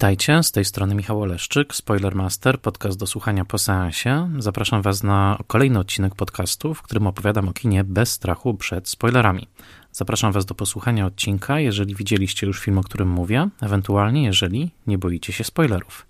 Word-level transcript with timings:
Witajcie, 0.00 0.42
z 0.42 0.52
tej 0.52 0.64
strony 0.64 0.94
Michał 0.94 1.22
Oleszczyk, 1.22 1.74
Spoilermaster, 1.74 2.60
podcast 2.60 2.98
do 2.98 3.06
słuchania 3.06 3.44
po 3.44 3.58
seansie. 3.58 4.30
Zapraszam 4.38 4.82
Was 4.82 5.02
na 5.02 5.38
kolejny 5.46 5.78
odcinek 5.78 6.14
podcastu, 6.14 6.74
w 6.74 6.82
którym 6.82 7.06
opowiadam 7.06 7.48
o 7.48 7.52
kinie 7.52 7.84
bez 7.84 8.12
strachu 8.12 8.54
przed 8.54 8.88
spoilerami. 8.88 9.48
Zapraszam 9.92 10.32
Was 10.32 10.44
do 10.44 10.54
posłuchania 10.54 11.06
odcinka, 11.06 11.60
jeżeli 11.60 11.94
widzieliście 11.94 12.46
już 12.46 12.60
film, 12.60 12.78
o 12.78 12.82
którym 12.82 13.08
mówię, 13.08 13.48
ewentualnie 13.60 14.24
jeżeli 14.24 14.70
nie 14.86 14.98
boicie 14.98 15.32
się 15.32 15.44
spoilerów. 15.44 16.06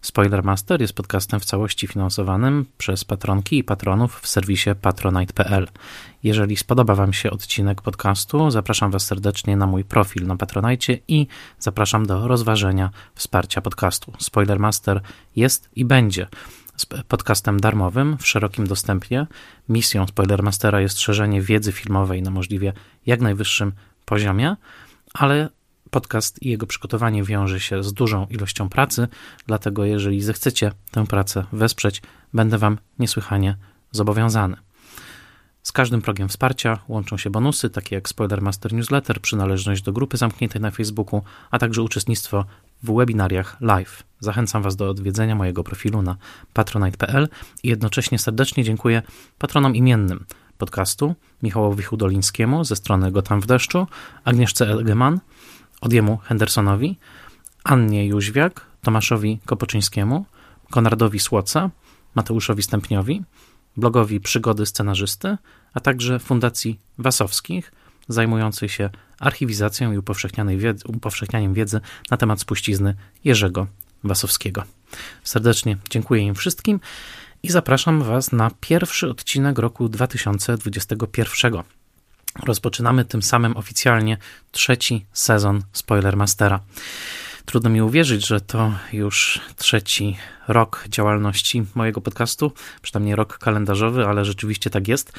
Spoilermaster 0.00 0.80
jest 0.80 0.92
podcastem 0.92 1.40
w 1.40 1.44
całości 1.44 1.86
finansowanym 1.86 2.66
przez 2.78 3.04
patronki 3.04 3.58
i 3.58 3.64
patronów 3.64 4.20
w 4.20 4.28
serwisie 4.28 4.70
patronite.pl. 4.80 5.68
Jeżeli 6.22 6.56
spodoba 6.56 6.94
Wam 6.94 7.12
się 7.12 7.30
odcinek 7.30 7.82
podcastu, 7.82 8.50
zapraszam 8.50 8.90
Was 8.90 9.06
serdecznie 9.06 9.56
na 9.56 9.66
mój 9.66 9.84
profil 9.84 10.26
na 10.26 10.36
Patronite 10.36 10.92
i 11.08 11.26
zapraszam 11.58 12.06
do 12.06 12.28
rozważenia 12.28 12.90
wsparcia 13.14 13.60
podcastu. 13.60 14.12
Spoilermaster 14.18 15.00
jest 15.36 15.68
i 15.76 15.84
będzie 15.84 16.26
podcastem 17.08 17.60
darmowym 17.60 18.16
w 18.18 18.26
szerokim 18.26 18.66
dostępie. 18.66 19.26
Misją 19.68 20.06
Spoilermastera 20.06 20.80
jest 20.80 21.00
szerzenie 21.00 21.42
wiedzy 21.42 21.72
filmowej 21.72 22.22
na 22.22 22.30
możliwie 22.30 22.72
jak 23.06 23.20
najwyższym 23.20 23.72
poziomie, 24.04 24.56
ale 25.14 25.48
podcast 25.96 26.42
i 26.42 26.48
jego 26.48 26.66
przygotowanie 26.66 27.24
wiąże 27.24 27.60
się 27.60 27.82
z 27.82 27.92
dużą 27.92 28.26
ilością 28.26 28.68
pracy, 28.68 29.08
dlatego 29.46 29.84
jeżeli 29.84 30.22
zechcecie 30.22 30.72
tę 30.90 31.06
pracę 31.06 31.44
wesprzeć, 31.52 32.02
będę 32.34 32.58
Wam 32.58 32.78
niesłychanie 32.98 33.56
zobowiązany. 33.90 34.56
Z 35.62 35.72
każdym 35.72 36.02
progiem 36.02 36.28
wsparcia 36.28 36.78
łączą 36.88 37.16
się 37.16 37.30
bonusy, 37.30 37.70
takie 37.70 37.94
jak 37.94 38.08
Spoiler 38.08 38.42
Master 38.42 38.72
Newsletter, 38.72 39.20
przynależność 39.20 39.82
do 39.82 39.92
grupy 39.92 40.16
zamkniętej 40.16 40.60
na 40.60 40.70
Facebooku, 40.70 41.22
a 41.50 41.58
także 41.58 41.82
uczestnictwo 41.82 42.44
w 42.82 42.96
webinariach 42.96 43.56
live. 43.60 44.02
Zachęcam 44.20 44.62
Was 44.62 44.76
do 44.76 44.90
odwiedzenia 44.90 45.34
mojego 45.34 45.64
profilu 45.64 46.02
na 46.02 46.16
patronite.pl 46.52 47.28
i 47.62 47.68
jednocześnie 47.68 48.18
serdecznie 48.18 48.64
dziękuję 48.64 49.02
patronom 49.38 49.76
imiennym 49.76 50.24
podcastu 50.58 51.14
Michałowi 51.42 51.82
Hudolińskiemu 51.82 52.64
ze 52.64 52.76
strony 52.76 53.12
Gotam 53.12 53.40
w 53.40 53.46
deszczu, 53.46 53.86
Agnieszce 54.24 54.68
Elgeman, 54.68 55.20
Odiemu 55.86 56.16
Hendersonowi, 56.16 56.98
Annie 57.64 58.06
Jóźwiak, 58.06 58.66
Tomaszowi 58.82 59.40
Kopoczyńskiemu, 59.44 60.24
Konradowi 60.70 61.20
Słoca, 61.20 61.70
Mateuszowi 62.14 62.62
Stępniowi, 62.62 63.22
blogowi 63.76 64.20
Przygody 64.20 64.66
Scenarzysty, 64.66 65.36
a 65.74 65.80
także 65.80 66.18
Fundacji 66.18 66.80
Wasowskich, 66.98 67.72
zajmującej 68.08 68.68
się 68.68 68.90
archiwizacją 69.20 69.92
i 69.92 69.98
upowszechnianiem 70.86 71.54
wiedzy 71.54 71.80
na 72.10 72.16
temat 72.16 72.40
spuścizny 72.40 72.94
Jerzego 73.24 73.66
Wasowskiego. 74.04 74.62
Serdecznie 75.22 75.76
dziękuję 75.90 76.22
im 76.22 76.34
wszystkim 76.34 76.80
i 77.42 77.50
zapraszam 77.50 78.02
Was 78.02 78.32
na 78.32 78.50
pierwszy 78.60 79.10
odcinek 79.10 79.58
roku 79.58 79.88
2021. 79.88 81.62
Rozpoczynamy 82.42 83.04
tym 83.04 83.22
samym 83.22 83.56
oficjalnie 83.56 84.16
trzeci 84.52 85.06
sezon 85.12 85.62
Spoilermastera. 85.72 86.60
Trudno 87.44 87.70
mi 87.70 87.82
uwierzyć, 87.82 88.26
że 88.26 88.40
to 88.40 88.72
już 88.92 89.40
trzeci 89.56 90.16
rok 90.48 90.84
działalności 90.88 91.64
mojego 91.74 92.00
podcastu, 92.00 92.52
przynajmniej 92.82 93.16
rok 93.16 93.38
kalendarzowy, 93.38 94.06
ale 94.06 94.24
rzeczywiście 94.24 94.70
tak 94.70 94.88
jest. 94.88 95.12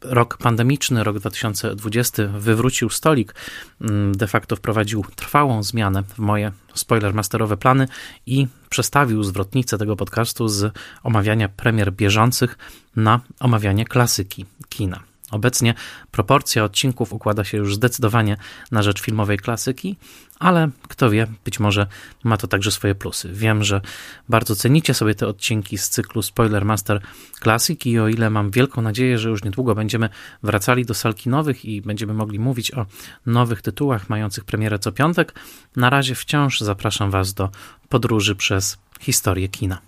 Rok 0.00 0.36
pandemiczny, 0.36 1.04
rok 1.04 1.18
2020 1.18 2.22
wywrócił 2.26 2.90
stolik, 2.90 3.34
mm, 3.80 4.16
de 4.16 4.26
facto 4.26 4.56
wprowadził 4.56 5.04
trwałą 5.16 5.62
zmianę 5.62 6.02
w 6.02 6.18
moje 6.18 6.52
spoilermasterowe 6.74 7.56
plany 7.56 7.88
i 8.26 8.46
przestawił 8.68 9.22
zwrotnicę 9.22 9.78
tego 9.78 9.96
podcastu 9.96 10.48
z 10.48 10.72
omawiania 11.02 11.48
premier 11.48 11.92
bieżących 11.92 12.58
na 12.96 13.20
omawianie 13.40 13.84
klasyki 13.84 14.46
kina. 14.68 15.07
Obecnie 15.30 15.74
proporcja 16.10 16.64
odcinków 16.64 17.12
układa 17.12 17.44
się 17.44 17.58
już 17.58 17.74
zdecydowanie 17.74 18.36
na 18.72 18.82
rzecz 18.82 19.02
filmowej 19.02 19.38
klasyki, 19.38 19.96
ale 20.38 20.70
kto 20.88 21.10
wie, 21.10 21.26
być 21.44 21.60
może 21.60 21.86
ma 22.24 22.36
to 22.36 22.46
także 22.46 22.70
swoje 22.70 22.94
plusy. 22.94 23.32
Wiem, 23.32 23.64
że 23.64 23.80
bardzo 24.28 24.56
cenicie 24.56 24.94
sobie 24.94 25.14
te 25.14 25.26
odcinki 25.26 25.78
z 25.78 25.88
cyklu 25.88 26.22
Spoiler 26.22 26.64
Master 26.64 27.00
Classic 27.42 27.86
i 27.86 27.98
o 27.98 28.08
ile 28.08 28.30
mam 28.30 28.50
wielką 28.50 28.82
nadzieję, 28.82 29.18
że 29.18 29.28
już 29.28 29.44
niedługo 29.44 29.74
będziemy 29.74 30.08
wracali 30.42 30.84
do 30.84 30.94
salki 30.94 31.28
nowych 31.28 31.64
i 31.64 31.82
będziemy 31.82 32.14
mogli 32.14 32.38
mówić 32.38 32.74
o 32.74 32.86
nowych 33.26 33.62
tytułach 33.62 34.08
mających 34.08 34.44
premierę 34.44 34.78
co 34.78 34.92
piątek, 34.92 35.34
na 35.76 35.90
razie 35.90 36.14
wciąż 36.14 36.60
zapraszam 36.60 37.10
Was 37.10 37.34
do 37.34 37.50
podróży 37.88 38.36
przez 38.36 38.78
historię 39.00 39.48
kina. 39.48 39.78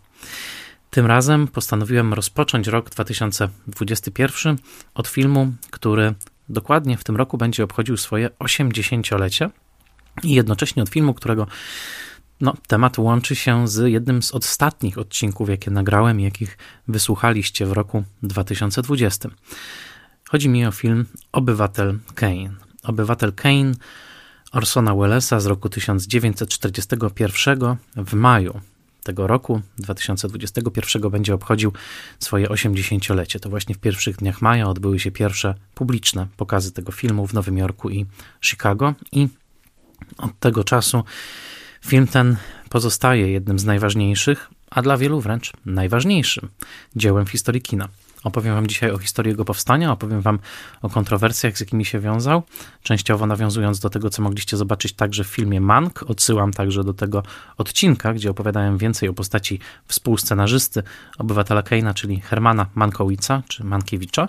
Tym 0.91 1.07
razem 1.07 1.49
postanowiłem 1.49 2.15
rozpocząć 2.15 2.67
rok 2.67 2.91
2021 2.91 4.57
od 4.95 5.09
filmu, 5.09 5.53
który 5.71 6.15
dokładnie 6.49 6.97
w 6.97 7.05
tym 7.05 7.17
roku 7.17 7.39
będzie 7.39 7.65
obchodził 7.65 7.97
swoje 7.97 8.29
80-lecie 8.29 9.51
i 10.23 10.35
jednocześnie 10.35 10.83
od 10.83 10.89
filmu, 10.89 11.15
którego 11.15 11.47
no, 12.41 12.55
temat 12.67 12.99
łączy 12.99 13.37
się 13.37 13.69
z 13.69 13.91
jednym 13.91 14.23
z 14.23 14.33
ostatnich 14.33 14.99
odcinków, 14.99 15.49
jakie 15.49 15.71
nagrałem 15.71 16.21
i 16.21 16.25
jakich 16.25 16.59
wysłuchaliście 16.89 17.67
w 17.67 17.73
roku 17.73 18.05
2020. 18.23 19.29
Chodzi 20.29 20.49
mi 20.49 20.67
o 20.67 20.73
film 20.73 21.07
Obywatel 21.33 21.99
Kane. 22.15 22.51
Obywatel 22.83 23.33
Kane 23.33 23.73
Orsona 24.53 24.95
Wellesa 24.95 25.41
z 25.41 25.47
roku 25.47 25.69
1941 25.69 27.77
w 27.97 28.15
maju 28.15 28.61
tego 29.03 29.27
roku, 29.27 29.61
2021, 29.79 31.11
będzie 31.11 31.35
obchodził 31.35 31.73
swoje 32.19 32.47
80-lecie. 32.47 33.41
To 33.41 33.51
właśnie 33.51 33.75
w 33.75 33.79
pierwszych 33.79 34.17
dniach 34.17 34.43
maja 34.43 34.69
odbyły 34.69 35.01
się 35.01 35.11
pierwsze 35.11 35.55
publiczne 35.75 36.27
pokazy 36.37 36.73
tego 36.73 36.93
filmu 36.93 37.27
w 37.27 37.35
Nowym 37.35 37.59
Jorku 37.59 37.91
i 37.91 38.07
Chicago 38.41 38.95
i 39.13 39.29
od 40.19 40.39
tego 40.39 40.65
czasu 40.65 41.05
film 41.87 42.07
ten 42.07 42.37
pozostaje 42.69 43.29
jednym 43.29 43.59
z 43.59 43.65
najważniejszych, 43.65 44.51
a 44.71 44.83
dla 44.83 44.97
wielu 44.97 45.21
wręcz 45.21 45.53
najważniejszym 45.67 46.49
dziełem 46.97 47.27
historii 47.27 47.63
kina. 47.63 47.89
Opowiem 48.25 48.55
Wam 48.55 48.67
dzisiaj 48.67 48.91
o 48.91 48.99
historii 48.99 49.31
jego 49.31 49.45
powstania, 49.45 49.93
opowiem 49.93 50.21
Wam 50.21 50.39
o 50.83 50.91
kontrowersjach, 50.91 51.57
z 51.57 51.61
jakimi 51.61 51.85
się 51.85 52.01
wiązał, 52.01 52.43
częściowo 52.83 53.27
nawiązując 53.27 53.81
do 53.81 53.91
tego, 53.91 54.11
co 54.11 54.23
mogliście 54.23 54.57
zobaczyć 54.57 54.93
także 54.93 55.25
w 55.25 55.27
filmie 55.27 55.61
Mank. 55.61 56.03
Odsyłam 56.03 56.53
także 56.53 56.85
do 56.85 56.95
tego 56.95 57.23
odcinka, 57.57 58.15
gdzie 58.15 58.31
opowiadałem 58.31 58.79
więcej 58.79 59.09
o 59.09 59.13
postaci 59.13 59.61
współscenarzysty 59.87 60.83
obywatela 61.19 61.63
Keina, 61.63 61.95
czyli 61.95 62.21
Hermana 62.21 62.67
Mankowica 62.75 63.43
czy 63.49 63.65
Mankiewicza. 63.65 64.29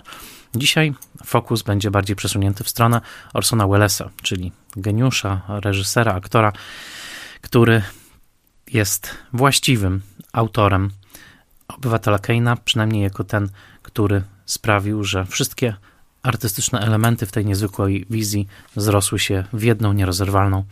Dzisiaj 0.54 0.94
fokus 1.24 1.62
będzie 1.62 1.90
bardziej 1.90 2.16
przesunięty 2.16 2.64
w 2.64 2.68
stronę 2.68 3.00
Orsona 3.34 3.66
Wellesa, 3.68 4.10
czyli 4.22 4.52
geniusza, 4.76 5.40
reżysera, 5.48 6.14
aktora, 6.14 6.52
który 7.40 7.82
jest 8.72 9.14
właściwym 9.32 10.00
autorem 10.32 10.90
obywatela 11.68 12.18
Keina, 12.18 12.56
przynajmniej 12.56 13.02
jako 13.02 13.24
ten, 13.24 13.48
który 13.92 14.22
sprawił, 14.46 15.04
że 15.04 15.24
wszystkie 15.24 15.74
artystyczne 16.22 16.80
elementy 16.80 17.26
w 17.26 17.32
tej 17.32 17.46
niezwykłej 17.46 18.06
wizji 18.10 18.48
zrosły 18.76 19.18
się 19.18 19.44
w 19.52 19.62
jedną 19.62 19.92
nierozerwalną, 19.92 20.64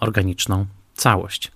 organiczną 0.00 0.66
całość. 0.94 1.52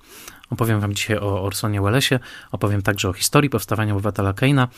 Opowiem 0.51 0.81
Wam 0.81 0.95
dzisiaj 0.95 1.19
o 1.19 1.43
Orsonie 1.43 1.81
Wellesie, 1.81 2.21
opowiem 2.53 2.83
także 2.83 3.09
o 3.09 3.13
historii 3.13 3.51
powstawania 3.51 3.93
obywatela 3.93 4.33
Keina, 4.33 4.69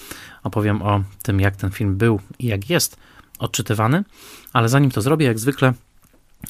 opowiem 0.42 0.82
o 0.82 1.02
tym, 1.22 1.40
jak 1.40 1.56
ten 1.56 1.70
film 1.70 1.96
był 1.96 2.20
i 2.38 2.46
jak 2.46 2.70
jest 2.70 2.96
odczytywany, 3.38 4.04
ale 4.52 4.68
zanim 4.68 4.90
to 4.90 5.02
zrobię, 5.02 5.26
jak 5.26 5.38
zwykle 5.38 5.72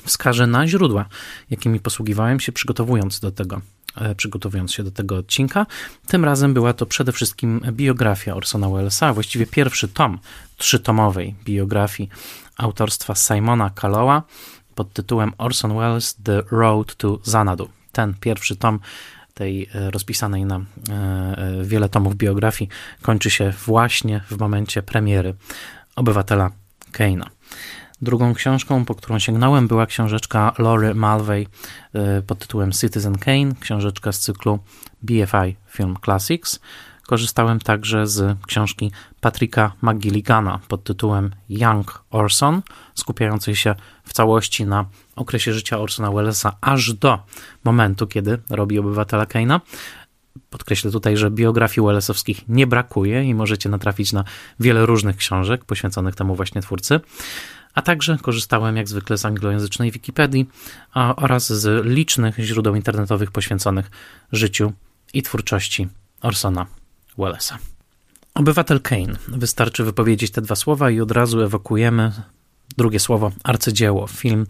wskażę 0.05 0.47
na 0.47 0.69
źródła, 0.69 1.05
jakimi 1.51 1.81
posługiwałem 1.81 2.41
się 2.41 2.53
przygotowując 2.53 3.21
do 3.21 3.31
tego 3.31 3.61
przygotowując 4.17 4.73
się 4.73 4.83
do 4.83 4.91
tego 4.91 5.17
odcinka. 5.17 5.67
Tym 6.07 6.25
razem 6.25 6.55
była 6.55 6.73
to 6.73 6.87
przede 6.87 7.13
wszystkim 7.13 7.61
biografia 7.73 8.35
Orsona 8.35 8.69
Wellesa, 8.69 9.13
właściwie 9.13 9.47
pierwszy 9.47 9.89
tom 9.89 10.19
trzytomowej 10.57 11.35
biografii 11.45 12.09
autorstwa 12.57 13.15
Simona 13.15 13.71
Callowa 13.71 14.23
pod 14.75 14.93
tytułem 14.93 15.33
Orson 15.39 15.77
Welles 15.77 16.17
The 16.25 16.43
Road 16.51 16.97
to 16.97 17.15
Xanadu. 17.15 17.69
Ten 17.93 18.15
pierwszy 18.21 18.57
tom 18.57 18.81
tej 19.35 19.69
e, 19.75 19.91
rozpisanej 19.91 20.45
na 20.45 20.57
e, 20.57 20.65
wiele 21.65 21.89
tomów 21.89 22.17
biografii 22.17 22.71
kończy 23.03 23.31
się 23.31 23.53
właśnie 23.67 24.21
w 24.31 24.39
momencie 24.39 24.83
premiery 24.83 25.35
Obywatela 25.97 26.51
Keina. 26.93 27.31
Drugą 28.03 28.35
książką, 28.35 28.85
po 28.85 28.95
którą 28.95 29.19
sięgnąłem, 29.19 29.69
była 29.69 29.87
książeczka 29.87 30.53
Laurie 30.59 30.95
Mulvey 30.95 31.47
y, 32.19 32.23
pod 32.23 32.39
tytułem 32.39 32.73
Citizen 32.73 33.19
Kane, 33.19 33.55
książeczka 33.61 34.13
z 34.13 34.19
cyklu 34.19 34.59
BFI 35.03 35.57
Film 35.71 35.97
Classics, 36.05 36.61
korzystałem 37.07 37.61
także 37.61 38.07
z 38.07 38.39
książki 38.47 38.93
Patricka 39.21 39.73
McGilligana 39.83 40.61
pod 40.69 40.85
tytułem 40.85 41.31
Young 41.49 42.05
Orson, 42.11 42.63
skupiającej 42.95 43.57
się 43.57 43.75
w 44.05 44.13
całości 44.13 44.67
na 44.67 44.85
okresie 45.17 45.53
życia 45.53 45.79
Orsona 45.79 46.11
Wellesa 46.11 46.57
aż 46.61 46.95
do 46.95 47.19
momentu, 47.65 48.07
kiedy 48.07 48.39
robi 48.51 48.79
obywatela 48.79 49.25
Kane'a. 49.25 49.61
Podkreślę 50.51 50.91
tutaj, 50.91 51.17
że 51.17 51.31
biografii 51.31 51.87
Wellesowskich 51.87 52.49
nie 52.49 52.67
brakuje 52.67 53.25
i 53.25 53.35
możecie 53.35 53.69
natrafić 53.69 54.13
na 54.13 54.25
wiele 54.61 54.87
różnych 54.87 55.17
książek 55.17 55.65
poświęconych 55.65 56.15
temu 56.15 56.35
właśnie 56.35 56.63
twórcy. 56.63 57.01
A 57.75 57.83
także 57.83 58.19
korzystałem 58.23 58.77
jak 58.77 58.89
zwykle 58.89 59.19
z 59.19 59.25
anglojęzycznej 59.25 59.91
Wikipedii 59.91 60.49
oraz 61.17 61.53
z 61.53 61.87
licznych 61.87 62.39
źródeł 62.39 62.75
internetowych 62.75 63.31
poświęconych 63.31 63.91
życiu 64.33 64.73
i 65.15 65.23
twórczości 65.23 65.89
Orsona 66.21 66.67
Wellesa. 67.19 67.59
Obywatel 68.35 68.81
Kane. 68.81 69.17
Wystarczy 69.29 69.85
wypowiedzieć 69.85 70.31
te 70.31 70.43
dwa 70.43 70.57
słowa 70.57 70.91
i 70.91 71.01
od 71.01 71.11
razu 71.11 71.41
ewokujemy 71.41 72.13
drugie 72.77 73.01
słowo 73.01 73.33
arcydzieło. 73.45 74.07
Film 74.07 74.47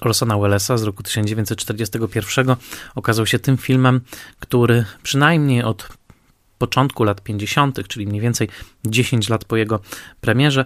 Orsona 0.00 0.38
Wellesa 0.38 0.76
z 0.76 0.82
roku 0.82 1.02
1941 1.02 2.56
okazał 2.94 3.26
się 3.26 3.38
tym 3.38 3.56
filmem, 3.56 4.00
który 4.40 4.84
przynajmniej 5.02 5.62
od 5.62 5.88
początku 6.62 7.04
lat 7.04 7.22
50., 7.22 7.88
czyli 7.88 8.06
mniej 8.06 8.20
więcej 8.20 8.48
10 8.86 9.28
lat 9.28 9.44
po 9.44 9.56
jego 9.56 9.80
premierze, 10.20 10.64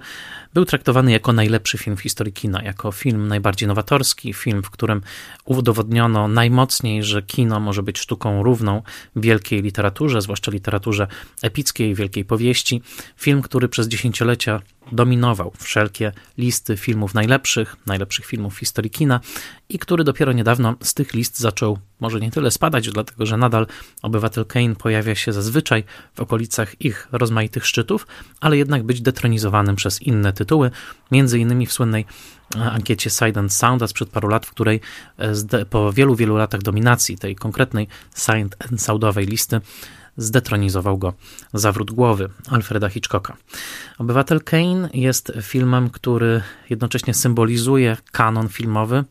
był 0.55 0.65
traktowany 0.65 1.13
jako 1.13 1.33
najlepszy 1.33 1.79
film 1.79 1.97
w 1.97 2.01
historii 2.01 2.33
kina, 2.33 2.63
jako 2.63 2.93
film 2.93 3.29
najbardziej 3.29 3.69
nowatorski, 3.69 4.33
film, 4.33 4.63
w 4.63 4.71
którym 4.71 5.01
udowodniono 5.45 6.29
najmocniej, 6.29 7.03
że 7.03 7.23
kino 7.23 7.61
może 7.61 7.83
być 7.83 7.99
sztuką 7.99 8.43
równą 8.43 8.83
wielkiej 9.17 9.63
literaturze, 9.63 10.23
zwłaszcza 10.23 10.51
literaturze 10.51 11.07
epickiej, 11.43 11.95
wielkiej 11.95 12.25
powieści. 12.25 12.83
Film, 13.17 13.43
który 13.43 13.69
przez 13.69 13.89
dziesięciolecia 13.89 14.61
dominował 14.93 15.53
wszelkie 15.59 16.13
listy 16.39 16.77
filmów 16.77 17.15
najlepszych, 17.15 17.77
najlepszych 17.87 18.27
filmów 18.27 18.55
w 18.55 18.59
historii 18.59 18.91
kina 18.91 19.21
i 19.69 19.79
który 19.79 20.05
dopiero 20.05 20.33
niedawno 20.33 20.75
z 20.83 20.95
tych 20.95 21.15
list 21.15 21.39
zaczął 21.39 21.79
może 22.01 22.21
nie 22.21 22.31
tyle 22.31 22.51
spadać, 22.51 22.91
dlatego 22.91 23.27
że 23.27 23.37
nadal 23.37 23.67
Obywatel 24.03 24.45
Kane 24.45 24.77
pojawia 24.77 25.15
się 25.15 25.33
zazwyczaj 25.33 25.85
w 26.15 26.21
okolicach 26.21 26.81
ich 26.81 27.09
rozmaitych 27.13 27.67
szczytów, 27.67 28.07
ale 28.41 28.57
jednak 28.57 28.83
być 28.83 29.01
detronizowanym 29.01 29.77
przez 29.77 30.03
inne 30.03 30.33
tytuły, 30.33 30.71
między 31.11 31.39
innymi 31.39 31.67
w 31.67 31.73
słynnej 31.73 32.05
e, 32.57 32.61
ankiecie 32.61 33.11
Side 33.11 33.41
and 33.41 33.53
Sound 33.53 33.91
sprzed 33.91 34.09
paru 34.09 34.29
lat, 34.29 34.47
w 34.47 34.51
której 34.51 34.81
e, 35.19 35.65
po 35.65 35.93
wielu, 35.93 36.17
wielu 36.17 36.37
latach 36.37 36.63
dominacji 36.63 37.19
tej 37.19 37.37
konkretnej 37.37 37.89
Side 38.15 38.57
and 38.71 38.83
Soundowej 38.83 39.27
listy 39.27 39.61
zdetronizował 40.17 40.99
go 40.99 41.13
zawrót 41.55 41.91
głowy 41.91 42.29
Alfreda 42.51 42.89
Hitchcocka. 42.89 43.37
Obywatel 43.99 44.41
Kane 44.41 44.89
jest 44.95 45.33
filmem, 45.43 45.91
który 45.91 46.43
jednocześnie 46.71 47.15
symbolizuje 47.15 47.97
kanon 48.13 48.49
filmowy. 48.49 49.05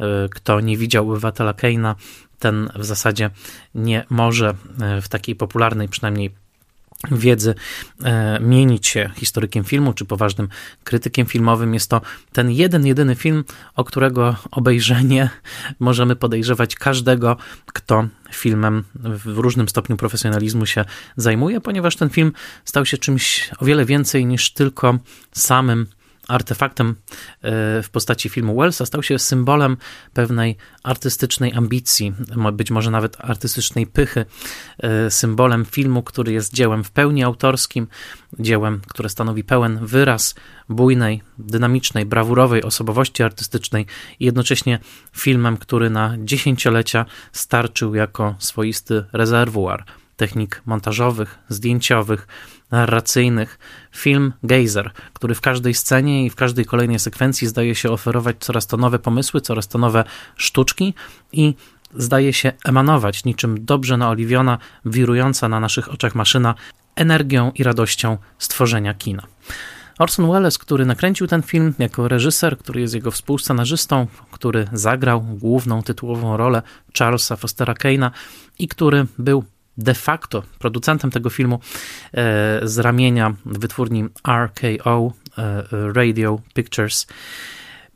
E, 0.00 0.28
kto 0.28 0.60
nie 0.60 0.76
widział 0.76 1.10
Obywatela 1.10 1.52
Kane'a, 1.52 1.94
ten 2.38 2.70
w 2.74 2.84
zasadzie 2.84 3.30
nie 3.74 4.04
może 4.10 4.54
w 5.02 5.08
takiej 5.08 5.36
popularnej 5.36 5.88
przynajmniej 5.88 6.34
wiedzy 7.10 7.54
e, 8.04 8.40
mienić 8.40 8.86
się 8.86 9.10
historykiem 9.16 9.64
filmu 9.64 9.92
czy 9.92 10.04
poważnym 10.04 10.48
krytykiem 10.84 11.26
filmowym. 11.26 11.74
Jest 11.74 11.90
to 11.90 12.00
ten 12.32 12.50
jeden, 12.50 12.86
jedyny 12.86 13.14
film, 13.14 13.44
o 13.76 13.84
którego 13.84 14.36
obejrzenie 14.50 15.30
możemy 15.78 16.16
podejrzewać 16.16 16.74
każdego, 16.74 17.36
kto 17.66 18.08
filmem 18.32 18.84
w 18.94 19.38
różnym 19.38 19.68
stopniu 19.68 19.96
profesjonalizmu 19.96 20.66
się 20.66 20.84
zajmuje, 21.16 21.60
ponieważ 21.60 21.96
ten 21.96 22.10
film 22.10 22.32
stał 22.64 22.86
się 22.86 22.98
czymś 22.98 23.50
o 23.58 23.64
wiele 23.64 23.84
więcej 23.84 24.26
niż 24.26 24.52
tylko 24.52 24.98
samym 25.32 25.86
artefaktem 26.28 26.88
e, 26.88 26.94
w 27.82 27.90
postaci 27.92 28.28
filmu 28.28 28.56
Wellsa, 28.56 28.86
stał 28.86 29.02
się 29.02 29.18
symbolem 29.18 29.76
pewnej 30.12 30.56
artystycznej 30.82 31.52
ambicji, 31.54 32.12
być 32.52 32.70
może 32.70 32.90
nawet 32.90 33.16
artystycznej 33.20 33.86
pychy, 33.86 34.24
e, 34.78 35.10
symbolem 35.10 35.64
filmu, 35.64 36.02
który 36.02 36.32
jest 36.32 36.54
dziełem 36.54 36.84
w 36.84 36.90
pełni 36.90 37.24
autorskim, 37.24 37.86
dziełem, 38.38 38.80
które 38.88 39.08
stanowi 39.08 39.44
pełen 39.44 39.86
wyraz 39.86 40.34
bujnej, 40.68 41.22
dynamicznej, 41.38 42.06
brawurowej 42.06 42.62
osobowości 42.62 43.22
artystycznej 43.22 43.86
i 44.20 44.24
jednocześnie 44.24 44.78
filmem, 45.12 45.56
który 45.56 45.90
na 45.90 46.14
dziesięciolecia 46.18 47.06
starczył 47.32 47.94
jako 47.94 48.34
swoisty 48.38 49.04
rezerwuar 49.12 49.84
technik 50.18 50.62
montażowych, 50.66 51.38
zdjęciowych, 51.48 52.26
narracyjnych. 52.70 53.58
Film 53.96 54.32
Geyser, 54.42 54.92
który 55.12 55.34
w 55.34 55.40
każdej 55.40 55.74
scenie 55.74 56.26
i 56.26 56.30
w 56.30 56.34
każdej 56.34 56.64
kolejnej 56.64 56.98
sekwencji 56.98 57.46
zdaje 57.46 57.74
się 57.74 57.90
oferować 57.90 58.36
coraz 58.40 58.66
to 58.66 58.76
nowe 58.76 58.98
pomysły, 58.98 59.40
coraz 59.40 59.68
to 59.68 59.78
nowe 59.78 60.04
sztuczki 60.36 60.94
i 61.32 61.54
zdaje 61.94 62.32
się 62.32 62.52
emanować 62.64 63.24
niczym 63.24 63.64
dobrze 63.64 63.96
naoliwiona, 63.96 64.58
wirująca 64.84 65.48
na 65.48 65.60
naszych 65.60 65.92
oczach 65.92 66.14
maszyna 66.14 66.54
energią 66.96 67.52
i 67.54 67.62
radością 67.62 68.18
stworzenia 68.38 68.94
kina. 68.94 69.22
Orson 69.98 70.30
Welles, 70.32 70.58
który 70.58 70.86
nakręcił 70.86 71.26
ten 71.26 71.42
film 71.42 71.74
jako 71.78 72.08
reżyser, 72.08 72.58
który 72.58 72.80
jest 72.80 72.94
jego 72.94 73.10
współscenarzystą, 73.10 74.06
który 74.30 74.68
zagrał 74.72 75.20
główną 75.20 75.82
tytułową 75.82 76.36
rolę 76.36 76.62
Charlesa 76.98 77.36
Fostera 77.36 77.74
Kane'a 77.74 78.10
i 78.58 78.68
który 78.68 79.06
był 79.18 79.44
de 79.78 79.94
facto 79.94 80.42
producentem 80.58 81.10
tego 81.10 81.30
filmu 81.30 81.60
e, 82.12 82.60
z 82.62 82.78
ramienia 82.78 83.34
wytwórni 83.46 84.04
RKO 84.28 85.12
e, 85.38 85.62
Radio 85.92 86.40
Pictures. 86.54 87.06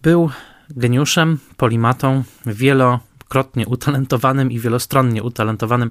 Był 0.02 0.31
geniuszem, 0.70 1.38
polimatą, 1.56 2.23
wielokrotnie 2.46 3.67
utalentowanym 3.67 4.52
i 4.52 4.58
wielostronnie 4.58 5.23
utalentowanym, 5.23 5.90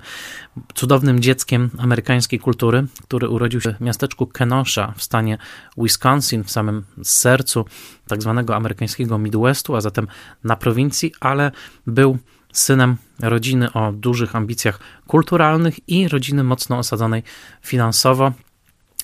cudownym 0.73 1.19
dzieckiem 1.19 1.69
amerykańskiej 1.77 2.39
kultury, 2.39 2.85
który 3.03 3.29
urodził 3.29 3.61
się 3.61 3.73
w 3.73 3.81
miasteczku 3.81 4.27
Kenosha 4.27 4.93
w 4.97 5.03
stanie 5.03 5.37
Wisconsin, 5.77 6.43
w 6.43 6.51
samym 6.51 6.83
sercu 7.03 7.65
tak 8.07 8.21
zwanego 8.21 8.55
amerykańskiego 8.55 9.17
Midwestu, 9.17 9.75
a 9.75 9.81
zatem 9.81 10.07
na 10.43 10.55
prowincji, 10.55 11.13
ale 11.19 11.51
był 11.87 12.17
synem 12.53 12.97
rodziny 13.19 13.73
o 13.73 13.91
dużych 13.91 14.35
ambicjach 14.35 14.79
kulturalnych 15.07 15.89
i 15.89 16.07
rodziny 16.07 16.43
mocno 16.43 16.77
osadzonej 16.77 17.23
finansowo. 17.61 18.31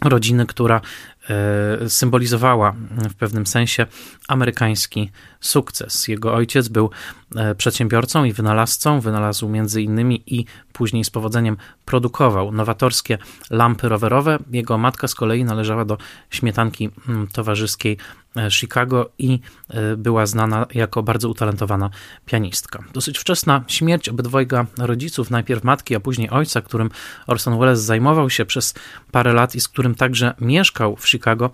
Rodziny, 0.02 0.46
która 0.46 0.82
e, 1.30 1.90
symbolizowała 1.90 2.76
w 3.10 3.16
pewnym 3.16 3.48
sensie 3.48 3.86
amerykański 4.28 5.12
sukces. 5.40 6.08
Jego 6.08 6.34
ojciec 6.34 6.68
był 6.68 6.90
e, 7.36 7.56
przedsiębiorcą 7.56 8.24
i 8.24 8.34
wynalazcą, 8.34 9.00
wynalazł 9.00 9.50
między 9.50 9.82
innymi 9.82 10.24
i 10.26 10.46
później 10.74 11.04
z 11.04 11.10
powodzeniem 11.10 11.58
produkował 11.86 12.52
nowatorskie 12.52 13.18
lampy 13.50 13.90
rowerowe. 13.90 14.40
Jego 14.52 14.78
matka 14.78 15.08
z 15.08 15.16
kolei 15.16 15.44
należała 15.46 15.86
do 15.86 15.98
śmietanki 16.30 16.90
mm, 17.08 17.28
towarzyskiej 17.28 17.98
e, 18.38 18.52
Chicago 18.52 19.10
i 19.18 19.40
e, 19.70 19.98
była 19.98 20.26
znana 20.26 20.66
jako 20.74 21.04
bardzo 21.04 21.30
utalentowana 21.30 21.90
pianistka. 22.26 22.84
Dosyć 22.94 23.18
wczesna 23.18 23.64
śmierć 23.68 24.10
obydwojga 24.10 24.66
rodziców, 24.78 25.30
najpierw 25.30 25.64
matki, 25.64 25.96
a 25.96 26.00
później 26.00 26.30
ojca, 26.30 26.62
którym 26.62 26.90
Orson 27.28 27.60
Welles 27.60 27.80
zajmował 27.80 28.30
się 28.30 28.46
przez 28.46 28.74
parę 29.12 29.34
lat 29.34 29.56
i 29.56 29.60
z 29.60 29.68
którym 29.68 29.96
także 29.96 30.34
mieszkał 30.42 30.96
w 30.96 31.10
Chicago. 31.10 31.50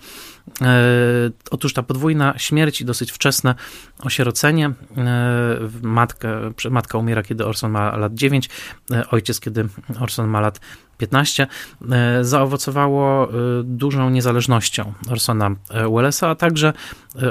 Otóż 1.51 1.73
ta 1.73 1.83
podwójna 1.83 2.33
śmierć 2.37 2.81
i 2.81 2.85
dosyć 2.85 3.11
wczesne 3.11 3.55
osierocenie. 3.99 4.71
Matka, 5.81 6.27
matka 6.71 6.97
umiera, 6.97 7.23
kiedy 7.23 7.45
Orson 7.45 7.71
ma 7.71 7.97
lat 7.97 8.13
9, 8.13 8.49
ojciec, 9.11 9.39
kiedy 9.39 9.69
Orson 9.99 10.27
ma 10.27 10.41
lat 10.41 10.59
15, 10.97 11.47
e, 11.91 12.23
zaowocowało 12.23 13.29
e, 13.29 13.31
dużą 13.63 14.09
niezależnością 14.09 14.93
Orsona 15.09 15.55
e, 15.69 15.89
Wellesa, 15.89 16.29
a 16.29 16.35
także 16.35 16.73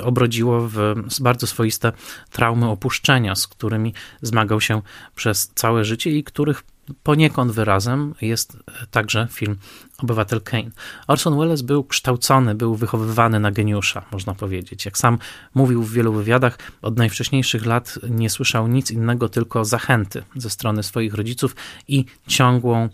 obrodziło 0.03 0.69
w 0.69 0.95
bardzo 1.21 1.47
swoiste 1.47 1.93
traumy 2.31 2.69
opuszczenia, 2.69 3.35
z 3.35 3.47
którymi 3.47 3.95
zmagał 4.23 4.61
się 4.61 4.83
przez 5.15 5.51
całe 5.55 5.85
życie 5.85 6.11
i 6.11 6.25
których 6.25 6.63
poniekąd 7.03 7.53
wyrazem 7.53 8.15
jest 8.21 8.57
także 8.91 9.29
film 9.31 9.57
Obywatel 9.99 10.41
Kane. 10.41 10.71
Orson 11.07 11.39
Welles 11.39 11.63
był 11.63 11.85
kształcony, 11.85 12.55
był 12.55 12.75
wychowywany 12.75 13.41
na 13.41 13.51
geniusza, 13.51 14.05
można 14.13 14.35
powiedzieć. 14.35 14.85
Jak 14.85 14.99
sam 14.99 15.19
mówił 15.55 15.83
w 15.83 15.93
wielu 15.93 16.13
wywiadach, 16.13 16.59
od 16.83 16.99
najwcześniejszych 16.99 17.67
lat 17.67 17.99
nie 18.11 18.31
słyszał 18.31 18.69
nic 18.69 18.91
innego, 18.91 19.29
tylko 19.29 19.65
zachęty 19.65 20.23
ze 20.37 20.51
strony 20.51 20.83
swoich 20.83 21.15
rodziców 21.15 21.57
i 21.89 22.05
ciągłą 22.27 22.89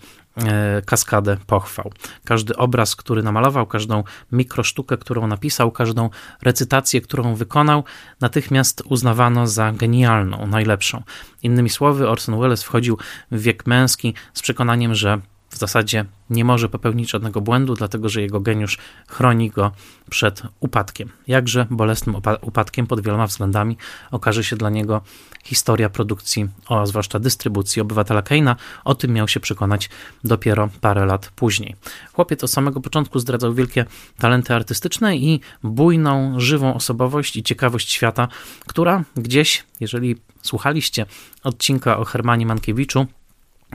kaskadę 0.86 1.36
pochwał. 1.46 1.92
Każdy 2.24 2.56
obraz, 2.56 2.96
który 2.96 3.22
namalował, 3.22 3.66
każdą 3.66 4.04
mikrosztukę, 4.32 4.96
którą 4.96 5.26
napisał, 5.26 5.70
każdą 5.70 6.10
recytację, 6.42 7.00
którą 7.00 7.34
wykonał, 7.34 7.84
natychmiast 8.20 8.82
uznawano 8.86 9.46
za 9.46 9.72
genialną, 9.72 10.46
najlepszą. 10.46 11.02
Innymi 11.42 11.70
słowy, 11.70 12.08
Orson 12.08 12.40
Welles 12.40 12.62
wchodził 12.62 12.98
w 13.30 13.40
wiek 13.40 13.66
męski 13.66 14.14
z 14.34 14.42
przekonaniem, 14.42 14.94
że 14.94 15.20
w 15.50 15.56
zasadzie 15.56 16.04
nie 16.30 16.44
może 16.44 16.68
popełnić 16.68 17.10
żadnego 17.10 17.40
błędu, 17.40 17.74
dlatego 17.74 18.08
że 18.08 18.22
jego 18.22 18.40
geniusz 18.40 18.78
chroni 19.08 19.50
go 19.50 19.72
przed 20.10 20.42
upadkiem. 20.60 21.08
Jakże 21.26 21.66
bolesnym 21.70 22.16
upadkiem 22.40 22.86
pod 22.86 23.00
wieloma 23.00 23.26
względami 23.26 23.76
okaże 24.10 24.44
się 24.44 24.56
dla 24.56 24.70
niego 24.70 25.00
historia 25.44 25.88
produkcji, 25.88 26.48
a 26.68 26.86
zwłaszcza 26.86 27.18
dystrybucji 27.18 27.82
obywatela 27.82 28.22
Keina. 28.22 28.56
O 28.84 28.94
tym 28.94 29.12
miał 29.12 29.28
się 29.28 29.40
przekonać 29.40 29.90
dopiero 30.24 30.68
parę 30.80 31.06
lat 31.06 31.30
później. 31.36 31.76
Chłopiec 32.12 32.44
od 32.44 32.50
samego 32.50 32.80
początku 32.80 33.18
zdradzał 33.18 33.54
wielkie 33.54 33.84
talenty 34.18 34.54
artystyczne 34.54 35.16
i 35.16 35.40
bujną, 35.62 36.40
żywą 36.40 36.74
osobowość 36.74 37.36
i 37.36 37.42
ciekawość 37.42 37.92
świata, 37.92 38.28
która 38.66 39.04
gdzieś, 39.16 39.64
jeżeli 39.80 40.16
słuchaliście 40.42 41.06
odcinka 41.42 41.98
o 41.98 42.04
Hermanie 42.04 42.46
Mankiewiczu, 42.46 43.06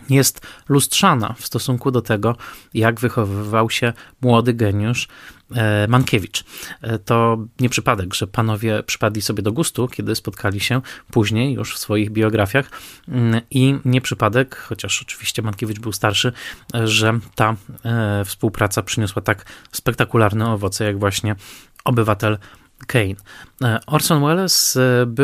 jest 0.10 0.42
lustrzana 0.70 1.36
w 1.40 1.46
stosunku 1.46 1.92
do 1.92 2.02
tego, 2.02 2.36
jak 2.74 3.00
wychowywał 3.00 3.70
się 3.70 3.94
młody 4.22 4.54
geniusz 4.54 5.08
e, 5.56 5.88
Mankiewicz. 5.88 6.44
E, 6.82 7.00
to 7.00 7.38
nie 7.60 7.70
przypadek, 7.70 8.14
że 8.14 8.28
panowie 8.28 8.84
przypadli 8.84 9.22
sobie 9.22 9.44
do 9.44 9.52
gustu, 9.52 9.88
kiedy 9.88 10.16
spotkali 10.16 10.60
się 10.60 10.82
później 11.12 11.54
już 11.54 11.76
w 11.76 11.78
swoich 11.78 12.10
biografiach 12.10 12.70
mm, 13.08 13.42
i 13.52 13.76
nie 13.86 14.02
przypadek, 14.02 14.56
chociaż 14.56 15.02
oczywiście 15.02 15.42
Mankiewicz 15.42 15.80
był 15.80 15.92
starszy, 15.92 16.32
że 16.84 17.20
ta 17.36 17.56
e, 17.86 18.26
współpraca 18.26 18.82
przyniosła 18.82 19.22
tak 19.22 19.46
spektakularne 19.72 20.52
owoce, 20.52 20.86
jak 20.86 21.00
właśnie 21.00 21.36
Obywatel 21.86 22.38
Kane. 22.88 23.16
Orson 23.88 24.26
Welles 24.26 24.78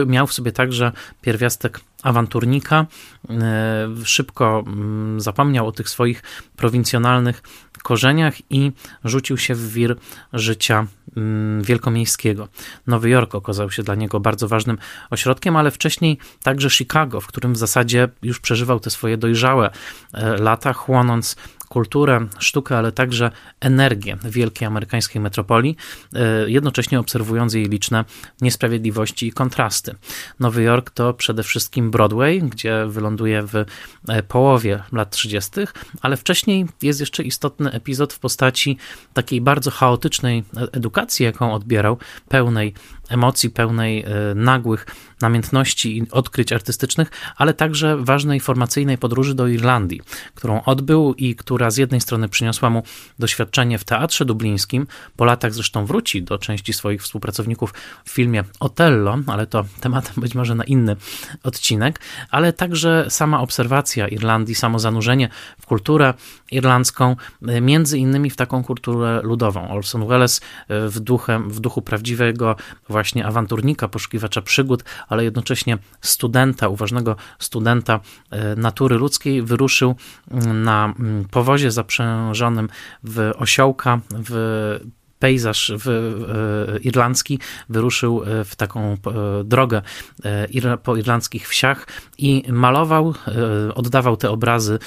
miał 0.08 0.28
w 0.28 0.34
sobie 0.34 0.52
także 0.52 0.92
pierwiastek 1.22 1.80
awanturnika. 2.04 2.86
E, 3.30 3.88
szybko 4.04 4.64
mm, 4.68 5.22
zapomniał 5.22 5.68
o 5.68 5.72
tych 5.72 5.90
swoich 5.90 6.24
prowincjonalnych 6.56 7.42
korzeniach 7.84 8.34
i 8.50 8.72
rzucił 9.04 9.38
się 9.38 9.56
w 9.56 9.74
wir 9.74 9.96
życia 10.34 10.88
mm, 11.18 11.64
wielkomiejskiego. 11.64 12.48
Nowy 12.88 13.10
Jork 13.10 13.36
okazał 13.36 13.72
się 13.72 13.84
dla 13.84 13.96
niego 13.96 14.20
bardzo 14.20 14.48
ważnym 14.48 14.78
ośrodkiem, 15.10 15.56
ale 15.56 15.72
wcześniej 15.72 16.18
także 16.44 16.70
Chicago, 16.70 17.22
w 17.22 17.28
którym 17.28 17.54
w 17.54 17.58
zasadzie 17.58 18.10
już 18.22 18.40
przeżywał 18.40 18.80
te 18.80 18.90
swoje 18.90 19.18
dojrzałe 19.18 19.70
e, 20.14 20.38
lata, 20.38 20.74
chłonąc 20.74 21.36
kulturę, 21.70 22.28
sztukę, 22.40 22.78
ale 22.78 22.92
także 22.92 23.32
energię 23.60 24.18
wielkiej 24.26 24.68
amerykańskiej 24.68 25.22
metropolii, 25.22 25.78
e, 26.14 26.50
jednocześnie 26.50 27.00
obserwując 27.00 27.54
jej 27.54 27.66
liczne 27.66 28.06
niesprawiedliwości 28.42 29.28
i 29.28 29.32
kontrasty. 29.32 29.96
Nowy 30.40 30.64
Jork 30.64 30.90
to 30.90 31.14
przede 31.14 31.44
wszystkim 31.44 31.92
Broadway, 31.92 32.42
gdzie 32.42 32.86
wyląduje 32.88 33.44
w 33.44 33.56
e, 33.56 34.24
połowie 34.24 34.84
lat 34.92 35.10
30., 35.12 35.52
ale 36.02 36.18
wcześniej 36.18 36.66
jest 36.82 37.00
jeszcze 37.00 37.24
istotny 37.24 37.72
epizod 37.72 38.14
w 38.14 38.20
postaci 38.20 38.78
takiej 39.14 39.42
bardzo 39.42 39.72
chaotycznej 39.72 40.44
edukacji, 40.72 41.26
jaką 41.26 41.54
odbierał, 41.54 41.98
pełnej 42.30 42.74
emocji, 43.10 43.50
pełnej 43.50 44.04
e, 44.04 44.36
nagłych 44.36 44.86
namiętności 45.22 45.98
i 45.98 46.12
odkryć 46.12 46.54
artystycznych, 46.54 47.12
ale 47.38 47.54
także 47.54 47.98
ważnej 47.98 48.40
formacyjnej 48.40 48.98
podróży 48.98 49.36
do 49.36 49.48
Irlandii, 49.48 50.02
którą 50.36 50.64
odbył 50.64 51.14
i 51.14 51.36
która 51.36 51.72
z 51.72 51.78
jednej 51.78 52.02
strony 52.02 52.30
przyniosła 52.30 52.70
mu 52.70 52.84
doświadczenie 53.20 53.78
w 53.78 53.84
teatrze 53.84 54.26
dublińskim, 54.26 54.88
po 55.16 55.26
latach 55.26 55.54
zresztą 55.54 55.86
wróci 55.86 56.24
do 56.24 56.38
części 56.38 56.74
swoich 56.74 57.04
współpracowników 57.04 57.74
w 58.06 58.10
filmie 58.10 58.44
Otello, 58.60 59.18
ale 59.28 59.48
to 59.48 59.66
tematem 59.82 60.14
być 60.18 60.36
może 60.36 60.56
na 60.56 60.64
inny 60.64 60.96
odcinek, 61.44 62.00
ale 62.30 62.54
także 62.54 63.06
sama 63.10 63.42
obserwacja 63.42 64.08
Irlandii, 64.08 64.56
samo 64.56 64.80
zanurzenie 64.80 65.30
w 65.62 65.66
kulturę 65.66 66.14
irlandzką, 66.52 67.16
e, 67.48 67.62
między 67.62 67.98
innymi 67.98 68.30
w 68.30 68.36
taką 68.36 68.64
kulturę 68.64 69.22
ludową. 69.24 69.70
Orson 69.70 70.08
Welles 70.08 70.42
e, 70.68 70.88
w, 70.88 71.00
duchem, 71.00 71.50
w 71.50 71.60
duchu 71.60 71.82
prawdziwego 71.82 72.56
właśnie 72.90 72.99
awanturnika, 73.26 73.88
poszukiwacza 73.88 74.42
przygód, 74.42 74.84
ale 75.08 75.24
jednocześnie 75.24 75.78
studenta, 76.02 76.68
uważnego 76.68 77.16
studenta 77.40 78.00
e, 78.32 78.56
natury 78.56 78.98
ludzkiej, 78.98 79.42
wyruszył 79.42 79.96
mm, 80.32 80.64
na 80.64 80.94
mm, 81.00 81.26
powozie 81.26 81.72
zaprzężonym 81.72 82.70
w 83.04 83.32
osiołka 83.38 84.00
w 84.12 84.80
pejzaż 85.20 85.72
w, 85.78 85.88
e, 85.90 86.80
irlandzki 86.80 87.40
wyruszył 87.70 88.24
e, 88.24 88.44
w 88.44 88.56
taką 88.56 88.94
e, 88.94 88.98
drogę 89.44 89.82
po 90.84 90.96
irlandzkich 90.96 91.50
wsiach 91.50 91.88
i 92.18 92.44
malował, 92.50 93.14
oddawał 93.76 94.18
te 94.18 94.30
obrazy 94.30 94.80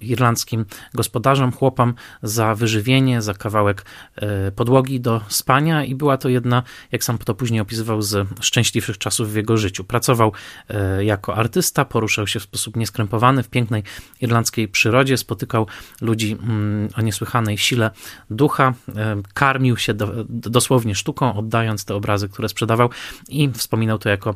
irlandzkim 0.00 0.64
gospodarzom, 0.94 1.52
chłopom 1.52 1.94
za 2.22 2.54
wyżywienie, 2.54 3.22
za 3.22 3.34
kawałek 3.34 3.84
podłogi 4.56 5.00
do 5.00 5.20
spania 5.28 5.84
i 5.84 5.94
była 5.94 6.16
to 6.16 6.28
jedna, 6.28 6.62
jak 6.92 7.04
sam 7.04 7.18
to 7.18 7.34
później 7.34 7.60
opisywał, 7.60 8.02
z 8.02 8.28
szczęśliwszych 8.40 8.98
czasów 8.98 9.32
w 9.32 9.36
jego 9.36 9.56
życiu. 9.56 9.84
Pracował 9.84 10.32
jako 11.00 11.36
artysta, 11.36 11.84
poruszał 11.84 12.26
się 12.26 12.40
w 12.40 12.42
sposób 12.42 12.76
nieskrępowany 12.76 13.42
w 13.42 13.48
pięknej 13.48 13.82
irlandzkiej 14.20 14.68
przyrodzie, 14.68 15.16
spotykał 15.16 15.66
ludzi 16.00 16.32
mm, 16.32 16.88
o 16.96 17.00
niesłychanej 17.00 17.58
sile 17.58 17.90
ducha, 18.30 18.74
karmił 19.34 19.76
się 19.76 19.94
do, 19.94 20.24
dosłownie 20.28 20.94
sztuką, 20.94 21.34
oddając 21.34 21.84
te 21.84 21.94
obrazy, 21.94 22.28
które 22.28 22.48
sprzedawał 22.48 22.90
i 23.28 23.50
wspominał 23.52 23.98
to 23.98 24.08
jako 24.08 24.34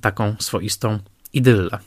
taką 0.00 0.34
swoistą 0.38 0.98
idyllę. 1.32 1.78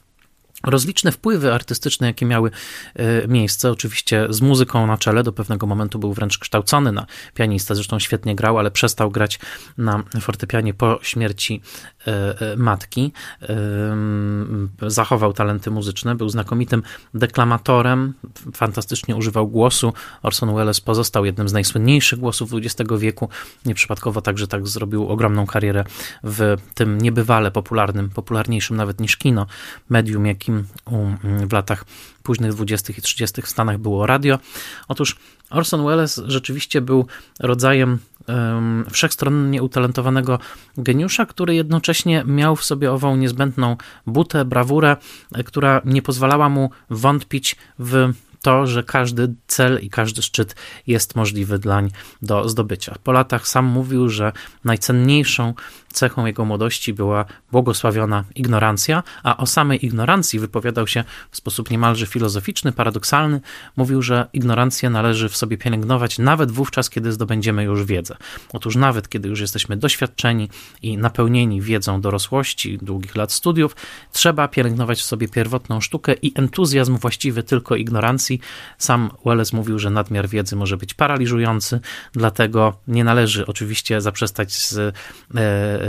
Rozliczne 0.63 1.11
wpływy 1.11 1.53
artystyczne, 1.53 2.07
jakie 2.07 2.25
miały 2.25 2.51
e, 2.95 3.27
miejsce, 3.27 3.71
oczywiście 3.71 4.27
z 4.29 4.41
muzyką 4.41 4.87
na 4.87 4.97
czele, 4.97 5.23
do 5.23 5.31
pewnego 5.31 5.67
momentu 5.67 5.99
był 5.99 6.13
wręcz 6.13 6.37
kształcony 6.37 6.91
na 6.91 7.05
pianista, 7.33 7.75
zresztą 7.75 7.99
świetnie 7.99 8.35
grał, 8.35 8.59
ale 8.59 8.71
przestał 8.71 9.11
grać 9.11 9.39
na 9.77 10.03
fortepianie 10.21 10.73
po 10.73 10.99
śmierci 11.01 11.61
matki. 12.57 13.11
Zachował 14.87 15.33
talenty 15.33 15.71
muzyczne, 15.71 16.15
był 16.15 16.29
znakomitym 16.29 16.83
deklamatorem, 17.13 18.13
fantastycznie 18.53 19.15
używał 19.15 19.47
głosu. 19.47 19.93
Orson 20.23 20.55
Welles 20.55 20.81
pozostał 20.81 21.25
jednym 21.25 21.49
z 21.49 21.53
najsłynniejszych 21.53 22.19
głosów 22.19 22.49
XX 22.53 22.91
wieku. 22.97 23.29
Nieprzypadkowo 23.65 24.21
także 24.21 24.47
tak 24.47 24.67
zrobił 24.67 25.07
ogromną 25.07 25.45
karierę 25.45 25.83
w 26.23 26.55
tym 26.73 26.97
niebywale 26.97 27.51
popularnym, 27.51 28.09
popularniejszym 28.09 28.77
nawet 28.77 28.99
niż 28.99 29.17
kino, 29.17 29.45
medium, 29.89 30.25
jakim 30.25 30.63
w 31.47 31.53
latach 31.53 31.85
późnych 32.23 32.53
20. 32.53 32.93
i 32.97 33.01
30. 33.01 33.41
w 33.41 33.47
Stanach 33.47 33.77
było 33.77 34.05
radio. 34.05 34.39
Otóż 34.87 35.15
Orson 35.49 35.85
Welles 35.85 36.21
rzeczywiście 36.25 36.81
był 36.81 37.05
rodzajem 37.39 37.99
um, 38.27 38.85
wszechstronnie 38.91 39.63
utalentowanego 39.63 40.39
geniusza, 40.77 41.25
który 41.25 41.55
jednocześnie 41.55 41.94
miał 42.25 42.55
w 42.55 42.63
sobie 42.63 42.91
ową 42.91 43.15
niezbędną 43.15 43.77
butę, 44.07 44.45
brawurę, 44.45 44.97
która 45.45 45.81
nie 45.85 46.01
pozwalała 46.01 46.49
mu 46.49 46.69
wątpić 46.89 47.55
w 47.79 48.13
to, 48.45 48.67
że 48.67 48.83
każdy 48.83 49.33
cel 49.47 49.79
i 49.81 49.89
każdy 49.89 50.21
szczyt 50.21 50.55
jest 50.87 51.15
możliwy 51.15 51.59
dlań 51.59 51.91
do 52.21 52.49
zdobycia. 52.49 52.95
Po 53.03 53.11
latach 53.11 53.47
sam 53.47 53.65
mówił, 53.65 54.09
że 54.09 54.31
najcenniejszą 54.63 55.53
cechą 55.95 56.25
jego 56.25 56.45
młodości 56.45 56.93
była 56.93 57.25
błogosławiona 57.51 58.23
ignorancja, 58.35 59.03
a 59.23 59.37
o 59.37 59.45
samej 59.45 59.85
ignorancji 59.85 60.39
wypowiadał 60.39 60.87
się 60.87 61.03
w 61.31 61.37
sposób 61.37 61.71
niemalże 61.71 62.07
filozoficzny, 62.07 62.71
paradoksalny. 62.71 63.41
Mówił, 63.77 64.01
że 64.01 64.27
ignorancję 64.33 64.89
należy 64.89 65.29
w 65.29 65.37
sobie 65.37 65.57
pielęgnować 65.57 66.19
nawet 66.19 66.51
wówczas, 66.51 66.89
kiedy 66.89 67.11
zdobędziemy 67.11 67.63
już 67.63 67.83
wiedzę. 67.83 68.15
Otóż 68.53 68.75
nawet 68.75 69.09
kiedy 69.09 69.29
już 69.29 69.39
jesteśmy 69.39 69.77
doświadczeni 69.77 70.49
i 70.81 70.97
napełnieni 70.97 71.61
wiedzą 71.61 72.01
dorosłości, 72.01 72.77
długich 72.81 73.15
lat 73.15 73.31
studiów, 73.31 73.75
trzeba 74.11 74.47
pielęgnować 74.47 74.99
w 74.99 75.05
sobie 75.05 75.27
pierwotną 75.27 75.81
sztukę 75.81 76.13
i 76.13 76.31
entuzjazm 76.35 76.97
właściwy 76.97 77.43
tylko 77.43 77.75
ignorancji. 77.75 78.34
Sam 78.77 79.11
Welles 79.25 79.53
mówił, 79.53 79.79
że 79.79 79.89
nadmiar 79.89 80.29
wiedzy 80.29 80.55
może 80.55 80.77
być 80.77 80.93
paraliżujący, 80.93 81.79
dlatego 82.13 82.77
nie 82.87 83.03
należy 83.03 83.45
oczywiście 83.45 84.01
zaprzestać 84.01 84.53
z 84.53 84.77
e, 84.77 84.93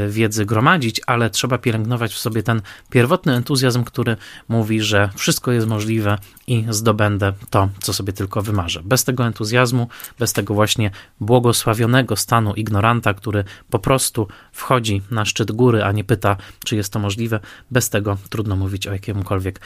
wiedzy 0.08 0.46
gromadzić, 0.46 1.00
ale 1.06 1.30
trzeba 1.30 1.58
pielęgnować 1.58 2.14
w 2.14 2.18
sobie 2.18 2.42
ten 2.42 2.62
pierwotny 2.90 3.34
entuzjazm, 3.34 3.84
który 3.84 4.16
mówi, 4.48 4.80
że 4.80 5.10
wszystko 5.16 5.52
jest 5.52 5.66
możliwe 5.66 6.18
i 6.46 6.64
zdobędę 6.70 7.32
to, 7.50 7.68
co 7.80 7.92
sobie 7.92 8.12
tylko 8.12 8.42
wymarzę. 8.42 8.80
Bez 8.84 9.04
tego 9.04 9.26
entuzjazmu, 9.26 9.88
bez 10.18 10.32
tego 10.32 10.54
właśnie 10.54 10.90
błogosławionego 11.20 12.16
stanu 12.16 12.54
ignoranta, 12.54 13.14
który 13.14 13.44
po 13.70 13.78
prostu 13.78 14.28
wchodzi 14.52 15.02
na 15.10 15.24
szczyt 15.24 15.52
góry, 15.52 15.84
a 15.84 15.92
nie 15.92 16.04
pyta, 16.04 16.36
czy 16.64 16.76
jest 16.76 16.92
to 16.92 16.98
możliwe, 16.98 17.40
bez 17.70 17.90
tego 17.90 18.16
trudno 18.30 18.56
mówić 18.56 18.86
o 18.86 18.92
jakimkolwiek 18.92 19.60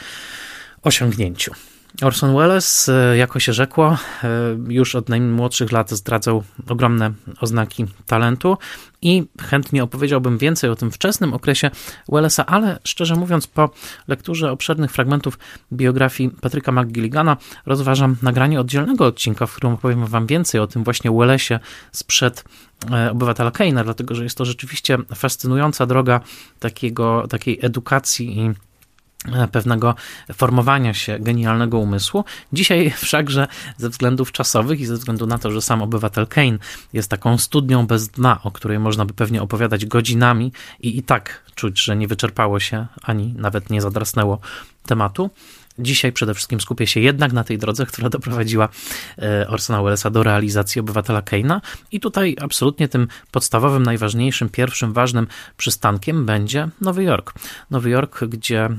osiągnięciu. 0.81 1.51
Orson 2.01 2.35
Welles, 2.35 2.89
e, 2.89 3.17
jako 3.17 3.39
się 3.39 3.53
rzekło, 3.53 3.97
e, 4.23 4.27
już 4.67 4.95
od 4.95 5.09
najmłodszych 5.09 5.71
lat 5.71 5.91
zdradzał 5.91 6.43
ogromne 6.69 7.11
oznaki 7.41 7.85
talentu 8.05 8.57
i 9.01 9.23
chętnie 9.41 9.83
opowiedziałbym 9.83 10.37
więcej 10.37 10.69
o 10.69 10.75
tym 10.75 10.91
wczesnym 10.91 11.33
okresie 11.33 11.71
Wellesa, 12.09 12.45
ale 12.45 12.79
szczerze 12.83 13.15
mówiąc, 13.15 13.47
po 13.47 13.69
lekturze 14.07 14.51
obszernych 14.51 14.91
fragmentów 14.91 15.39
biografii 15.73 16.29
Patryka 16.29 16.71
McGilligana 16.71 17.37
rozważam 17.65 18.15
nagranie 18.21 18.59
oddzielnego 18.59 19.05
odcinka, 19.05 19.45
w 19.45 19.55
którym 19.55 19.73
opowiem 19.73 20.05
Wam 20.05 20.27
więcej 20.27 20.61
o 20.61 20.67
tym 20.67 20.83
właśnie 20.83 21.11
Wellesie 21.11 21.59
sprzed 21.91 22.43
e, 22.91 23.11
obywatela 23.11 23.51
Keina, 23.51 23.83
dlatego 23.83 24.15
że 24.15 24.23
jest 24.23 24.37
to 24.37 24.45
rzeczywiście 24.45 24.97
fascynująca 25.15 25.85
droga 25.85 26.21
takiego, 26.59 27.27
takiej 27.29 27.59
edukacji 27.61 28.39
i 28.39 28.70
pewnego 29.51 29.95
formowania 30.33 30.93
się 30.93 31.19
genialnego 31.19 31.79
umysłu. 31.79 32.25
Dzisiaj 32.53 32.91
wszakże 33.05 33.47
ze 33.77 33.89
względów 33.89 34.31
czasowych 34.31 34.79
i 34.79 34.85
ze 34.85 34.95
względu 34.95 35.27
na 35.27 35.37
to, 35.37 35.51
że 35.51 35.61
sam 35.61 35.81
obywatel 35.81 36.27
Kane 36.27 36.57
jest 36.93 37.09
taką 37.09 37.37
studnią 37.37 37.87
bez 37.87 38.07
dna, 38.07 38.39
o 38.43 38.51
której 38.51 38.79
można 38.79 39.05
by 39.05 39.13
pewnie 39.13 39.41
opowiadać 39.41 39.85
godzinami 39.85 40.51
i 40.79 40.97
i 40.97 41.03
tak 41.03 41.43
czuć, 41.55 41.83
że 41.83 41.95
nie 41.95 42.07
wyczerpało 42.07 42.59
się 42.59 42.87
ani 43.03 43.33
nawet 43.37 43.69
nie 43.69 43.81
zadrasnęło 43.81 44.39
tematu, 44.85 45.29
Dzisiaj 45.79 46.11
przede 46.11 46.33
wszystkim 46.33 46.61
skupię 46.61 46.87
się 46.87 46.99
jednak 46.99 47.33
na 47.33 47.43
tej 47.43 47.57
drodze, 47.57 47.85
która 47.85 48.09
doprowadziła 48.09 48.69
e, 49.17 49.47
Orsona 49.47 49.83
Wellesa 49.83 50.09
do 50.09 50.23
realizacji 50.23 50.81
obywatela 50.81 51.21
Keina. 51.21 51.61
I 51.91 51.99
tutaj 51.99 52.35
absolutnie 52.41 52.87
tym 52.87 53.07
podstawowym, 53.31 53.83
najważniejszym, 53.83 54.49
pierwszym 54.49 54.93
ważnym 54.93 55.27
przystankiem 55.57 56.25
będzie 56.25 56.69
Nowy 56.81 57.03
Jork. 57.03 57.33
Nowy 57.69 57.89
Jork, 57.89 58.23
gdzie 58.23 58.59
e, 58.59 58.67
e, 58.67 58.73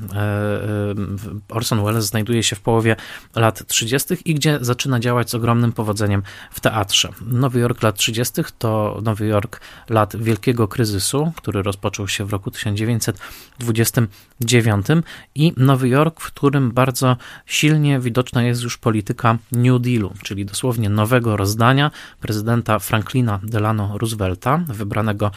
Orson 1.48 1.84
Welles 1.84 2.04
znajduje 2.04 2.42
się 2.42 2.56
w 2.56 2.60
połowie 2.60 2.96
lat 3.36 3.66
30. 3.66 4.14
i 4.24 4.34
gdzie 4.34 4.58
zaczyna 4.60 5.00
działać 5.00 5.30
z 5.30 5.34
ogromnym 5.34 5.72
powodzeniem 5.72 6.22
w 6.50 6.60
teatrze. 6.60 7.08
Nowy 7.26 7.60
Jork 7.60 7.82
lat 7.82 7.96
30. 7.96 8.42
to 8.58 9.00
Nowy 9.02 9.26
Jork 9.26 9.60
lat 9.88 10.16
wielkiego 10.16 10.68
kryzysu, 10.68 11.32
który 11.36 11.62
rozpoczął 11.62 12.08
się 12.08 12.24
w 12.24 12.32
roku 12.32 12.50
1929 12.50 14.86
i 15.34 15.52
Nowy 15.56 15.88
Jork, 15.88 16.20
w 16.20 16.26
którym 16.26 16.70
bardzo 16.70 16.81
bardzo 16.82 17.16
silnie 17.46 18.00
widoczna 18.00 18.42
jest 18.42 18.62
już 18.62 18.78
polityka 18.78 19.38
New 19.52 19.80
Dealu, 19.80 20.12
czyli 20.22 20.44
dosłownie 20.44 20.88
nowego 20.90 21.36
rozdania 21.36 21.90
prezydenta 22.20 22.78
Franklina 22.78 23.40
Delano 23.42 23.98
Roosevelta, 23.98 24.56
wybranego 24.68 25.26
e, 25.26 25.30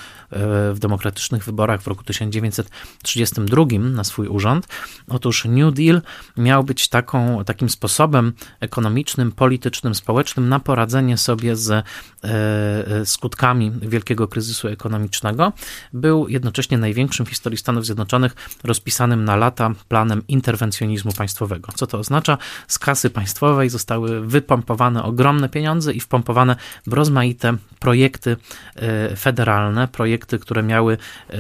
w 0.73 0.79
demokratycznych 0.79 1.43
wyborach 1.43 1.81
w 1.81 1.87
roku 1.87 2.03
1932 2.03 3.65
na 3.79 4.03
swój 4.03 4.27
urząd. 4.27 4.67
Otóż 5.09 5.45
New 5.45 5.73
Deal 5.73 6.01
miał 6.37 6.63
być 6.63 6.89
taką, 6.89 7.43
takim 7.43 7.69
sposobem 7.69 8.33
ekonomicznym, 8.59 9.31
politycznym, 9.31 9.95
społecznym 9.95 10.49
na 10.49 10.59
poradzenie 10.59 11.17
sobie 11.17 11.55
z 11.55 11.71
e, 11.71 11.83
e, 12.23 13.05
skutkami 13.05 13.71
wielkiego 13.71 14.27
kryzysu 14.27 14.67
ekonomicznego. 14.67 15.53
Był 15.93 16.27
jednocześnie 16.27 16.77
największym 16.77 17.25
w 17.25 17.29
historii 17.29 17.57
Stanów 17.57 17.85
Zjednoczonych 17.85 18.35
rozpisanym 18.63 19.25
na 19.25 19.35
lata 19.35 19.71
planem 19.87 20.21
interwencjonizmu 20.27 21.11
państwowego 21.11 21.34
państwowego. 21.35 21.71
Co 21.75 21.87
to 21.87 21.99
oznacza? 21.99 22.37
Z 22.67 22.79
kasy 22.79 23.09
państwowej 23.09 23.69
zostały 23.69 24.27
wypompowane 24.27 25.03
ogromne 25.03 25.49
pieniądze 25.49 25.93
i 25.93 25.99
wpompowane 25.99 26.55
w 26.87 26.93
rozmaite 26.93 27.57
projekty 27.79 28.37
e, 28.75 29.15
federalne, 29.15 29.87
projekty, 29.87 30.39
które 30.39 30.63
miały 30.63 30.97
e, 31.29 31.37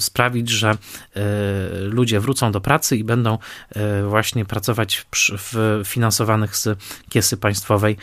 sprawić, 0.00 0.48
że 0.48 0.70
e, 0.70 0.76
ludzie 1.80 2.20
wrócą 2.20 2.52
do 2.52 2.60
pracy 2.60 2.96
i 2.96 3.04
będą 3.04 3.38
właśnie 4.08 4.44
pracować 4.44 5.06
w 5.12 5.82
finansowanych 5.84 6.56
z 6.56 6.78
kiesy 7.08 7.36
państwowej 7.36 7.96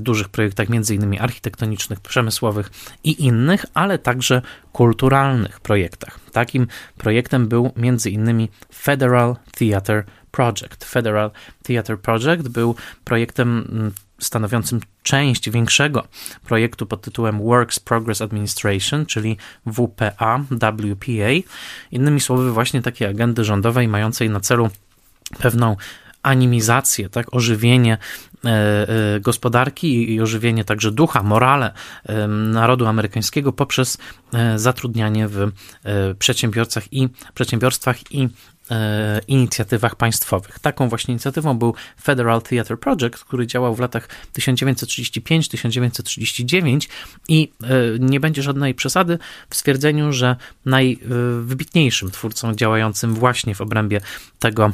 dużych 0.00 0.28
projektach, 0.28 0.68
między 0.68 0.94
innymi 0.94 1.18
architektonicznych, 1.18 2.00
przemysłowych 2.00 2.70
i 3.04 3.24
innych, 3.24 3.64
ale 3.74 3.98
także 3.98 4.42
kulturalnych 4.72 5.60
projektach. 5.60 6.20
Takim 6.32 6.66
projektem 6.98 7.48
był 7.48 7.72
między 7.76 8.10
innymi 8.10 8.48
Federal 8.74 9.36
Theatre 9.58 10.04
Project. 10.30 10.84
Federal 10.84 11.30
Theatre 11.62 11.96
Project 11.96 12.48
był 12.48 12.74
projektem 13.04 13.66
mm, 13.72 13.92
stanowiącym 14.18 14.80
część 15.02 15.50
większego 15.50 16.06
projektu 16.44 16.86
pod 16.86 17.02
tytułem 17.02 17.38
Works 17.38 17.80
Progress 17.80 18.22
Administration, 18.22 19.06
czyli 19.06 19.36
WPA, 19.66 20.44
WPA. 20.50 21.50
Innymi 21.90 22.20
słowy, 22.20 22.52
właśnie 22.52 22.82
takiej 22.82 23.08
agendy 23.08 23.44
rządowej 23.44 23.88
mającej 23.88 24.30
na 24.30 24.40
celu 24.40 24.70
pewną 25.38 25.76
animizację, 26.22 27.08
tak, 27.08 27.34
ożywienie 27.34 27.98
e, 28.44 28.48
e, 28.48 29.20
gospodarki 29.20 30.14
i 30.14 30.20
ożywienie 30.20 30.64
także 30.64 30.92
ducha, 30.92 31.22
morale 31.22 31.72
e, 32.06 32.26
narodu 32.28 32.86
amerykańskiego 32.86 33.52
poprzez 33.52 33.98
zatrudnianie 34.56 35.28
w 35.28 35.48
przedsiębiorcach 36.18 36.92
i 36.92 37.08
przedsiębiorstwach 37.34 38.12
i 38.12 38.28
inicjatywach 39.28 39.96
państwowych. 39.96 40.58
Taką 40.58 40.88
właśnie 40.88 41.12
inicjatywą 41.12 41.58
był 41.58 41.74
Federal 42.02 42.42
Theatre 42.42 42.76
Project, 42.76 43.24
który 43.24 43.46
działał 43.46 43.74
w 43.74 43.80
latach 43.80 44.08
1935-1939 44.38 46.88
i 47.28 47.52
e, 47.62 47.66
nie 47.98 48.20
będzie 48.20 48.42
żadnej 48.42 48.74
przesady 48.74 49.18
w 49.50 49.56
stwierdzeniu, 49.56 50.12
że 50.12 50.36
najwybitniejszym 50.64 52.10
twórcą 52.10 52.54
działającym 52.54 53.14
właśnie 53.14 53.54
w 53.54 53.60
obrębie 53.60 54.00
tego 54.38 54.64
e, 54.64 54.72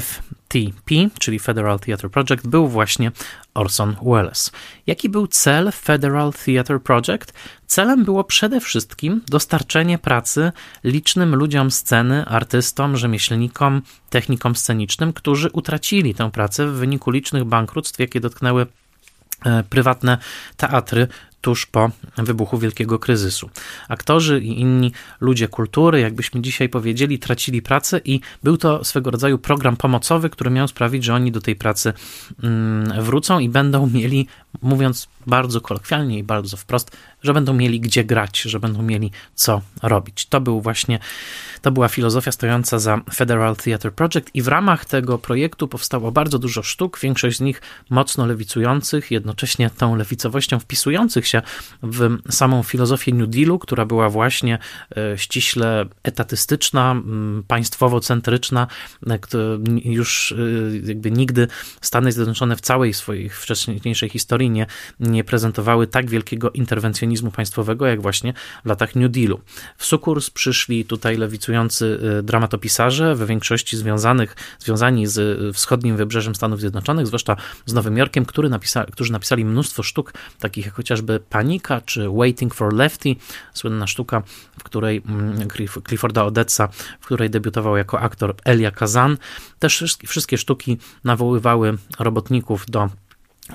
FTP, 0.00 0.94
czyli 1.18 1.38
Federal 1.38 1.80
Theatre 1.80 2.10
Project, 2.10 2.46
był 2.46 2.68
właśnie 2.68 3.12
Orson 3.54 3.96
Welles. 4.02 4.52
Jaki 4.86 5.08
był 5.08 5.26
cel 5.26 5.72
Federal 5.72 6.32
Theatre 6.32 6.80
Project? 6.80 7.32
Celem 7.66 8.04
było 8.04 8.24
przede 8.24 8.60
wszystkim 8.60 9.20
dostarczenie 9.28 9.98
pracy 9.98 10.52
licznym 10.84 11.34
ludziom 11.34 11.70
sceny, 11.70 12.26
artystom, 12.26 12.96
rzemieślnikom, 12.96 13.82
technikom 14.10 14.56
scenicznym, 14.56 15.12
którzy 15.12 15.50
utracili 15.52 16.14
tę 16.14 16.30
pracę 16.30 16.66
w 16.66 16.72
wyniku 16.72 17.10
licznych 17.10 17.44
bankructw, 17.44 18.00
jakie 18.00 18.20
dotknęły 18.20 18.66
e, 19.44 19.62
prywatne 19.62 20.18
teatry 20.56 21.08
tuż 21.40 21.66
po 21.66 21.90
wybuchu 22.16 22.58
wielkiego 22.58 22.98
kryzysu. 22.98 23.50
Aktorzy 23.88 24.40
i 24.40 24.60
inni 24.60 24.92
ludzie 25.20 25.48
kultury, 25.48 26.00
jakbyśmy 26.00 26.40
dzisiaj 26.40 26.68
powiedzieli, 26.68 27.18
tracili 27.18 27.62
pracę 27.62 28.00
i 28.04 28.20
był 28.42 28.56
to 28.56 28.84
swego 28.84 29.10
rodzaju 29.10 29.38
program 29.38 29.76
pomocowy, 29.76 30.30
który 30.30 30.50
miał 30.50 30.68
sprawić, 30.68 31.04
że 31.04 31.14
oni 31.14 31.32
do 31.32 31.40
tej 31.40 31.56
pracy 31.56 31.92
mm, 32.42 33.02
wrócą 33.02 33.38
i 33.38 33.48
będą 33.48 33.86
mieli, 33.86 34.26
mówiąc 34.62 35.08
bardzo 35.28 35.60
kolokwialnie 35.60 36.18
i 36.18 36.22
bardzo 36.22 36.56
wprost, 36.56 36.96
że 37.22 37.34
będą 37.34 37.54
mieli 37.54 37.80
gdzie 37.80 38.04
grać, 38.04 38.40
że 38.40 38.60
będą 38.60 38.82
mieli 38.82 39.10
co 39.34 39.62
robić. 39.82 40.26
To 40.26 40.40
był 40.40 40.60
właśnie, 40.60 40.98
to 41.62 41.70
była 41.70 41.88
filozofia 41.88 42.32
stojąca 42.32 42.78
za 42.78 43.00
Federal 43.14 43.56
Theatre 43.56 43.90
Project 43.90 44.30
i 44.34 44.42
w 44.42 44.48
ramach 44.48 44.84
tego 44.84 45.18
projektu 45.18 45.68
powstało 45.68 46.12
bardzo 46.12 46.38
dużo 46.38 46.62
sztuk, 46.62 47.00
większość 47.00 47.36
z 47.36 47.40
nich 47.40 47.62
mocno 47.90 48.26
lewicujących, 48.26 49.10
jednocześnie 49.10 49.70
tą 49.70 49.96
lewicowością 49.96 50.58
wpisujących 50.58 51.26
się 51.26 51.42
w 51.82 52.18
samą 52.30 52.62
filozofię 52.62 53.12
New 53.12 53.28
Dealu, 53.28 53.58
która 53.58 53.86
była 53.86 54.10
właśnie 54.10 54.58
e, 54.96 55.18
ściśle 55.18 55.86
etatystyczna, 56.02 57.02
państwowo-centryczna, 57.48 58.66
e, 59.06 59.18
już 59.84 60.32
e, 60.32 60.36
jakby 60.88 61.10
nigdy 61.10 61.48
Stany 61.80 62.12
Zjednoczone 62.12 62.56
w 62.56 62.60
całej 62.60 62.94
swojej 62.94 63.28
wcześniejszej 63.30 64.08
historii 64.08 64.50
nie, 64.50 64.66
nie 65.00 65.17
prezentowały 65.24 65.86
tak 65.86 66.10
wielkiego 66.10 66.50
interwencjonizmu 66.50 67.30
państwowego, 67.30 67.86
jak 67.86 68.02
właśnie 68.02 68.32
w 68.64 68.68
latach 68.68 68.94
New 68.96 69.10
Dealu. 69.10 69.40
W 69.76 69.84
sukurs 69.84 70.30
przyszli 70.30 70.84
tutaj 70.84 71.16
lewicujący 71.16 72.00
dramatopisarze, 72.22 73.14
we 73.14 73.26
większości 73.26 73.76
związanych, 73.76 74.36
związani 74.58 75.06
z 75.06 75.38
wschodnim 75.56 75.96
wybrzeżem 75.96 76.34
Stanów 76.34 76.60
Zjednoczonych, 76.60 77.06
zwłaszcza 77.06 77.36
z 77.66 77.72
Nowym 77.72 77.96
Jorkiem, 77.96 78.24
który 78.24 78.48
napisa, 78.48 78.84
którzy 78.84 79.12
napisali 79.12 79.44
mnóstwo 79.44 79.82
sztuk, 79.82 80.12
takich 80.38 80.64
jak 80.66 80.74
chociażby 80.74 81.20
Panika 81.30 81.80
czy 81.80 82.08
Waiting 82.08 82.54
for 82.54 82.72
Lefty, 82.72 83.16
słynna 83.54 83.86
sztuka, 83.86 84.22
w 84.58 84.62
której 84.62 85.02
mm, 85.08 85.48
Clifforda 85.88 86.24
Odetsa, 86.24 86.68
w 87.00 87.06
której 87.06 87.30
debiutował 87.30 87.76
jako 87.76 88.00
aktor 88.00 88.34
Elia 88.44 88.70
Kazan. 88.70 89.16
Też 89.58 89.98
wszystkie 90.06 90.38
sztuki 90.38 90.78
nawoływały 91.04 91.78
robotników 91.98 92.66
do 92.70 92.88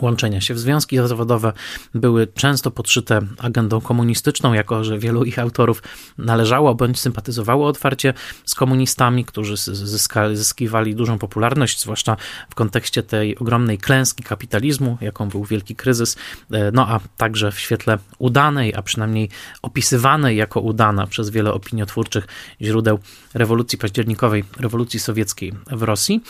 łączenia 0.02 0.42
się 0.42 0.54
w 0.54 0.60
związki 0.60 0.98
zawodowe 0.98 1.54
były 1.94 2.28
często 2.28 2.72
podszyte 2.72 3.22
agendą 3.40 3.82
komunistyczną, 3.82 4.54
jako 4.54 4.84
że 4.84 5.00
wielu 5.00 5.24
ich 5.24 5.40
autorów 5.40 5.84
należało 6.18 6.76
bądź 6.76 7.00
sympatyzowało 7.00 7.68
otwarcie 7.68 8.14
z 8.46 8.56
komunistami, 8.56 9.26
którzy 9.26 9.58
zyskali, 9.58 10.38
zyskiwali 10.38 10.96
dużą 10.96 11.20
popularność, 11.20 11.82
zwłaszcza 11.82 12.18
w 12.50 12.56
kontekście 12.56 13.04
tej 13.04 13.38
ogromnej 13.38 13.78
klęski 13.78 14.24
kapitalizmu, 14.24 14.98
jaką 15.02 15.30
był 15.30 15.46
wielki 15.46 15.76
kryzys, 15.76 16.16
e, 16.52 16.72
no 16.72 16.88
a 16.88 17.00
także 17.18 17.52
w 17.52 17.60
świetle 17.60 17.98
udanej, 18.18 18.76
a 18.76 18.82
przynajmniej 18.82 19.30
opisywanej 19.62 20.38
jako 20.38 20.62
udana 20.62 21.08
przez 21.08 21.30
wiele 21.30 21.54
opiniotwórczych 21.54 22.28
źródeł 22.62 23.00
rewolucji 23.34 23.78
październikowej, 23.78 24.44
rewolucji 24.60 25.00
sowieckiej 25.00 25.54
w 25.72 25.84
Rosji. 25.84 26.22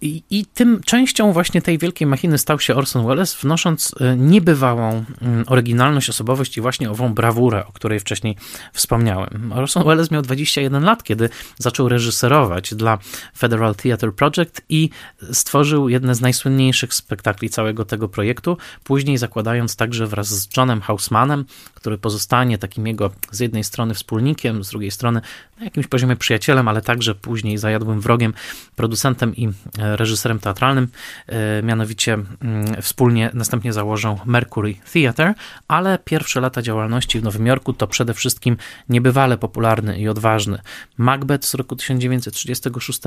I, 0.00 0.22
I, 0.30 0.46
tym 0.46 0.80
częścią 0.80 1.32
właśnie 1.32 1.62
tej 1.62 1.78
wielkiej 1.78 2.06
machiny 2.06 2.38
stał 2.38 2.60
się 2.60 2.74
Orson 2.74 3.06
Welles, 3.06 3.34
wnosząc 3.34 3.94
niebywałą 4.16 5.04
mm, 5.22 5.44
oryginalność, 5.46 6.10
osobowość 6.10 6.56
i 6.56 6.60
właśnie 6.60 6.90
ową 6.90 7.14
brawurę, 7.14 7.66
o 7.66 7.72
której 7.72 8.00
wcześniej 8.00 8.36
wspomniałem. 8.72 9.52
Orson 9.52 9.84
Welles 9.84 10.10
miał 10.10 10.22
21 10.22 10.84
lat, 10.84 11.02
kiedy 11.02 11.28
zaczął 11.58 11.88
reżyserować 11.88 12.74
dla 12.74 12.98
Federal 13.38 13.74
Theatre 13.74 14.12
Project 14.12 14.62
i 14.68 14.90
stworzył 15.32 15.88
jedne 15.88 16.14
z 16.14 16.20
najsłynniejszych 16.20 16.94
spektakli 16.94 17.50
całego 17.50 17.84
tego 17.84 18.08
projektu, 18.08 18.56
później 18.84 19.18
zakładając 19.18 19.76
także 19.76 20.06
wraz 20.06 20.28
z 20.28 20.56
Johnem 20.56 20.80
Hausmanem, 20.80 21.44
który 21.74 21.98
pozostanie 21.98 22.58
takim 22.58 22.86
jego 22.86 23.10
z 23.30 23.40
jednej 23.40 23.64
strony 23.64 23.94
wspólnikiem, 23.94 24.64
z 24.64 24.70
drugiej 24.70 24.90
strony 24.90 25.20
na 25.58 25.64
jakimś 25.64 25.86
poziomie 25.86 26.16
przyjacielem, 26.16 26.68
ale 26.68 26.82
także 26.82 27.14
później 27.14 27.58
zajadłym 27.58 28.00
wrogiem, 28.00 28.34
producentem 28.76 29.36
i 29.36 29.46
e, 29.46 29.51
reżyserem 29.78 30.38
teatralnym. 30.38 30.88
E, 31.26 31.62
mianowicie 31.62 32.12
mm, 32.12 32.82
wspólnie 32.82 33.30
następnie 33.34 33.72
założą 33.72 34.18
Mercury 34.24 34.74
Theatre, 34.92 35.34
ale 35.68 35.98
pierwsze 35.98 36.40
lata 36.40 36.62
działalności 36.62 37.20
w 37.20 37.22
Nowym 37.22 37.46
Jorku 37.46 37.72
to 37.72 37.86
przede 37.86 38.14
wszystkim 38.14 38.56
niebywale 38.88 39.38
popularny 39.38 39.98
i 39.98 40.08
odważny 40.08 40.58
Macbeth 40.98 41.46
z 41.46 41.54
roku 41.54 41.76
1936, 41.76 43.00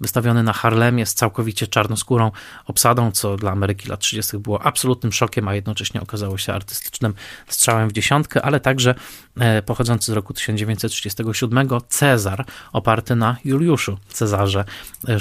wystawiony 0.00 0.42
na 0.42 0.52
Harlemie 0.52 1.06
z 1.06 1.14
całkowicie 1.14 1.66
czarnoskórą 1.66 2.30
obsadą, 2.66 3.10
co 3.10 3.36
dla 3.36 3.50
Ameryki 3.50 3.88
lat 3.88 4.00
30. 4.00 4.38
było 4.38 4.62
absolutnym 4.62 5.12
szokiem, 5.12 5.48
a 5.48 5.54
jednocześnie 5.54 6.00
okazało 6.00 6.38
się 6.38 6.52
artystycznym 6.52 7.14
strzałem 7.48 7.88
w 7.88 7.92
dziesiątkę, 7.92 8.42
ale 8.42 8.60
także 8.60 8.94
e, 9.40 9.62
pochodzący 9.62 10.12
z 10.12 10.14
roku 10.14 10.34
1937 10.34 11.68
Cezar, 11.88 12.44
oparty 12.72 13.16
na 13.16 13.36
Juliuszu 13.44 13.98
Cezarze 14.08 14.64
e, 15.08 15.12
e, 15.12 15.18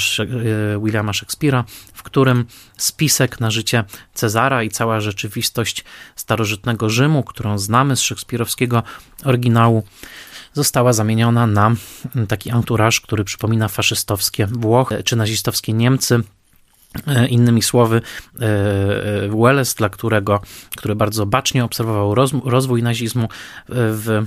Williama 0.82 1.12
Shakespeare'a, 1.12 1.64
w 1.94 2.04
którym 2.04 2.46
spisek 2.78 3.40
na 3.40 3.52
życie 3.52 3.84
Cezara 4.14 4.64
i 4.64 4.70
cała 4.70 5.02
rzeczywistość 5.02 5.84
starożytnego 6.16 6.90
Rzymu, 6.90 7.24
którą 7.24 7.58
znamy 7.58 7.96
z 7.96 8.02
szekspirowskiego 8.02 8.84
oryginału, 9.24 9.84
została 10.54 10.94
zamieniona 10.94 11.48
na 11.48 11.76
taki 12.28 12.52
anturaż, 12.52 13.02
który 13.02 13.24
przypomina 13.24 13.68
faszystowskie 13.68 14.48
Włochy 14.48 15.04
czy 15.04 15.16
nazistowskie 15.16 15.74
Niemcy 15.74 16.24
innymi 17.30 17.62
słowy, 17.62 18.02
e, 18.40 18.44
e, 18.44 19.30
Welles, 19.44 19.76
dla 19.76 19.90
którego, 19.90 20.42
który 20.78 20.96
bardzo 20.96 21.26
bacznie 21.26 21.64
obserwował 21.64 22.16
rozwój 22.46 22.84
nazizmu 22.84 23.28
w 23.70 24.26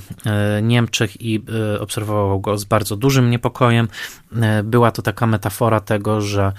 Niemczech 0.62 1.22
i 1.22 1.44
obserwował 1.80 2.40
go 2.40 2.58
z 2.58 2.64
bardzo 2.64 2.96
dużym 2.96 3.30
niepokojem, 3.30 3.88
była 4.64 4.90
to 4.90 5.02
taka 5.02 5.26
metafora 5.26 5.80
tego, 5.80 6.20
że 6.20 6.52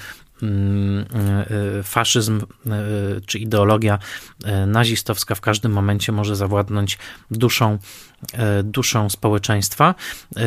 faszyzm 1.83 2.41
czy 3.25 3.39
ideologia 3.39 3.99
nazistowska 4.67 5.35
w 5.35 5.41
każdym 5.41 5.71
momencie 5.71 6.11
może 6.11 6.35
zawładnąć 6.35 6.97
duszą 7.31 7.77
duszą 8.63 9.09
społeczeństwa. 9.09 9.95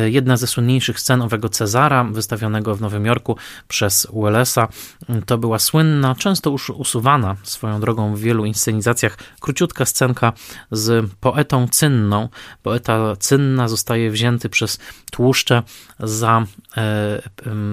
Jedna 0.05 0.37
ze 0.37 0.47
słynniejszych 0.47 0.99
scen 0.99 1.21
owego 1.21 1.49
Cezara, 1.49 2.03
wystawionego 2.03 2.75
w 2.75 2.81
Nowym 2.81 3.05
Jorku 3.05 3.37
przez 3.67 4.07
Wellesa, 4.13 4.67
to 5.25 5.37
była 5.37 5.59
słynna, 5.59 6.15
często 6.15 6.49
już 6.49 6.69
usuwana 6.69 7.35
swoją 7.43 7.79
drogą 7.79 8.15
w 8.15 8.19
wielu 8.19 8.45
inscenizacjach, 8.45 9.17
króciutka 9.39 9.85
scenka 9.85 10.33
z 10.71 11.11
poetą 11.19 11.67
Cynną. 11.67 12.29
Poeta 12.63 13.15
Cynna 13.19 13.67
zostaje 13.67 14.11
wzięty 14.11 14.49
przez 14.49 14.79
tłuszcze 15.11 15.63
za 15.99 16.45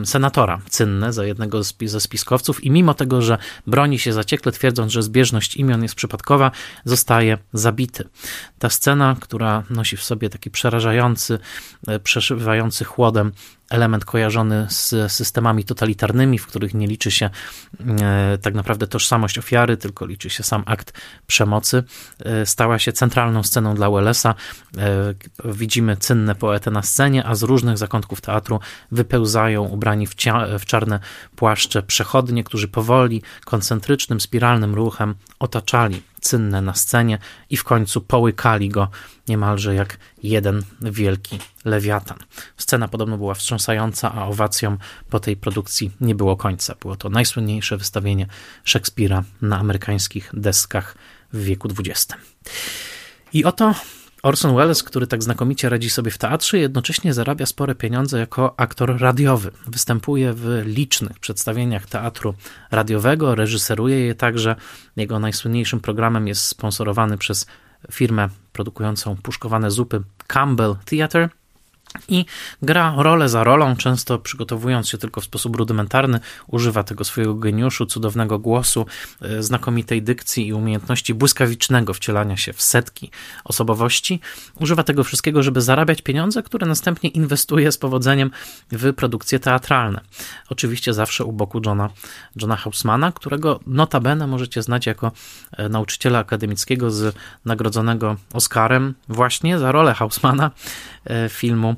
senatora 0.05 0.61
Cynnę, 0.69 1.13
za 1.13 1.25
jednego 1.25 1.63
ze 1.89 2.01
spiskowców 2.01 2.65
i 2.65 2.71
mimo 2.71 2.95
tego, 2.95 3.23
że 3.23 3.39
broni 3.67 3.99
się 3.99 4.13
zaciekle, 4.13 4.53
twierdząc, 4.53 4.93
że 4.93 5.03
zbieżność 5.03 5.57
imion 5.57 5.83
jest 5.83 5.95
przypadkowa, 5.95 6.51
zostaje 6.85 7.39
zabity. 7.53 8.09
Ta 8.59 8.71
scena, 8.71 9.17
która 9.21 9.63
nosi 9.71 9.93
nosi 9.93 9.97
w 9.97 10.05
sobie 10.05 10.29
taki 10.29 10.51
przerażający, 10.51 11.39
e, 11.87 11.99
przeszywający 11.99 12.85
chłodem 12.85 13.33
element 13.73 14.05
kojarzony 14.05 14.67
z 14.69 15.13
systemami 15.13 15.65
totalitarnymi, 15.65 16.39
w 16.39 16.47
których 16.47 16.75
nie 16.75 16.87
liczy 16.87 17.11
się 17.11 17.31
e, 18.03 18.39
tak 18.39 18.55
naprawdę 18.55 18.87
tożsamość 18.87 19.39
ofiary, 19.39 19.77
tylko 19.77 20.07
liczy 20.07 20.31
się 20.31 20.43
sam 20.43 20.63
akt 20.67 21.01
przemocy, 21.27 21.85
e, 22.25 22.47
stała 22.47 22.79
się 22.79 22.93
centralną 22.93 23.43
sceną 23.43 23.75
dla 23.75 23.91
Wellesa. 23.91 24.35
Widzimy 25.45 25.97
cynne 25.97 26.35
poetę 26.35 26.71
na 26.71 26.83
scenie, 26.83 27.27
a 27.27 27.35
z 27.35 27.43
różnych 27.43 27.79
zakątków 27.79 28.21
teatru 28.21 28.61
wypełzają 28.93 29.65
ubrani 29.65 30.07
w, 30.07 30.15
w 30.59 30.65
czarne 30.65 31.01
płaszcze 31.37 31.83
przechodnie, 31.83 32.45
którzy 32.45 32.69
powoli, 32.69 33.23
koncentrycznym, 33.45 34.21
spiralnym 34.21 34.75
ruchem 34.75 35.15
otaczali 35.39 36.03
cynne 36.23 36.63
na 36.63 36.75
scenie 36.75 37.19
i 37.51 37.57
w 37.57 37.65
końcu 37.65 38.01
połykali 38.01 38.69
go 38.69 38.89
niemalże 39.29 39.75
jak 39.75 39.97
jeden 40.23 40.63
wielki 40.81 41.39
lewiatan. 41.65 42.19
Scena 42.57 42.89
podobno 42.89 43.19
była 43.19 43.35
wstrząsająca, 43.35 44.13
a 44.15 44.27
owacjom 44.27 44.79
po 45.11 45.21
tej 45.21 45.37
produkcji 45.37 45.91
nie 46.01 46.15
było 46.15 46.37
końca. 46.37 46.75
Było 46.81 46.97
to 46.97 47.09
najsłynniejsze 47.09 47.77
wystawienie 47.77 48.27
Szekspira 48.65 49.25
na 49.43 49.59
amerykańskich 49.59 50.31
deskach 50.35 50.95
w 51.33 51.45
wieku 51.45 51.69
XX. 51.79 52.15
I 53.33 53.45
oto 53.45 53.75
Orson 54.23 54.57
Welles, 54.57 54.83
który 54.83 55.07
tak 55.07 55.23
znakomicie 55.23 55.69
radzi 55.69 55.91
sobie 55.91 56.11
w 56.11 56.19
teatrze, 56.19 56.59
jednocześnie 56.59 57.15
zarabia 57.15 57.47
spore 57.47 57.75
pieniądze 57.75 58.19
jako 58.19 58.55
aktor 58.57 59.01
radiowy. 59.01 59.51
Występuje 59.67 60.33
w 60.33 60.63
licznych 60.65 61.19
przedstawieniach 61.19 61.87
teatru 61.87 62.35
radiowego, 62.71 63.35
reżyseruje 63.35 64.07
je 64.07 64.15
także. 64.15 64.57
Jego 64.97 65.19
najsłynniejszym 65.19 65.81
programem 65.81 66.29
jest 66.29 66.45
sponsorowany 66.45 67.19
przez 67.19 67.47
firmę 67.93 68.29
produkującą 68.53 69.17
puszkowane 69.17 69.71
zupy 69.71 70.03
Campbell 70.27 70.77
Theatre 70.85 71.29
i 72.09 72.25
gra 72.63 72.95
rolę 72.97 73.29
za 73.29 73.45
rolą, 73.45 73.77
często 73.77 74.19
przygotowując 74.19 74.89
się 74.89 74.99
tylko 74.99 75.21
w 75.21 75.25
sposób 75.25 75.57
rudymentarny, 75.57 76.21
używa 76.47 76.83
tego 76.83 77.05
swojego 77.05 77.35
geniuszu, 77.35 77.87
cudownego 77.87 78.39
głosu, 78.39 78.87
e, 79.23 79.43
znakomitej 79.43 80.03
dykcji 80.03 80.47
i 80.47 80.53
umiejętności 80.53 81.15
błyskawicznego 81.15 81.95
wcielania 81.95 82.37
się 82.37 82.53
w 82.53 82.63
setki 82.63 83.11
osobowości. 83.45 84.21
Używa 84.61 84.83
tego 84.83 85.05
wszystkiego, 85.05 85.43
żeby 85.43 85.61
zarabiać 85.61 86.03
pieniądze, 86.03 86.43
które 86.43 86.67
następnie 86.67 87.11
inwestuje 87.11 87.73
z 87.73 87.79
powodzeniem 87.79 88.31
w 88.73 88.93
produkcje 88.95 89.39
teatralne. 89.39 90.01
Oczywiście 90.49 90.95
zawsze 90.95 91.25
u 91.25 91.33
boku 91.33 91.61
Johna, 91.67 91.91
Johna 92.37 92.57
Hausmana, 92.57 93.13
którego 93.13 93.61
notabene 93.67 94.27
możecie 94.27 94.63
znać 94.63 94.87
jako 94.87 95.13
e, 95.53 95.69
nauczyciela 95.69 96.19
akademickiego 96.19 96.91
z 96.91 97.17
nagrodzonego 97.45 98.17
Oscarem 98.33 98.95
właśnie 99.09 99.59
za 99.59 99.73
rolę 99.73 99.95
Hausmana 99.95 100.51
e, 101.05 101.29
filmu 101.29 101.77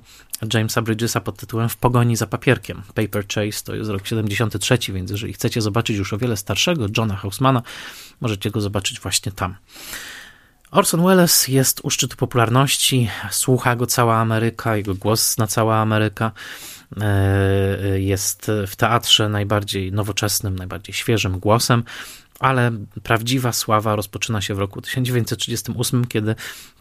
Jamesa 0.54 0.82
Bridgesa 0.82 1.20
pod 1.20 1.36
tytułem 1.36 1.68
W 1.68 1.76
pogoni 1.76 2.16
za 2.16 2.26
papierkiem. 2.26 2.82
Paper 2.94 3.26
Chase 3.26 3.64
to 3.64 3.74
jest 3.74 3.90
rok 3.90 4.06
73, 4.06 4.78
więc 4.92 5.10
jeżeli 5.10 5.32
chcecie 5.32 5.60
zobaczyć 5.60 5.96
już 5.96 6.12
o 6.12 6.18
wiele 6.18 6.36
starszego 6.36 6.86
Johna 6.98 7.16
Hausmana, 7.16 7.62
możecie 8.20 8.50
go 8.50 8.60
zobaczyć 8.60 9.00
właśnie 9.00 9.32
tam. 9.32 9.56
Orson 10.70 11.04
Welles 11.04 11.48
jest 11.48 11.80
u 11.82 11.90
szczytu 11.90 12.16
popularności, 12.16 13.10
słucha 13.30 13.76
go 13.76 13.86
cała 13.86 14.16
Ameryka, 14.16 14.76
jego 14.76 14.94
głos 14.94 15.34
zna 15.34 15.46
cała 15.46 15.76
Ameryka. 15.76 16.32
E, 17.00 18.00
jest 18.00 18.50
w 18.66 18.76
teatrze 18.76 19.28
najbardziej 19.28 19.92
nowoczesnym, 19.92 20.56
najbardziej 20.56 20.94
świeżym 20.94 21.38
głosem, 21.38 21.84
ale 22.40 22.70
prawdziwa 23.02 23.52
sława 23.52 23.96
rozpoczyna 23.96 24.40
się 24.40 24.54
w 24.54 24.58
roku 24.58 24.80
1938, 24.80 26.04
kiedy 26.04 26.34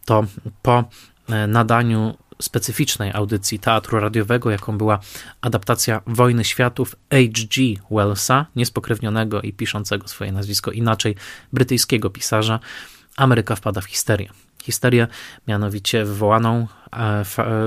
to 0.05 0.25
po 0.61 0.83
e, 1.29 1.47
nadaniu 1.47 2.17
specyficznej 2.43 3.11
audycji 3.13 3.59
teatru 3.59 3.99
radiowego, 3.99 4.51
jaką 4.51 4.77
była 4.77 4.99
adaptacja 5.41 6.01
Wojny 6.07 6.43
Światów 6.43 6.95
H.G. 7.11 7.63
Wellsa, 7.91 8.45
niespokrewnionego 8.55 9.41
i 9.41 9.53
piszącego 9.53 10.07
swoje 10.07 10.31
nazwisko 10.31 10.71
inaczej 10.71 11.15
brytyjskiego 11.53 12.09
pisarza, 12.09 12.59
Ameryka 13.17 13.55
wpada 13.55 13.81
w 13.81 13.85
histerię. 13.85 14.29
Histerię 14.63 15.07
mianowicie 15.47 16.05
wywołaną 16.05 16.67
e, 16.93 16.97
e, 16.97 17.23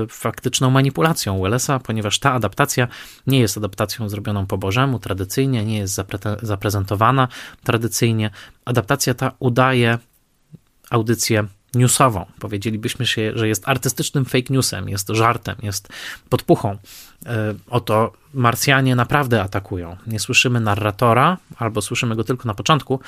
faktyczną 0.09 0.69
manipulacją 0.69 1.41
Wellesa, 1.41 1.79
ponieważ 1.79 2.19
ta 2.19 2.33
adaptacja 2.33 2.87
nie 3.27 3.39
jest 3.39 3.57
adaptacją 3.57 4.09
zrobioną 4.09 4.45
po 4.45 4.57
Bożemu, 4.57 4.99
tradycyjnie, 4.99 5.65
nie 5.65 5.77
jest 5.77 6.01
zaprezentowana 6.41 7.27
tradycyjnie. 7.63 8.29
Adaptacja 8.65 9.13
ta 9.13 9.31
udaje 9.39 9.97
audycję 10.89 11.47
newsową. 11.75 12.25
Powiedzielibyśmy 12.39 13.05
się, 13.05 13.31
że 13.35 13.47
jest 13.47 13.69
artystycznym 13.69 14.25
fake 14.25 14.47
newsem, 14.49 14.89
jest 14.89 15.09
żartem, 15.09 15.55
jest 15.63 15.89
podpuchą. 16.29 16.77
E, 17.25 17.53
oto 17.69 18.13
Marsjanie 18.33 18.95
naprawdę 18.95 19.41
atakują. 19.41 19.97
Nie 20.07 20.19
słyszymy 20.19 20.59
narratora, 20.59 21.37
albo 21.57 21.81
słyszymy 21.81 22.15
go 22.15 22.23
tylko 22.23 22.47
na 22.47 22.53
początku, 22.53 22.99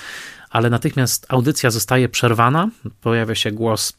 ale 0.49 0.69
natychmiast 0.69 1.25
audycja 1.29 1.71
zostaje 1.71 2.09
przerwana. 2.09 2.69
Pojawia 3.01 3.35
się 3.35 3.51
głos 3.51 3.93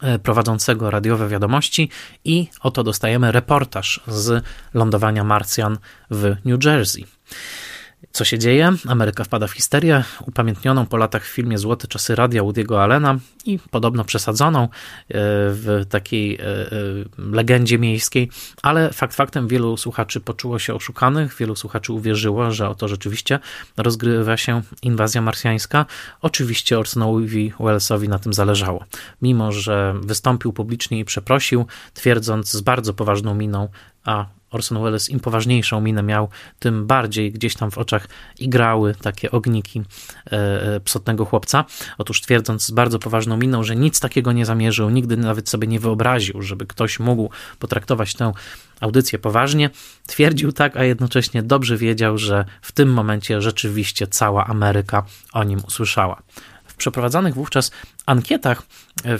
e, 0.00 0.18
prowadzącego 0.18 0.90
radiowe 0.90 1.28
wiadomości 1.28 1.90
i 2.24 2.48
oto 2.60 2.84
dostajemy 2.84 3.32
reportaż 3.32 4.00
z 4.06 4.44
lądowania 4.74 5.24
Marsjan 5.24 5.78
w 6.10 6.36
New 6.44 6.64
Jersey. 6.64 7.06
Co 8.12 8.24
się 8.24 8.38
dzieje? 8.38 8.72
Ameryka 8.88 9.24
wpada 9.24 9.46
w 9.46 9.52
histerię, 9.52 10.04
upamiętnioną 10.26 10.86
po 10.86 10.96
latach 10.96 11.24
w 11.24 11.28
filmie 11.28 11.58
Złote 11.58 11.88
czasy 11.88 12.14
radia 12.14 12.42
Woody'ego 12.42 12.82
Allena 12.82 13.18
i 13.44 13.58
podobno 13.70 14.04
przesadzoną 14.04 14.62
e, 14.62 14.68
w 15.50 15.86
takiej 15.88 16.34
e, 16.34 16.40
e, 16.40 16.68
legendzie 17.18 17.78
miejskiej, 17.78 18.30
ale 18.62 18.92
fakt 18.92 19.14
faktem 19.14 19.48
wielu 19.48 19.76
słuchaczy 19.76 20.20
poczuło 20.20 20.58
się 20.58 20.74
oszukanych, 20.74 21.36
wielu 21.36 21.56
słuchaczy 21.56 21.92
uwierzyło, 21.92 22.50
że 22.50 22.68
oto 22.68 22.88
rzeczywiście 22.88 23.38
rozgrywa 23.76 24.36
się 24.36 24.62
inwazja 24.82 25.22
marsjańska. 25.22 25.86
Oczywiście 26.20 26.78
Orsonowi 26.78 27.52
Wellesowi 27.60 28.08
na 28.08 28.18
tym 28.18 28.32
zależało. 28.32 28.84
Mimo, 29.22 29.52
że 29.52 29.94
wystąpił 30.02 30.52
publicznie 30.52 30.98
i 30.98 31.04
przeprosił, 31.04 31.66
twierdząc 31.94 32.52
z 32.52 32.60
bardzo 32.60 32.94
poważną 32.94 33.34
miną, 33.34 33.68
a 34.04 34.37
Orson 34.50 34.82
Welles 34.82 35.10
im 35.10 35.20
poważniejszą 35.20 35.80
minę 35.80 36.02
miał, 36.02 36.28
tym 36.58 36.86
bardziej 36.86 37.32
gdzieś 37.32 37.54
tam 37.54 37.70
w 37.70 37.78
oczach 37.78 38.08
igrały 38.38 38.94
takie 38.94 39.30
ogniki 39.30 39.82
e, 40.26 40.32
e, 40.74 40.80
psotnego 40.80 41.24
chłopca. 41.24 41.64
Otóż 41.98 42.20
twierdząc 42.20 42.66
z 42.66 42.70
bardzo 42.70 42.98
poważną 42.98 43.36
miną, 43.36 43.62
że 43.62 43.76
nic 43.76 44.00
takiego 44.00 44.32
nie 44.32 44.46
zamierzył, 44.46 44.90
nigdy 44.90 45.16
nawet 45.16 45.48
sobie 45.48 45.68
nie 45.68 45.80
wyobraził, 45.80 46.42
żeby 46.42 46.66
ktoś 46.66 47.00
mógł 47.00 47.30
potraktować 47.58 48.14
tę 48.14 48.32
audycję 48.80 49.18
poważnie, 49.18 49.70
twierdził 50.06 50.52
tak, 50.52 50.76
a 50.76 50.84
jednocześnie 50.84 51.42
dobrze 51.42 51.76
wiedział, 51.76 52.18
że 52.18 52.44
w 52.62 52.72
tym 52.72 52.92
momencie 52.92 53.42
rzeczywiście 53.42 54.06
cała 54.06 54.46
Ameryka 54.46 55.02
o 55.32 55.44
nim 55.44 55.60
usłyszała 55.66 56.22
przeprowadzanych 56.78 57.34
wówczas 57.34 57.70
ankietach 58.08 58.62
e, 59.04 59.14
e, 59.14 59.18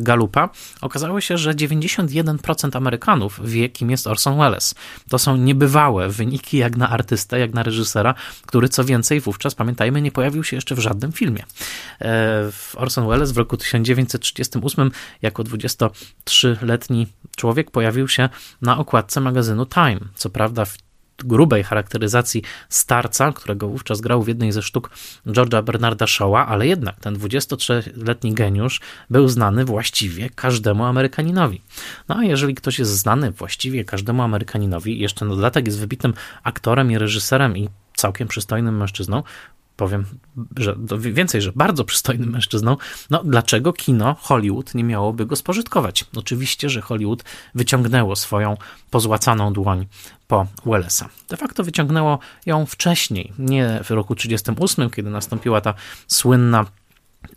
Galupa 0.00 0.48
okazało 0.80 1.20
się, 1.20 1.38
że 1.38 1.54
91% 1.54 2.76
Amerykanów 2.76 3.40
wie, 3.44 3.68
kim 3.68 3.90
jest 3.90 4.06
Orson 4.06 4.38
Welles. 4.38 4.74
To 5.08 5.18
są 5.18 5.36
niebywałe 5.36 6.08
wyniki 6.08 6.58
jak 6.58 6.76
na 6.76 6.88
artystę, 6.88 7.38
jak 7.38 7.54
na 7.54 7.62
reżysera, 7.62 8.14
który 8.46 8.68
co 8.68 8.84
więcej 8.84 9.20
wówczas, 9.20 9.54
pamiętajmy, 9.54 10.02
nie 10.02 10.12
pojawił 10.12 10.44
się 10.44 10.56
jeszcze 10.56 10.74
w 10.74 10.78
żadnym 10.78 11.12
filmie. 11.12 11.44
E, 12.00 12.50
Orson 12.76 13.08
Welles 13.08 13.32
w 13.32 13.36
roku 13.36 13.56
1938 13.56 14.90
jako 15.22 15.42
23-letni 15.42 17.06
człowiek 17.36 17.70
pojawił 17.70 18.08
się 18.08 18.28
na 18.62 18.78
okładce 18.78 19.20
magazynu 19.20 19.66
Time. 19.66 20.00
Co 20.14 20.30
prawda 20.30 20.64
w 20.64 20.85
grubej 21.24 21.62
charakteryzacji 21.62 22.42
starca, 22.68 23.32
którego 23.32 23.68
wówczas 23.68 24.00
grał 24.00 24.22
w 24.22 24.28
jednej 24.28 24.52
ze 24.52 24.62
sztuk 24.62 24.90
George'a 25.26 25.62
Bernarda 25.62 26.06
Shaw'a, 26.06 26.44
ale 26.48 26.66
jednak 26.66 27.00
ten 27.00 27.16
23-letni 27.16 28.34
geniusz 28.34 28.80
był 29.10 29.28
znany 29.28 29.64
właściwie 29.64 30.30
każdemu 30.30 30.84
Amerykaninowi. 30.84 31.62
No 32.08 32.16
a 32.16 32.24
jeżeli 32.24 32.54
ktoś 32.54 32.78
jest 32.78 32.98
znany 32.98 33.30
właściwie 33.30 33.84
każdemu 33.84 34.22
Amerykaninowi, 34.22 34.98
jeszcze 34.98 35.24
na 35.24 35.34
dodatek 35.34 35.66
jest 35.66 35.78
wybitnym 35.78 36.14
aktorem 36.42 36.90
i 36.90 36.98
reżyserem 36.98 37.56
i 37.56 37.68
całkiem 37.96 38.28
przystojnym 38.28 38.76
mężczyzną, 38.76 39.22
powiem, 39.76 40.04
że 40.56 40.76
więcej, 40.98 41.42
że 41.42 41.52
bardzo 41.54 41.84
przystojnym 41.84 42.30
mężczyzną, 42.30 42.76
no 43.10 43.22
dlaczego 43.24 43.72
kino 43.72 44.16
Hollywood 44.20 44.74
nie 44.74 44.84
miałoby 44.84 45.26
go 45.26 45.36
spożytkować? 45.36 46.04
Oczywiście, 46.16 46.70
że 46.70 46.80
Hollywood 46.80 47.24
wyciągnęło 47.54 48.16
swoją 48.16 48.56
pozłacaną 48.90 49.52
dłoń 49.52 49.86
po 50.28 50.46
Wellesa. 50.66 51.08
De 51.28 51.36
facto 51.36 51.64
wyciągnęło 51.64 52.18
ją 52.46 52.66
wcześniej, 52.66 53.32
nie 53.38 53.80
w 53.84 53.90
roku 53.90 54.14
1938, 54.14 54.90
kiedy 54.90 55.10
nastąpiła 55.10 55.60
ta 55.60 55.74
słynna 56.06 56.64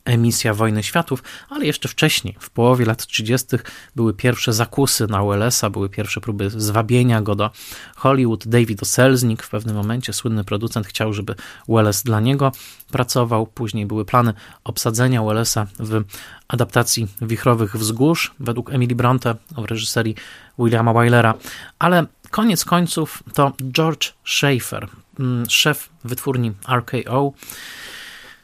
emisja 0.09 0.53
Wojny 0.53 0.83
Światów, 0.83 1.23
ale 1.49 1.65
jeszcze 1.65 1.89
wcześniej, 1.89 2.35
w 2.39 2.49
połowie 2.49 2.85
lat 2.85 3.05
30., 3.05 3.47
były 3.95 4.13
pierwsze 4.13 4.53
zakusy 4.53 5.07
na 5.07 5.23
Wellesa, 5.23 5.69
były 5.69 5.89
pierwsze 5.89 6.21
próby 6.21 6.49
zwabienia 6.49 7.21
go 7.21 7.35
do 7.35 7.51
Hollywood. 7.95 8.47
David 8.47 8.87
Selznick 8.87 9.43
w 9.43 9.49
pewnym 9.49 9.75
momencie, 9.75 10.13
słynny 10.13 10.43
producent, 10.43 10.87
chciał, 10.87 11.13
żeby 11.13 11.35
Welles 11.67 12.03
dla 12.03 12.19
niego 12.19 12.51
pracował. 12.91 13.47
Później 13.47 13.85
były 13.85 14.05
plany 14.05 14.33
obsadzenia 14.63 15.23
Wellesa 15.23 15.67
w 15.79 16.03
adaptacji 16.47 17.07
Wichrowych 17.21 17.75
Wzgórz 17.75 18.33
według 18.39 18.73
Emily 18.73 18.95
Bronte 18.95 19.35
w 19.57 19.65
reżyserii 19.65 20.15
Williama 20.59 20.93
Wylera, 20.93 21.33
ale 21.79 22.05
koniec 22.31 22.65
końców 22.65 23.23
to 23.33 23.53
George 23.71 24.13
Schaefer, 24.25 24.87
mm, 25.19 25.49
szef 25.49 25.89
wytwórni 26.03 26.51
RKO, 26.69 27.33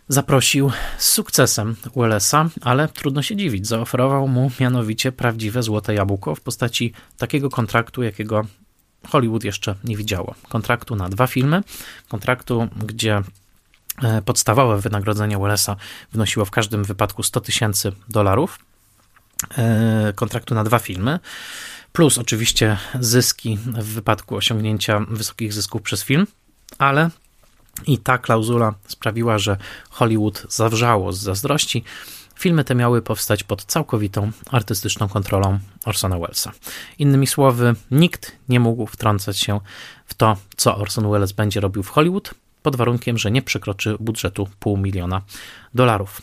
zaprosił 0.08 0.72
z 0.98 1.08
sukcesem 1.10 1.76
Wellesa, 1.96 2.50
ale 2.62 2.88
trudno 2.88 3.22
się 3.22 3.36
dziwić, 3.36 3.68
zaoferował 3.68 4.28
mu 4.28 4.52
mianowicie 4.60 5.12
prawdziwe 5.12 5.64
złote 5.64 5.94
jabłko 5.94 6.36
w 6.36 6.42
postaci 6.42 6.94
takiego 7.18 7.50
kontraktu, 7.50 8.04
jakiego 8.04 8.46
Hollywood 9.08 9.44
jeszcze 9.44 9.76
nie 9.84 9.98
widziało. 9.98 10.36
Kontraktu 10.50 10.96
na 10.96 11.10
dwa 11.10 11.28
filmy, 11.28 11.64
kontraktu, 12.10 12.68
gdzie 12.86 13.22
e, 14.04 14.22
podstawowe 14.22 14.78
wynagrodzenie 14.78 15.38
Wellesa 15.38 15.76
wynosiło 16.12 16.46
w 16.46 16.52
każdym 16.52 16.84
wypadku 16.84 17.24
100 17.24 17.42
tysięcy 17.42 17.92
dolarów. 18.10 18.60
E, 19.58 20.14
kontraktu 20.16 20.56
na 20.56 20.64
dwa 20.64 20.80
filmy, 20.80 21.20
plus 21.94 22.18
oczywiście 22.18 22.78
zyski 23.00 23.58
w 23.58 23.94
wypadku 23.94 24.36
osiągnięcia 24.36 25.00
wysokich 25.10 25.54
zysków 25.54 25.82
przez 25.82 26.04
film, 26.04 26.28
ale 26.78 27.10
i 27.88 27.98
ta 27.98 28.18
klauzula 28.18 28.74
sprawiła, 28.88 29.38
że 29.38 29.58
Hollywood 29.90 30.46
zawrzało 30.50 31.14
z 31.14 31.20
zazdrości. 31.20 31.84
Filmy 32.40 32.64
te 32.64 32.76
miały 32.76 33.02
powstać 33.02 33.44
pod 33.44 33.66
całkowitą 33.66 34.32
artystyczną 34.52 35.08
kontrolą 35.08 35.60
Orsona 35.86 36.20
Wellesa. 36.20 36.52
Innymi 37.00 37.28
słowy, 37.28 37.76
nikt 37.92 38.32
nie 38.50 38.60
mógł 38.60 38.86
wtrącać 38.86 39.40
się 39.40 39.60
w 40.06 40.14
to, 40.14 40.38
co 40.58 40.78
Orson 40.78 41.12
Welles 41.12 41.32
będzie 41.32 41.60
robił 41.60 41.84
w 41.84 41.90
Hollywood, 41.90 42.34
pod 42.66 42.76
warunkiem, 42.76 43.18
że 43.18 43.32
nie 43.32 43.42
przekroczy 43.42 43.96
budżetu 44.00 44.50
pół 44.60 44.78
miliona 44.78 45.22
dolarów. 45.74 46.22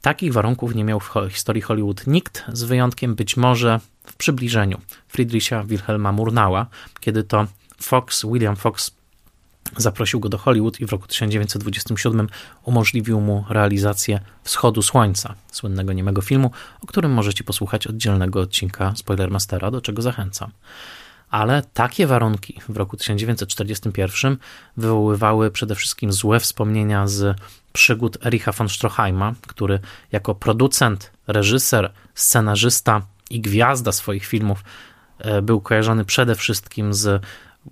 Takich 0.00 0.32
warunków 0.32 0.74
nie 0.74 0.84
miał 0.84 1.00
w 1.00 1.12
historii 1.30 1.62
Hollywood 1.62 2.06
nikt, 2.06 2.44
z 2.52 2.62
wyjątkiem 2.62 3.14
być 3.14 3.36
może 3.36 3.80
w 4.04 4.16
przybliżeniu 4.16 4.80
Friedricha 5.08 5.64
Wilhelma 5.64 6.12
Murnała, 6.12 6.66
kiedy 7.00 7.24
to 7.24 7.46
Fox, 7.82 8.26
William 8.26 8.56
Fox 8.56 8.90
Zaprosił 9.76 10.20
go 10.20 10.28
do 10.28 10.38
Hollywood 10.38 10.80
i 10.80 10.86
w 10.86 10.92
roku 10.92 11.06
1927 11.06 12.28
umożliwił 12.64 13.20
mu 13.20 13.44
realizację 13.48 14.20
Wschodu 14.44 14.82
Słońca, 14.82 15.34
słynnego 15.52 15.92
niemego 15.92 16.22
filmu, 16.22 16.50
o 16.82 16.86
którym 16.86 17.12
możecie 17.12 17.44
posłuchać 17.44 17.86
oddzielnego 17.86 18.40
odcinka 18.40 18.92
Spoilermastera, 18.96 19.70
do 19.70 19.80
czego 19.80 20.02
zachęcam. 20.02 20.50
Ale 21.30 21.62
takie 21.74 22.06
warunki 22.06 22.60
w 22.68 22.76
roku 22.76 22.96
1941 22.96 24.36
wywoływały 24.76 25.50
przede 25.50 25.74
wszystkim 25.74 26.12
złe 26.12 26.40
wspomnienia 26.40 27.06
z 27.06 27.36
przygód 27.72 28.26
Ericha 28.26 28.52
von 28.52 28.68
Stroheima, 28.68 29.34
który 29.46 29.78
jako 30.12 30.34
producent, 30.34 31.12
reżyser, 31.26 31.92
scenarzysta 32.14 33.02
i 33.30 33.40
gwiazda 33.40 33.92
swoich 33.92 34.26
filmów 34.26 34.64
e, 35.18 35.42
był 35.42 35.60
kojarzony 35.60 36.04
przede 36.04 36.34
wszystkim 36.34 36.94
z 36.94 37.22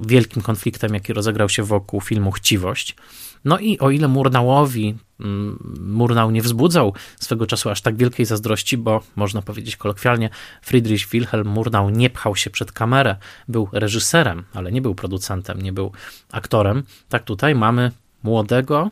wielkim 0.01 0.42
konfliktem, 0.42 0.94
jaki 0.94 1.12
rozegrał 1.12 1.48
się 1.48 1.62
wokół 1.62 2.01
filmu 2.01 2.31
Chciwość. 2.31 2.96
No 3.44 3.59
i 3.59 3.79
o 3.79 3.90
ile 3.90 4.09
Murnałowi 4.09 4.96
mm, 5.20 5.77
Murnau 5.81 6.31
nie 6.31 6.42
wzbudzał 6.42 6.94
swego 7.20 7.46
czasu 7.46 7.70
aż 7.70 7.81
tak 7.81 7.96
wielkiej 7.96 8.27
zazdrości, 8.27 8.77
bo 8.77 9.03
można 9.16 9.42
powiedzieć 9.42 9.77
kolokwialnie, 9.77 10.31
Friedrich 10.62 11.07
Wilhelm 11.09 11.48
Murnau 11.48 11.90
nie 11.90 12.11
pchał 12.11 12.37
się 12.37 12.51
przed 12.51 12.72
kamerę, 12.72 13.16
był 13.48 13.68
reżyserem, 13.72 14.44
ale 14.55 14.72
nie 14.72 14.83
był 14.83 14.94
producentem, 14.94 15.62
nie 15.62 15.72
był 15.72 15.92
aktorem. 16.33 16.83
Tak 17.09 17.24
tutaj 17.24 17.55
mamy 17.55 17.92
młodego, 18.22 18.90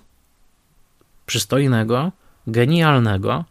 przystojnego, 1.27 2.13
genialnego, 2.47 3.45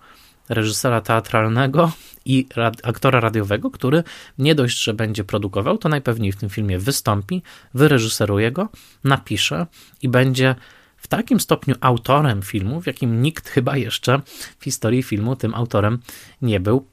reżysera 0.49 1.01
teatralnego 1.01 1.91
i 2.25 2.47
aktora 2.83 3.19
radiowego, 3.19 3.71
który 3.71 4.03
nie 4.37 4.55
dość, 4.55 4.83
że 4.83 4.93
będzie 4.93 5.23
produkował, 5.23 5.77
to 5.77 5.89
najpewniej 5.89 6.31
w 6.31 6.35
tym 6.35 6.49
filmie 6.49 6.79
wystąpi, 6.79 7.41
wyreżyseruje 7.73 8.51
go, 8.51 8.69
napisze 9.03 9.67
i 10.01 10.09
będzie 10.09 10.55
w 10.97 11.07
takim 11.07 11.39
stopniu 11.39 11.75
autorem 11.81 12.41
filmu, 12.41 12.81
w 12.81 12.87
jakim 12.87 13.21
nikt 13.21 13.49
chyba 13.49 13.77
jeszcze 13.77 14.21
w 14.59 14.63
historii 14.63 15.03
filmu 15.03 15.35
tym 15.35 15.55
autorem 15.55 15.99
nie 16.41 16.59
był 16.59 16.87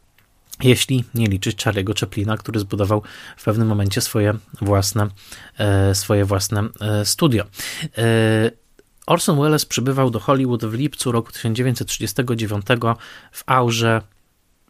jeśli 0.62 1.04
nie 1.14 1.26
liczyć 1.26 1.64
Charlie'ego 1.64 2.00
Chaplina, 2.00 2.36
który 2.36 2.60
zbudował 2.60 3.02
w 3.36 3.44
pewnym 3.44 3.68
momencie 3.68 4.00
swoje 4.00 4.34
własne, 4.60 5.08
e, 5.58 5.94
swoje 5.94 6.24
własne 6.24 6.68
e, 6.80 7.04
studio. 7.04 7.44
E, 7.98 8.50
Orson 9.06 9.40
Welles 9.40 9.66
przybywał 9.66 10.10
do 10.10 10.20
Hollywood 10.20 10.64
w 10.64 10.74
lipcu 10.74 11.12
roku 11.12 11.32
1939 11.32 12.66
w 13.32 13.42
aurze 13.46 14.02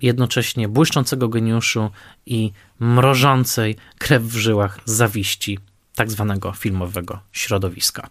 jednocześnie 0.03 0.69
błyszczącego 0.69 1.29
geniuszu 1.29 1.91
i 2.27 2.53
mrożącej 2.81 3.77
krew 3.99 4.23
w 4.23 4.37
żyłach 4.37 4.81
zawiści 4.85 5.59
tak 5.95 6.11
zwanego 6.11 6.53
filmowego 6.53 7.21
środowiska. 7.33 8.11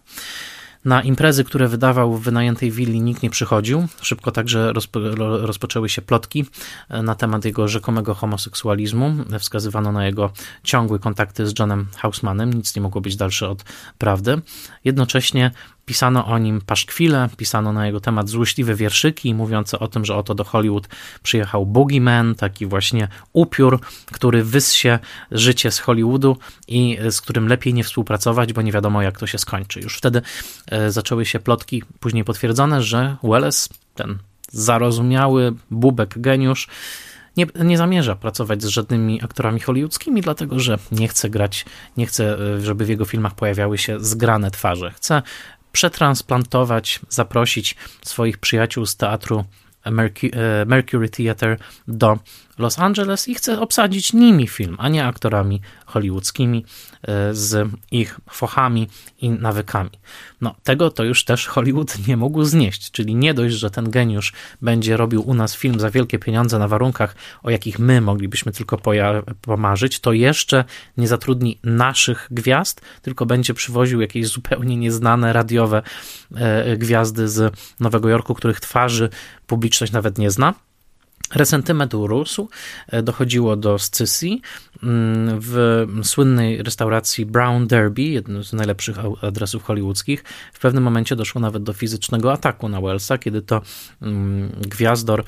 Na 0.84 1.02
imprezy, 1.02 1.44
które 1.44 1.68
wydawał 1.68 2.14
w 2.14 2.22
wynajętej 2.22 2.70
willi, 2.70 3.00
nikt 3.00 3.22
nie 3.22 3.30
przychodził. 3.30 3.86
Szybko 4.00 4.30
także 4.32 4.72
rozpo, 4.72 5.00
rozpoczęły 5.40 5.88
się 5.88 6.02
plotki 6.02 6.44
e, 6.88 7.02
na 7.02 7.14
temat 7.14 7.44
jego 7.44 7.68
rzekomego 7.68 8.14
homoseksualizmu. 8.14 9.14
Wskazywano 9.38 9.92
na 9.92 10.06
jego 10.06 10.32
ciągłe 10.62 10.98
kontakty 10.98 11.46
z 11.46 11.58
Johnem 11.58 11.86
Hausmanem. 11.96 12.52
Nic 12.52 12.76
nie 12.76 12.82
mogło 12.82 13.00
być 13.00 13.16
dalsze 13.16 13.48
od 13.48 13.64
prawdy. 13.98 14.40
Jednocześnie 14.84 15.50
Pisano 15.86 16.26
o 16.26 16.38
nim 16.38 16.60
paszkwile, 16.60 17.28
pisano 17.36 17.72
na 17.72 17.86
jego 17.86 18.00
temat 18.00 18.28
złośliwe 18.28 18.74
wierszyki, 18.74 19.34
mówiące 19.34 19.78
o 19.78 19.88
tym, 19.88 20.04
że 20.04 20.16
oto 20.16 20.34
do 20.34 20.44
Hollywood 20.44 20.88
przyjechał 21.22 21.66
Boogeyman, 21.66 22.34
taki 22.34 22.66
właśnie 22.66 23.08
upiór, 23.32 23.80
który 24.12 24.44
wyssie 24.44 24.98
życie 25.30 25.70
z 25.70 25.78
Hollywoodu 25.78 26.36
i 26.68 26.98
z 27.10 27.20
którym 27.20 27.48
lepiej 27.48 27.74
nie 27.74 27.84
współpracować, 27.84 28.52
bo 28.52 28.62
nie 28.62 28.72
wiadomo 28.72 29.02
jak 29.02 29.18
to 29.18 29.26
się 29.26 29.38
skończy. 29.38 29.80
Już 29.80 29.96
wtedy 29.96 30.22
e, 30.66 30.90
zaczęły 30.90 31.26
się 31.26 31.40
plotki, 31.40 31.82
później 32.00 32.24
potwierdzone, 32.24 32.82
że 32.82 33.16
Welles, 33.22 33.68
ten 33.94 34.18
zarozumiały 34.52 35.54
bubek 35.70 36.20
geniusz, 36.20 36.68
nie, 37.36 37.46
nie 37.64 37.78
zamierza 37.78 38.16
pracować 38.16 38.62
z 38.62 38.66
żadnymi 38.66 39.22
aktorami 39.24 39.60
hollywoodzkimi, 39.60 40.20
dlatego 40.20 40.60
że 40.60 40.78
nie 40.92 41.08
chce 41.08 41.30
grać, 41.30 41.64
nie 41.96 42.06
chce, 42.06 42.38
e, 42.38 42.60
żeby 42.60 42.84
w 42.84 42.88
jego 42.88 43.04
filmach 43.04 43.34
pojawiały 43.34 43.78
się 43.78 44.00
zgrane 44.00 44.50
twarze. 44.50 44.90
Chce 44.90 45.22
przetransplantować, 45.72 47.00
zaprosić 47.08 47.76
swoich 48.02 48.38
przyjaciół 48.38 48.86
z 48.86 48.96
teatru 48.96 49.44
Mercury 50.66 51.08
Theatre 51.08 51.56
do 51.88 52.18
Los 52.58 52.78
Angeles 52.78 53.28
i 53.28 53.34
chce 53.34 53.60
obsadzić 53.60 54.12
nimi 54.12 54.48
film, 54.48 54.76
a 54.78 54.88
nie 54.88 55.04
aktorami 55.04 55.60
hollywoodzkimi 55.86 56.64
e, 57.02 57.34
z 57.34 57.68
ich 57.90 58.20
fochami 58.30 58.88
i 59.18 59.30
nawykami. 59.30 59.90
No, 60.40 60.54
tego 60.62 60.90
to 60.90 61.04
już 61.04 61.24
też 61.24 61.46
Hollywood 61.46 62.06
nie 62.08 62.16
mógł 62.16 62.44
znieść, 62.44 62.90
czyli 62.90 63.14
nie 63.14 63.34
dość, 63.34 63.54
że 63.54 63.70
ten 63.70 63.90
geniusz 63.90 64.32
będzie 64.62 64.96
robił 64.96 65.28
u 65.28 65.34
nas 65.34 65.56
film 65.56 65.80
za 65.80 65.90
wielkie 65.90 66.18
pieniądze 66.18 66.58
na 66.58 66.68
warunkach, 66.68 67.14
o 67.42 67.50
jakich 67.50 67.78
my 67.78 68.00
moglibyśmy 68.00 68.52
tylko 68.52 68.78
pomarzyć, 69.40 70.00
to 70.00 70.12
jeszcze 70.12 70.64
nie 70.96 71.08
zatrudni 71.08 71.58
naszych 71.62 72.28
gwiazd, 72.30 72.80
tylko 73.02 73.26
będzie 73.26 73.54
przywoził 73.54 74.00
jakieś 74.00 74.26
zupełnie 74.26 74.76
nieznane 74.76 75.32
radiowe 75.32 75.82
e, 76.34 76.76
gwiazdy 76.76 77.28
z 77.28 77.54
Nowego 77.80 78.08
Jorku, 78.08 78.34
których 78.34 78.60
twarzy 78.60 79.10
publiczność 79.46 79.92
nawet 79.92 80.18
nie 80.18 80.30
zna. 80.30 80.54
Resentyment 81.34 81.94
urósł, 81.94 82.48
e, 82.88 83.02
dochodziło 83.02 83.56
do 83.56 83.78
scysji. 83.78 84.42
Mm, 84.82 85.40
w 85.40 85.86
słynnej 86.02 86.62
restauracji 86.62 87.26
Brown 87.26 87.66
Derby, 87.66 88.02
jednym 88.02 88.44
z 88.44 88.52
najlepszych 88.52 88.96
adresów 89.22 89.62
hollywoodzkich, 89.62 90.24
w 90.52 90.58
pewnym 90.58 90.84
momencie 90.84 91.16
doszło 91.16 91.40
nawet 91.40 91.62
do 91.62 91.72
fizycznego 91.72 92.32
ataku 92.32 92.68
na 92.68 92.80
Wellsa, 92.80 93.18
kiedy 93.18 93.42
to 93.42 93.62
mm, 94.02 94.52
gwiazdor 94.60 95.24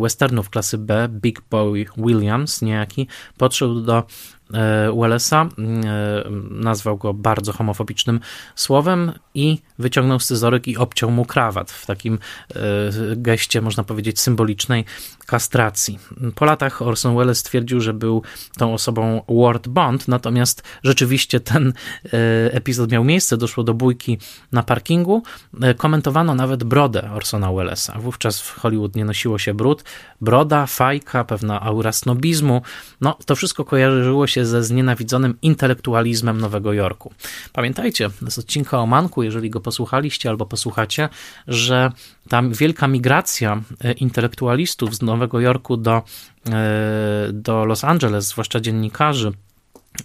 westernów 0.00 0.50
klasy 0.50 0.78
B, 0.78 1.08
Big 1.08 1.42
Boy 1.50 1.86
Williams, 1.96 2.62
niejaki, 2.62 3.06
podszedł 3.36 3.80
do 3.80 4.04
E, 4.54 4.92
Wellesa, 5.00 5.48
e, 5.58 6.30
nazwał 6.50 6.96
go 6.96 7.14
bardzo 7.14 7.52
homofobicznym 7.52 8.20
słowem 8.54 9.12
i 9.34 9.58
wyciągnął 9.78 10.20
scyzoryk 10.20 10.68
i 10.68 10.76
obciął 10.76 11.10
mu 11.10 11.24
krawat 11.24 11.70
w 11.70 11.86
takim 11.86 12.18
e, 12.54 12.60
geście, 13.16 13.60
można 13.60 13.84
powiedzieć, 13.84 14.20
symbolicznej 14.20 14.84
kastracji. 15.26 15.98
Po 16.34 16.44
latach 16.44 16.82
Orson 16.82 17.16
Welles 17.16 17.38
stwierdził, 17.38 17.80
że 17.80 17.94
był 17.94 18.22
tą 18.58 18.74
osobą 18.74 19.22
Ward 19.28 19.68
Bond, 19.68 20.08
natomiast 20.08 20.62
rzeczywiście 20.82 21.40
ten 21.40 21.72
epizod 22.50 22.92
miał 22.92 23.04
miejsce, 23.04 23.36
doszło 23.36 23.64
do 23.64 23.74
bójki 23.74 24.18
na 24.52 24.62
parkingu. 24.62 25.22
Komentowano 25.76 26.34
nawet 26.34 26.64
brodę 26.64 27.10
Orsona 27.12 27.52
Wellesa. 27.52 27.98
Wówczas 27.98 28.40
w 28.40 28.60
Hollywood 28.60 28.96
nie 28.96 29.04
nosiło 29.04 29.29
się 29.38 29.54
brud. 29.54 29.84
Broda, 30.20 30.66
fajka, 30.66 31.24
pewna 31.24 31.60
aura 31.60 31.92
snobizmu, 31.92 32.62
no 33.00 33.18
to 33.26 33.36
wszystko 33.36 33.64
kojarzyło 33.64 34.26
się 34.26 34.40
się 34.40 34.46
ze 34.46 34.64
znienawidzonym 34.64 35.34
intelektualizmem 35.42 36.40
Nowego 36.40 36.72
Jorku. 36.72 37.12
Pamiętajcie 37.52 38.10
z 38.28 38.38
odcinka 38.38 38.78
o 38.78 38.86
Manku, 38.86 39.22
jeżeli 39.22 39.50
go 39.50 39.60
posłuchaliście 39.60 40.28
albo 40.28 40.46
posłuchacie, 40.46 41.08
że 41.48 41.92
ta 42.28 42.42
wielka 42.42 42.88
migracja 42.88 43.62
e, 43.84 43.92
intelektualistów 43.92 44.94
z 44.94 45.02
Nowego 45.02 45.40
Jorku 45.40 45.76
do, 45.76 46.02
e, 46.50 47.28
do 47.32 47.64
Los 47.64 47.84
Angeles, 47.84 48.28
zwłaszcza 48.28 48.60
dziennikarzy, 48.60 49.32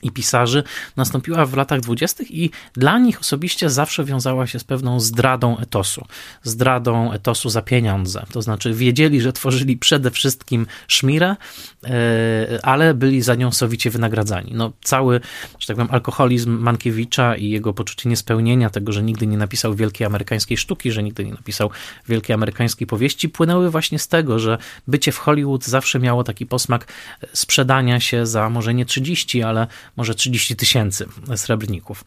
i 0.03 0.12
pisarzy 0.12 0.63
nastąpiła 0.95 1.45
w 1.45 1.53
latach 1.53 1.79
dwudziestych 1.79 2.31
i 2.31 2.51
dla 2.73 2.99
nich 2.99 3.19
osobiście 3.19 3.69
zawsze 3.69 4.03
wiązała 4.03 4.47
się 4.47 4.60
z 4.60 4.63
pewną 4.63 4.99
zdradą 4.99 5.58
etosu. 5.58 6.05
Zdradą 6.43 7.12
etosu 7.12 7.49
za 7.49 7.62
pieniądze. 7.62 8.25
To 8.31 8.41
znaczy 8.41 8.73
wiedzieli, 8.73 9.21
że 9.21 9.34
tworzyli 9.34 9.77
przede 9.77 10.12
wszystkim 10.12 10.67
szmirę, 10.88 11.36
e, 11.84 12.60
ale 12.63 12.93
byli 12.93 13.21
za 13.21 13.36
nią 13.36 13.51
sowicie 13.51 13.89
wynagradzani. 13.89 14.51
No, 14.53 14.71
cały, 14.84 15.21
że 15.60 15.67
tak 15.67 15.75
powiem, 15.75 15.91
alkoholizm 15.91 16.58
Mankiewicza 16.58 17.36
i 17.36 17.49
jego 17.49 17.73
poczucie 17.73 18.10
niespełnienia 18.10 18.69
tego, 18.69 18.91
że 18.91 19.03
nigdy 19.03 19.27
nie 19.27 19.38
napisał 19.38 19.75
wielkiej 19.75 20.08
amerykańskiej 20.08 20.58
sztuki, 20.58 20.91
że 20.91 21.03
nigdy 21.03 21.25
nie 21.25 21.31
napisał 21.31 21.69
wielkiej 22.08 22.34
amerykańskiej 22.34 22.88
powieści, 22.88 23.29
płynęły 23.29 23.69
właśnie 23.69 23.99
z 23.99 24.08
tego, 24.08 24.39
że 24.39 24.58
bycie 24.88 25.12
w 25.12 25.17
Hollywood 25.17 25.65
zawsze 25.65 25.99
miało 25.99 26.23
taki 26.23 26.45
posmak 26.45 26.88
sprzedania 27.34 27.99
się 27.99 28.25
za 28.25 28.49
może 28.49 28.73
nie 28.73 28.86
30, 28.86 29.43
ale 29.43 29.67
może 29.95 30.15
30 30.15 30.56
tysięcy 30.56 31.08
srebrników. 31.36 32.06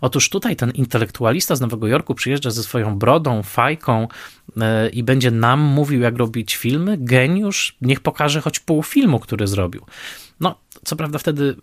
Otóż 0.00 0.30
tutaj 0.30 0.56
ten 0.56 0.70
intelektualista 0.70 1.56
z 1.56 1.60
Nowego 1.60 1.86
Jorku 1.86 2.14
przyjeżdża 2.14 2.50
ze 2.50 2.62
swoją 2.62 2.98
brodą, 2.98 3.42
fajką 3.42 4.08
e, 4.60 4.88
i 4.88 5.02
będzie 5.02 5.30
nam 5.30 5.60
mówił, 5.60 6.00
jak 6.00 6.16
robić 6.16 6.56
filmy. 6.56 6.96
Geniusz, 7.00 7.76
niech 7.80 8.00
pokaże 8.00 8.40
choć 8.40 8.60
pół 8.60 8.82
filmu, 8.82 9.20
który 9.20 9.46
zrobił. 9.46 9.86
No, 10.40 10.58
co 10.84 10.96
prawda 10.96 11.18
wtedy 11.18 11.44
y, 11.44 11.56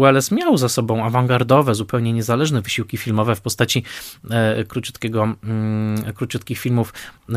Welles 0.00 0.30
miał 0.30 0.56
za 0.56 0.68
sobą 0.68 1.04
awangardowe, 1.04 1.74
zupełnie 1.74 2.12
niezależne 2.12 2.62
wysiłki 2.62 2.96
filmowe 2.96 3.36
w 3.36 3.40
postaci 3.40 3.84
e, 4.30 4.64
króciutkiego, 4.64 5.22
mm, 5.44 6.12
króciutkich 6.14 6.58
filmów 6.58 6.94
e, 7.28 7.36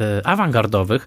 e, 0.00 0.26
awangardowych, 0.26 1.06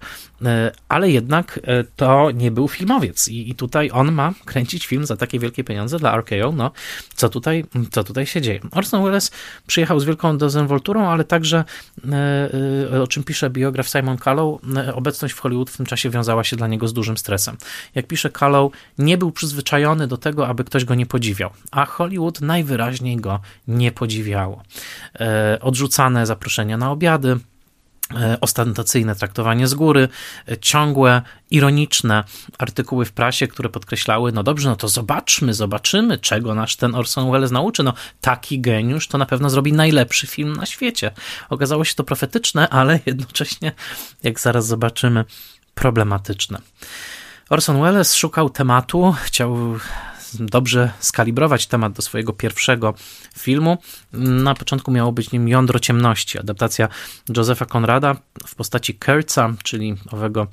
ale 0.89 1.11
jednak 1.11 1.59
to 1.95 2.31
nie 2.31 2.51
był 2.51 2.67
filmowiec 2.67 3.27
i, 3.27 3.55
tutaj 3.55 3.89
on 3.93 4.11
ma 4.11 4.33
kręcić 4.45 4.87
film 4.87 5.05
za 5.05 5.17
takie 5.17 5.39
wielkie 5.39 5.63
pieniądze 5.63 5.99
dla 5.99 6.15
RKO. 6.17 6.51
No, 6.51 6.71
co 7.15 7.29
tutaj, 7.29 7.65
co 7.91 8.03
tutaj 8.03 8.25
się 8.25 8.41
dzieje? 8.41 8.59
Orson 8.71 9.03
Welles 9.03 9.31
przyjechał 9.67 9.99
z 9.99 10.03
wielką 10.05 10.37
dezynwolturą, 10.37 11.09
ale 11.09 11.23
także, 11.23 11.63
o 13.03 13.07
czym 13.07 13.23
pisze 13.23 13.49
biograf 13.49 13.89
Simon 13.89 14.17
Callow, 14.17 14.61
obecność 14.93 15.33
w 15.33 15.39
Hollywood 15.39 15.69
w 15.69 15.77
tym 15.77 15.85
czasie 15.85 16.09
wiązała 16.09 16.43
się 16.43 16.55
dla 16.55 16.67
niego 16.67 16.87
z 16.87 16.93
dużym 16.93 17.17
stresem. 17.17 17.57
Jak 17.95 18.07
pisze 18.07 18.29
Callow, 18.29 18.71
nie 18.97 19.17
był 19.19 19.31
przyzwyczajony 19.31 20.07
do 20.07 20.17
tego, 20.17 20.47
aby 20.47 20.63
ktoś 20.63 20.85
go 20.85 20.95
nie 20.95 21.05
podziwiał, 21.05 21.49
a 21.71 21.85
Hollywood 21.85 22.41
najwyraźniej 22.41 23.17
go 23.17 23.39
nie 23.67 23.91
podziwiało. 23.91 24.63
E, 25.19 25.57
odrzucane 25.61 26.25
zaproszenia 26.25 26.77
na 26.77 26.91
obiady, 26.91 27.39
e, 28.15 28.37
ostentacyjne 28.41 29.15
traktowanie 29.15 29.67
z 29.67 29.73
góry, 29.73 30.07
e, 30.51 30.57
ciągłe, 30.57 31.21
ironiczne 31.51 32.23
artykuły 32.57 33.05
w 33.05 33.11
prasie, 33.11 33.47
które 33.47 33.69
podkreślały, 33.69 34.31
no 34.31 34.43
dobrze, 34.43 34.69
no 34.69 34.75
to 34.75 34.87
zobaczmy, 34.87 35.53
zobaczymy, 35.53 36.17
czego 36.17 36.55
nasz 36.55 36.75
ten 36.75 36.95
Orson 36.95 37.31
Welles 37.31 37.51
nauczy. 37.51 37.83
No 37.83 37.93
taki 38.21 38.59
geniusz 38.59 39.07
to 39.07 39.17
na 39.17 39.25
pewno 39.25 39.49
zrobi 39.49 39.73
najlepszy 39.73 40.27
film 40.27 40.55
na 40.55 40.65
świecie. 40.65 41.11
Okazało 41.49 41.85
się 41.85 41.95
to 41.95 42.03
profetyczne, 42.03 42.69
ale 42.69 42.99
jednocześnie, 43.05 43.71
jak 44.23 44.39
zaraz 44.39 44.67
zobaczymy, 44.67 45.25
problematyczne. 45.75 46.61
Orson 47.49 47.81
Welles 47.81 48.15
szukał 48.15 48.49
tematu, 48.49 49.15
chciał 49.23 49.57
dobrze 50.33 50.91
skalibrować 50.99 51.67
temat 51.67 51.93
do 51.93 52.01
swojego 52.01 52.33
pierwszego 52.33 52.93
filmu. 53.37 53.77
Na 54.13 54.55
początku 54.55 54.91
miało 54.91 55.11
być 55.11 55.31
nim 55.31 55.47
Jądro 55.47 55.79
Ciemności, 55.79 56.39
adaptacja 56.39 56.87
Josepha 57.37 57.65
Conrada 57.65 58.15
w 58.47 58.55
postaci 58.55 58.93
Kurtza, 58.95 59.53
czyli 59.63 59.95
owego 60.11 60.47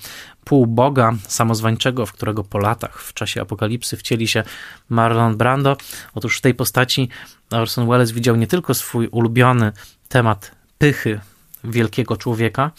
półboga 0.45 1.15
samozwańczego, 1.29 2.07
w 2.07 2.13
którego 2.13 2.45
po 2.45 2.59
latach 2.59 3.03
w 3.03 3.15
czasie 3.15 3.43
apokalipsy 3.43 3.97
wcieli 3.97 4.29
się 4.29 4.43
Marlon 4.89 5.37
Brando. 5.37 5.77
Otóż 6.15 6.39
w 6.39 6.41
tej 6.41 6.55
postaci 6.55 7.09
Orson 7.51 7.89
Welles 7.89 8.11
widział 8.11 8.37
nie 8.37 8.47
tylko 8.47 8.75
swój 8.75 9.09
ulubiony 9.09 9.73
temat 10.09 10.51
pychy 10.79 11.21
wielkiego 11.65 12.17
człowieka, 12.17 12.71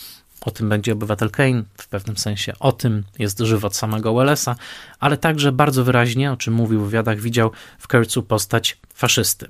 o 0.42 0.52
tym 0.52 0.70
będzie 0.70 0.94
obywatel 0.94 1.32
Kane 1.32 1.64
w 1.78 1.88
pewnym 1.88 2.18
sensie. 2.18 2.54
O 2.60 2.72
tym 2.72 3.04
jest 3.20 3.40
żywot 3.40 3.76
samego 3.76 4.14
Wellesa, 4.14 4.56
ale 5.00 5.18
także 5.18 5.52
bardzo 5.52 5.84
wyraźnie, 5.84 6.32
o 6.32 6.38
czym 6.38 6.54
mówił 6.54 6.82
w 6.82 6.86
wywiadach, 6.86 7.20
widział 7.20 7.52
w 7.80 7.88
Kurtzu 7.88 8.24
postać 8.24 8.78
faszysty. 8.94 9.48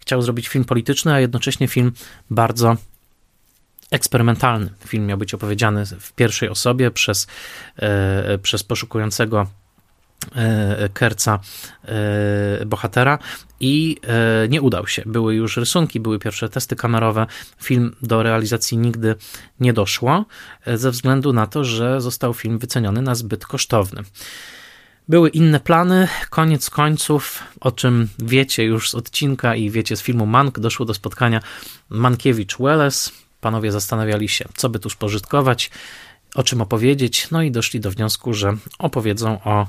Chciał 0.00 0.22
zrobić 0.22 0.48
film 0.48 0.64
polityczny, 0.64 1.12
a 1.12 1.20
jednocześnie 1.20 1.68
film 1.68 1.92
bardzo 2.30 2.76
eksperymentalny. 3.90 4.70
Film 4.86 5.06
miał 5.06 5.18
być 5.18 5.34
opowiedziany 5.34 5.86
w 5.86 6.12
pierwszej 6.12 6.48
osobie 6.48 6.90
przez, 6.90 7.26
e, 7.76 8.38
przez 8.38 8.62
poszukującego 8.62 9.46
Kerca, 10.94 11.40
e, 11.84 12.66
bohatera 12.66 13.18
i 13.60 13.96
e, 14.02 14.48
nie 14.48 14.62
udał 14.62 14.86
się. 14.86 15.02
Były 15.06 15.34
już 15.34 15.56
rysunki, 15.56 16.00
były 16.00 16.18
pierwsze 16.18 16.48
testy 16.48 16.76
kamerowe. 16.76 17.26
Film 17.62 17.96
do 18.02 18.22
realizacji 18.22 18.78
nigdy 18.78 19.14
nie 19.60 19.72
doszło, 19.72 20.24
ze 20.66 20.90
względu 20.90 21.32
na 21.32 21.46
to, 21.46 21.64
że 21.64 22.00
został 22.00 22.34
film 22.34 22.58
wyceniony 22.58 23.02
na 23.02 23.14
zbyt 23.14 23.46
kosztowny. 23.46 24.02
Były 25.08 25.28
inne 25.28 25.60
plany, 25.60 26.08
koniec 26.30 26.70
końców, 26.70 27.42
o 27.60 27.72
czym 27.72 28.08
wiecie 28.18 28.64
już 28.64 28.90
z 28.90 28.94
odcinka 28.94 29.54
i 29.54 29.70
wiecie 29.70 29.96
z 29.96 30.02
filmu 30.02 30.26
Mank, 30.26 30.58
doszło 30.58 30.86
do 30.86 30.94
spotkania 30.94 31.40
Mankiewicz-Welles. 31.90 33.12
Panowie 33.40 33.72
zastanawiali 33.72 34.28
się, 34.28 34.44
co 34.54 34.68
by 34.68 34.78
tu 34.78 34.90
spożytkować, 34.90 35.70
o 36.34 36.42
czym 36.42 36.60
opowiedzieć, 36.60 37.30
no 37.30 37.42
i 37.42 37.50
doszli 37.50 37.80
do 37.80 37.90
wniosku, 37.90 38.34
że 38.34 38.56
opowiedzą 38.78 39.40
o 39.44 39.66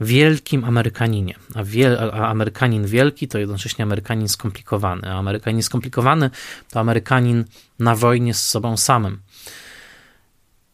wielkim 0.00 0.64
Amerykaninie. 0.64 1.34
A, 1.54 1.64
wiel, 1.64 1.98
a, 1.98 2.28
Amerykanin 2.28 2.86
wielki 2.86 3.28
to 3.28 3.38
jednocześnie 3.38 3.82
Amerykanin 3.82 4.28
skomplikowany. 4.28 5.10
A 5.10 5.18
Amerykanin 5.18 5.62
skomplikowany 5.62 6.30
to 6.70 6.80
Amerykanin 6.80 7.44
na 7.78 7.96
wojnie 7.96 8.34
z 8.34 8.48
sobą 8.48 8.76
samym. 8.76 9.18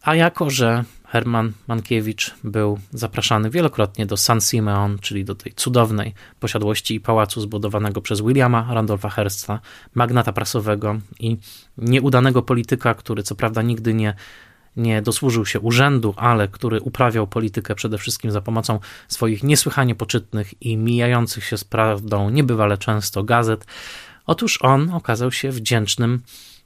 A 0.02 0.14
jako, 0.14 0.50
że 0.50 0.84
Herman 1.08 1.52
Mankiewicz 1.68 2.34
był 2.44 2.78
zapraszany 2.92 3.50
wielokrotnie 3.50 4.06
do 4.06 4.16
San 4.16 4.40
Simeon, 4.40 4.98
czyli 4.98 5.24
do 5.24 5.34
tej 5.34 5.52
cudownej 5.52 6.14
posiadłości 6.40 6.94
i 6.94 7.00
pałacu 7.00 7.40
zbudowanego 7.40 8.00
przez 8.00 8.20
Williama 8.20 8.68
Randolpha 8.70 9.08
Hearsta, 9.08 9.60
magnata 9.94 10.32
prasowego 10.32 10.96
i 11.20 11.36
nieudanego 11.78 12.42
polityka, 12.42 12.94
który 12.94 13.22
co 13.22 13.34
prawda 13.34 13.62
nigdy 13.62 13.94
nie 13.94 14.14
nie 14.78 15.02
dosłużył 15.02 15.46
się 15.46 15.60
urzędu, 15.60 16.14
ale 16.16 16.48
który 16.48 16.80
uprawiał 16.80 17.26
politykę 17.26 17.74
przede 17.74 17.98
wszystkim 17.98 18.30
za 18.30 18.40
pomocą 18.40 18.80
swoich 19.08 19.42
niesłychanie 19.42 19.94
poczytnych 19.94 20.62
i 20.62 20.76
mijających 20.76 21.44
się 21.44 21.58
z 21.58 21.64
prawdą 21.64 22.30
niebywale 22.30 22.78
często 22.78 23.24
gazet, 23.24 23.66
otóż 24.26 24.62
on 24.62 24.90
okazał 24.90 25.32
się 25.32 25.50
wdzięcznym 25.50 26.22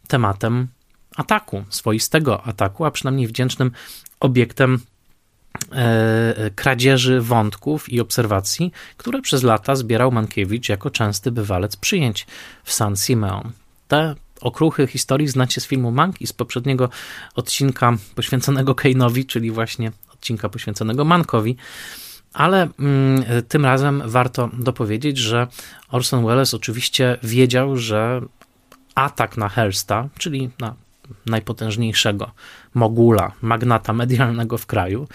tematem 0.09 0.69
ataku, 1.17 1.65
swoistego 1.69 2.43
ataku, 2.43 2.85
a 2.85 2.91
przynajmniej 2.91 3.27
wdzięcznym 3.27 3.71
obiektem 4.21 4.79
e, 5.73 6.51
kradzieży 6.55 7.21
wątków 7.21 7.89
i 7.93 8.01
obserwacji, 8.01 8.73
które 8.97 9.23
przez 9.23 9.43
lata 9.43 9.77
zbierał 9.77 10.13
Mankiewicz 10.13 10.69
jako 10.69 10.91
częsty 10.91 11.31
bywalec 11.33 11.77
przyjęć 11.77 12.27
w 12.65 12.73
San 12.73 12.97
Simeon. 12.97 13.53
Te 13.89 14.15
okruchy 14.43 14.87
historii 14.87 15.29
znacie 15.29 15.61
z 15.61 15.67
filmu 15.67 15.91
Mank 15.91 16.21
i 16.21 16.27
z 16.27 16.33
poprzedniego 16.33 16.89
odcinka 17.35 17.97
poświęconego 18.15 18.73
Kane'owi, 18.73 19.27
czyli 19.27 19.51
właśnie 19.51 19.93
odcinka 20.13 20.49
poświęconego 20.49 21.05
Mankowi. 21.05 21.57
Ale 22.33 22.69
mm, 22.79 23.25
tym 23.49 23.65
razem 23.65 24.03
warto 24.05 24.51
dopowiedzieć, 24.59 25.19
że 25.19 25.47
Orson 25.91 26.27
Welles 26.27 26.55
oczywiście 26.55 27.19
wiedział, 27.23 27.77
że 27.77 28.21
atak 28.95 29.37
na 29.37 29.49
Helsta, 29.49 30.09
czyli 30.19 30.51
na 30.61 30.75
najpotężniejszego 31.27 32.31
mogula, 32.75 33.33
magnata 33.43 33.93
medialnego 33.93 34.59
w 34.59 34.67
kraju, 34.67 35.09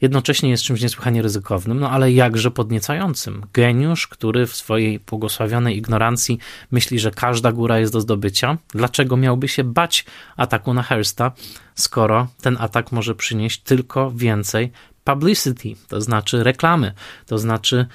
jednocześnie 0.00 0.50
jest 0.50 0.62
czymś 0.62 0.82
niesłychanie 0.82 1.22
ryzykownym, 1.22 1.80
no 1.80 1.90
ale 1.90 2.12
jakże 2.12 2.50
podniecającym. 2.50 3.46
Geniusz, 3.52 4.08
który 4.08 4.46
w 4.46 4.56
swojej 4.56 5.00
błogosławionej 5.00 5.76
ignorancji 5.76 6.38
myśli, 6.70 6.98
że 6.98 7.10
każda 7.10 7.52
góra 7.52 7.78
jest 7.78 7.92
do 7.92 8.00
zdobycia. 8.00 8.58
Dlaczego 8.68 9.16
miałby 9.16 9.48
się 9.48 9.64
bać 9.64 10.04
ataku 10.36 10.74
na 10.74 10.82
Hersta, 10.82 11.32
skoro 11.74 12.28
ten 12.42 12.56
atak 12.60 12.92
może 12.92 13.14
przynieść 13.14 13.60
tylko 13.60 14.10
więcej 14.10 14.72
publicity, 15.04 15.68
to 15.88 16.00
znaczy 16.00 16.44
reklamy, 16.44 16.92
to 17.26 17.38
znaczy 17.38 17.86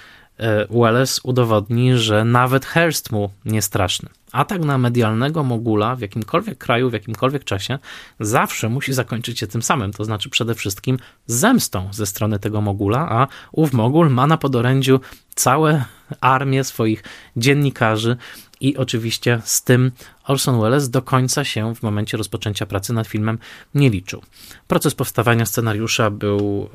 Welles 0.70 1.20
udowodni, 1.24 1.98
że 1.98 2.24
nawet 2.24 2.66
Hearst 2.66 3.12
mu 3.12 3.30
nie 3.46 3.62
straszny. 3.62 4.10
Atak 4.32 4.66
na 4.66 4.78
medialnego 4.78 5.44
mogula 5.44 5.96
w 5.96 6.02
jakimkolwiek 6.02 6.58
kraju, 6.58 6.90
w 6.90 6.94
jakimkolwiek 6.94 7.44
czasie 7.44 7.80
zawsze 8.20 8.70
musi 8.70 8.94
zakończyć 8.94 9.40
się 9.40 9.48
tym 9.48 9.62
samym, 9.62 9.94
to 9.94 10.06
znaczy 10.06 10.30
przede 10.30 10.56
wszystkim 10.56 11.00
zemstą 11.28 11.90
ze 11.92 12.06
strony 12.06 12.40
tego 12.40 12.62
mogula, 12.62 13.00
a 13.10 13.28
ów 13.52 13.74
mogul 13.74 14.10
ma 14.10 14.28
na 14.28 14.38
podorędziu 14.38 15.00
całe 15.36 15.86
armię 16.22 16.64
swoich 16.64 17.04
dziennikarzy, 17.38 18.18
i 18.60 18.78
oczywiście 18.78 19.42
z 19.44 19.64
tym 19.64 19.92
Orson 20.24 20.62
Welles 20.62 20.90
do 20.90 21.02
końca 21.02 21.44
się 21.44 21.76
w 21.76 21.84
momencie 21.84 22.18
rozpoczęcia 22.18 22.66
pracy 22.66 22.94
nad 22.94 23.08
filmem 23.08 23.40
nie 23.76 23.90
liczył. 23.90 24.22
Proces 24.68 24.96
powstawania 24.96 25.46
scenariusza 25.46 26.12
był 26.12 26.70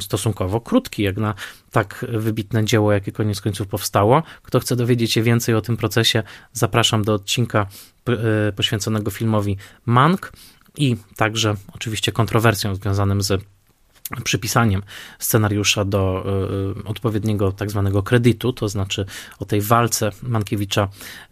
stosunkowo 0.00 0.60
krótki, 0.60 1.02
jak 1.02 1.16
na 1.16 1.34
tak 1.70 2.06
wybitne 2.08 2.64
dzieło, 2.64 2.92
jakie 2.92 3.12
koniec 3.12 3.40
końców 3.40 3.66
powstało. 3.66 4.22
Kto 4.42 4.60
chce 4.60 4.76
dowiedzieć 4.76 5.12
się 5.12 5.22
więcej 5.22 5.54
o 5.54 5.60
tym 5.60 5.76
procesie, 5.76 6.22
zapraszam 6.52 7.04
do 7.04 7.14
odcinka 7.14 7.66
e, 8.08 8.52
poświęconego 8.52 9.10
filmowi 9.10 9.56
Mank 9.86 10.32
i 10.76 10.96
także 11.16 11.54
oczywiście 11.74 12.12
kontrowersją 12.12 12.74
związanym 12.74 13.22
z 13.22 13.44
przypisaniem 14.24 14.82
scenariusza 15.18 15.84
do 15.84 16.24
y, 16.80 16.84
odpowiedniego 16.84 17.52
tak 17.52 17.70
zwanego 17.70 18.02
kredytu, 18.02 18.52
to 18.52 18.68
znaczy 18.68 19.06
o 19.38 19.44
tej 19.44 19.60
walce 19.60 20.10
Mankiewicza 20.22 20.88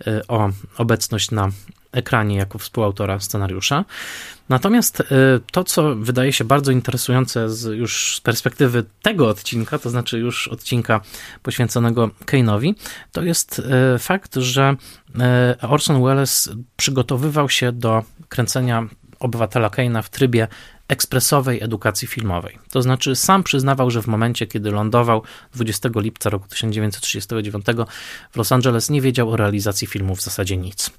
y, 0.06 0.26
o 0.26 0.50
obecność 0.76 1.30
na 1.30 1.48
ekranie 1.92 2.36
jako 2.36 2.58
współautora 2.58 3.20
scenariusza. 3.20 3.84
Natomiast 4.48 5.00
y, 5.00 5.04
to, 5.52 5.64
co 5.64 5.94
wydaje 5.96 6.32
się 6.32 6.44
bardzo 6.44 6.72
interesujące 6.72 7.50
z, 7.50 7.78
już 7.78 8.16
z 8.16 8.20
perspektywy 8.20 8.84
tego 9.02 9.28
odcinka, 9.28 9.78
to 9.78 9.90
znaczy 9.90 10.18
już 10.18 10.48
odcinka 10.48 11.00
poświęconego 11.42 12.10
Kane'owi, 12.26 12.74
to 13.12 13.22
jest 13.22 13.62
fakt, 13.98 14.34
że 14.36 14.76
Orson 15.62 16.02
Welles 16.02 16.50
przygotowywał 16.76 17.48
się 17.48 17.72
do 17.72 18.04
kręcenia 18.28 18.88
obywatela 19.20 19.68
Kane'a 19.68 20.02
w 20.02 20.10
trybie 20.10 20.48
ekspresowej 20.90 21.62
edukacji 21.62 22.08
filmowej. 22.08 22.58
To 22.70 22.82
znaczy, 22.82 23.16
sam 23.16 23.42
przyznawał, 23.42 23.90
że 23.90 24.02
w 24.02 24.06
momencie, 24.06 24.46
kiedy 24.46 24.70
lądował 24.70 25.22
20 25.54 25.88
lipca 25.94 26.30
roku 26.30 26.48
1939 26.48 27.66
w 28.32 28.36
Los 28.36 28.52
Angeles, 28.52 28.90
nie 28.90 29.00
wiedział 29.00 29.30
o 29.30 29.36
realizacji 29.36 29.86
filmu 29.86 30.16
w 30.16 30.22
zasadzie 30.22 30.56
nic. 30.56 30.90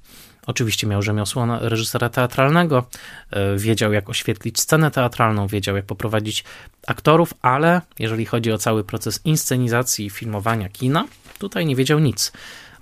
Oczywiście 0.48 0.88
miał 0.88 1.02
rzemiosło 1.02 1.48
reżysera 1.60 2.10
teatralnego, 2.10 2.86
e, 3.32 3.58
wiedział 3.58 3.94
jak 3.94 4.10
oświetlić 4.10 4.60
scenę 4.60 4.92
teatralną, 4.92 5.48
wiedział 5.48 5.76
jak 5.76 5.86
poprowadzić 5.86 6.44
aktorów, 6.88 7.34
ale 7.42 7.82
jeżeli 8.00 8.26
chodzi 8.26 8.52
o 8.52 8.58
cały 8.58 8.84
proces 8.84 9.22
inscenizacji 9.26 10.06
i 10.06 10.10
filmowania 10.10 10.70
kina, 10.70 11.06
tutaj 11.39 11.66
nie 11.66 11.76
wiedział 11.76 12.00
nic. 12.00 12.32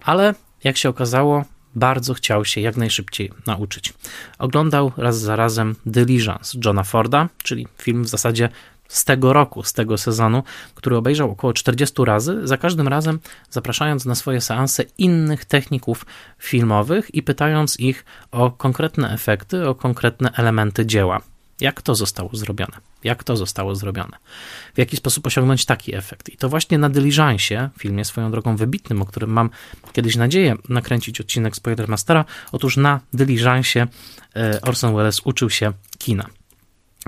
Ale 0.04 0.34
jak 0.64 0.78
się 0.78 0.90
okazało, 0.90 1.46
bardzo 1.76 2.14
chciał 2.14 2.46
się 2.46 2.62
jak 2.62 2.78
najszybciej 2.78 3.32
nauczyć. 3.48 3.94
Oglądał 4.40 4.92
raz 4.98 5.20
za 5.20 5.36
razem 5.36 5.76
Diligence 5.86 6.58
Johna 6.66 6.84
Forda, 6.84 7.30
czyli 7.44 7.68
film 7.78 8.04
w 8.04 8.08
zasadzie 8.08 8.50
z 8.88 9.06
tego 9.06 9.34
roku, 9.34 9.64
z 9.64 9.74
tego 9.74 9.98
sezonu, 9.98 10.44
który 10.76 10.98
obejrzał 10.98 11.32
około 11.32 11.54
40 11.54 12.06
razy, 12.06 12.48
za 12.48 12.58
każdym 12.58 12.88
razem 12.88 13.20
zapraszając 13.50 14.06
na 14.06 14.16
swoje 14.16 14.42
seanse 14.42 14.84
innych 14.98 15.46
techników 15.46 16.06
filmowych 16.40 17.16
i 17.16 17.24
pytając 17.24 17.80
ich 17.80 18.06
o 18.32 18.52
konkretne 18.52 19.14
efekty, 19.14 19.68
o 19.68 19.76
konkretne 19.76 20.32
elementy 20.36 20.86
dzieła. 20.86 21.22
Jak 21.60 21.82
to 21.82 21.96
zostało 21.96 22.30
zrobione? 22.34 22.78
Jak 23.04 23.24
to 23.24 23.38
zostało 23.38 23.76
zrobione? 23.76 24.18
W 24.76 24.78
jaki 24.78 24.98
sposób 24.98 25.28
osiągnąć 25.28 25.66
taki 25.66 25.96
efekt? 25.96 26.30
I 26.30 26.38
to 26.38 26.50
właśnie 26.50 26.78
na 26.78 26.90
Diligencie, 26.90 27.70
filmie 27.80 28.06
swoją 28.06 28.32
drogą 28.32 28.56
wybitnym, 28.56 29.02
o 29.02 29.06
którym 29.06 29.30
mam 29.30 29.50
kiedyś 29.94 30.16
nadzieję 30.16 30.56
nakręcić 30.70 31.22
odcinek 31.22 31.56
Spoilermastera, 31.56 32.26
otóż 32.52 32.78
na 32.78 33.00
Diligencie 33.14 33.88
e, 34.36 34.62
Orson 34.62 34.96
Welles 34.96 35.22
uczył 35.26 35.50
się 35.50 35.74
kina. 35.98 36.26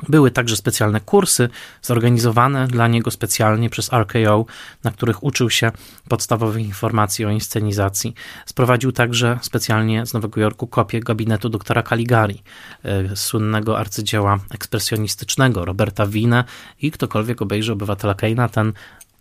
Były 0.10 0.32
także 0.32 0.56
specjalne 0.56 1.00
kursy 1.00 1.50
zorganizowane 1.82 2.68
dla 2.68 2.88
niego 2.88 3.12
specjalnie 3.12 3.70
przez 3.70 3.94
RKO, 3.94 4.46
na 4.84 4.92
których 4.92 5.24
uczył 5.24 5.50
się 5.50 5.72
podstawowych 6.10 6.66
informacji 6.66 7.26
o 7.26 7.30
inscenizacji. 7.30 8.14
Sprowadził 8.46 8.92
także 8.92 9.40
specjalnie 9.42 10.06
z 10.06 10.14
Nowego 10.14 10.42
Jorku 10.42 10.68
kopię 10.68 11.00
gabinetu 11.00 11.50
doktora 11.50 11.84
Caligari, 11.84 12.44
e, 12.84 13.16
słynnego 13.16 13.80
arcydzieła 13.80 14.40
ekspresjonistycznego 14.52 15.66
Roberta 15.66 16.08
Wina 16.08 16.44
i 16.82 16.92
ktokolwiek 16.92 17.42
obejrzy 17.42 17.72
Obywatela 17.72 18.14
Keina, 18.14 18.50
ten 18.50 18.74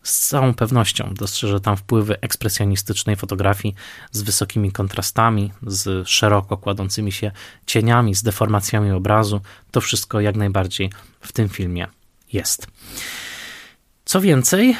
z 0.02 0.28
całą 0.28 0.54
pewnością 0.54 1.14
dostrzeże 1.14 1.60
tam 1.60 1.76
wpływy 1.76 2.20
ekspresjonistycznej 2.20 3.16
fotografii 3.16 3.74
z 4.12 4.22
wysokimi 4.22 4.72
kontrastami, 4.72 5.52
z 5.66 6.08
szeroko 6.08 6.56
kładącymi 6.56 7.12
się 7.12 7.32
cieniami, 7.66 8.14
z 8.14 8.22
deformacjami 8.22 8.90
obrazu. 8.90 9.40
To 9.70 9.80
wszystko 9.80 10.20
jak 10.20 10.36
najbardziej 10.36 10.90
w 11.20 11.32
tym 11.32 11.48
filmie 11.48 11.86
jest. 12.32 12.66
Co 14.04 14.20
więcej, 14.20 14.76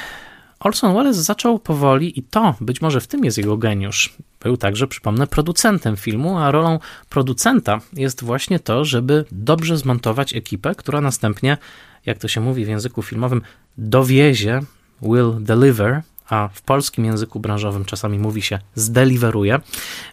Orson 0.61 0.95
Welles 0.95 1.17
zaczął 1.17 1.59
powoli, 1.59 2.19
i 2.19 2.23
to 2.23 2.55
być 2.61 2.81
może 2.81 3.01
w 3.01 3.07
tym 3.07 3.25
jest 3.25 3.39
jego 3.39 3.57
geniusz. 3.57 4.15
Był 4.41 4.57
także, 4.57 4.87
przypomnę, 4.87 5.27
producentem 5.27 5.97
filmu, 5.97 6.39
a 6.39 6.51
rolą 6.51 6.79
producenta 7.09 7.81
jest 7.93 8.25
właśnie 8.25 8.59
to, 8.59 8.85
żeby 8.85 9.25
dobrze 9.33 9.77
zmontować 9.77 10.35
ekipę, 10.35 10.75
która 10.75 11.01
następnie, 11.01 11.59
jak 12.07 12.19
to 12.19 12.29
się 12.29 12.41
mówi 12.41 12.65
w 12.65 12.69
języku 12.69 13.03
filmowym, 13.03 13.43
dowiezie 13.79 14.61
Will 15.03 15.35
Deliver, 15.41 16.03
a 16.29 16.49
w 16.53 16.63
polskim 16.63 17.05
języku 17.05 17.41
branżowym 17.41 17.85
czasami 17.85 18.19
mówi 18.19 18.43
się 18.43 18.59
zdeliveruje, 18.75 19.61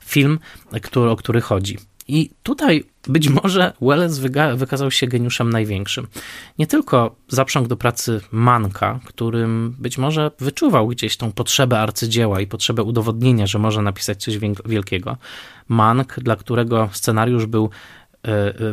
film, 0.05 0.39
który, 0.81 1.09
o 1.09 1.15
który 1.15 1.41
chodzi. 1.41 1.77
I 2.07 2.29
tutaj 2.43 2.83
być 3.07 3.29
może 3.29 3.73
Welles 3.81 4.19
wykazał 4.55 4.91
się 4.91 5.07
geniuszem 5.07 5.49
największym. 5.49 6.07
Nie 6.59 6.67
tylko 6.67 7.15
zaprząg 7.27 7.67
do 7.67 7.77
pracy 7.77 8.21
Manka, 8.31 8.99
którym 9.05 9.75
być 9.79 9.97
może 9.97 10.31
wyczuwał 10.39 10.87
gdzieś 10.87 11.17
tą 11.17 11.31
potrzebę 11.31 11.79
arcydzieła 11.79 12.41
i 12.41 12.47
potrzebę 12.47 12.83
udowodnienia, 12.83 13.47
że 13.47 13.59
może 13.59 13.81
napisać 13.81 14.23
coś 14.23 14.37
wielkiego. 14.65 15.17
Mank, 15.67 16.19
dla 16.19 16.35
którego 16.35 16.89
scenariusz 16.91 17.45
był 17.45 17.69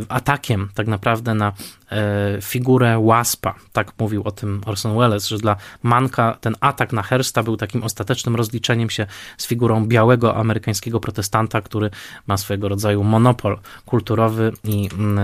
atakiem 0.09 0.69
tak 0.75 0.87
naprawdę 0.87 1.35
na 1.35 1.53
e, 1.91 2.39
figurę 2.43 3.03
Waspa. 3.07 3.55
Tak 3.73 3.93
mówił 3.99 4.23
o 4.25 4.31
tym 4.31 4.61
Orson 4.67 4.99
Welles, 4.99 5.29
że 5.29 5.39
dla 5.39 5.57
Manka 5.83 6.39
ten 6.41 6.55
atak 6.61 6.93
na 6.93 7.03
Hersta 7.03 7.43
był 7.43 7.57
takim 7.57 7.83
ostatecznym 7.83 8.37
rozliczeniem 8.37 8.91
się 8.91 9.07
z 9.39 9.47
figurą 9.47 9.87
białego 9.87 10.37
amerykańskiego 10.37 11.01
protestanta, 11.01 11.61
który 11.61 11.91
ma 12.27 12.37
swojego 12.37 12.69
rodzaju 12.69 13.05
monopol 13.05 13.59
kulturowy 13.87 14.53
i 14.65 14.89
mm, 14.99 15.19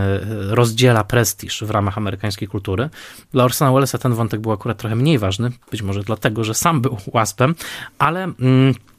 rozdziela 0.51 1.05
prestiż 1.05 1.65
w 1.65 1.71
ramach 1.71 1.99
amerykańskiej 1.99 2.49
kultury. 2.49 2.91
Dla 3.33 3.45
Orsona 3.45 3.73
Wellesa 3.73 3.99
ten 3.99 4.15
wątek 4.15 4.41
był 4.41 4.53
akurat 4.53 4.79
trochę 4.79 4.97
mniej 4.97 5.19
ważny, 5.19 5.51
być 5.71 5.83
może 5.83 6.03
dlatego, 6.03 6.45
że 6.45 6.55
sam 6.55 6.81
był 6.81 6.97
Waspem, 7.13 7.55
ale 7.99 8.23
mm, 8.25 8.41
E, 8.41 8.75
e, 8.75 8.90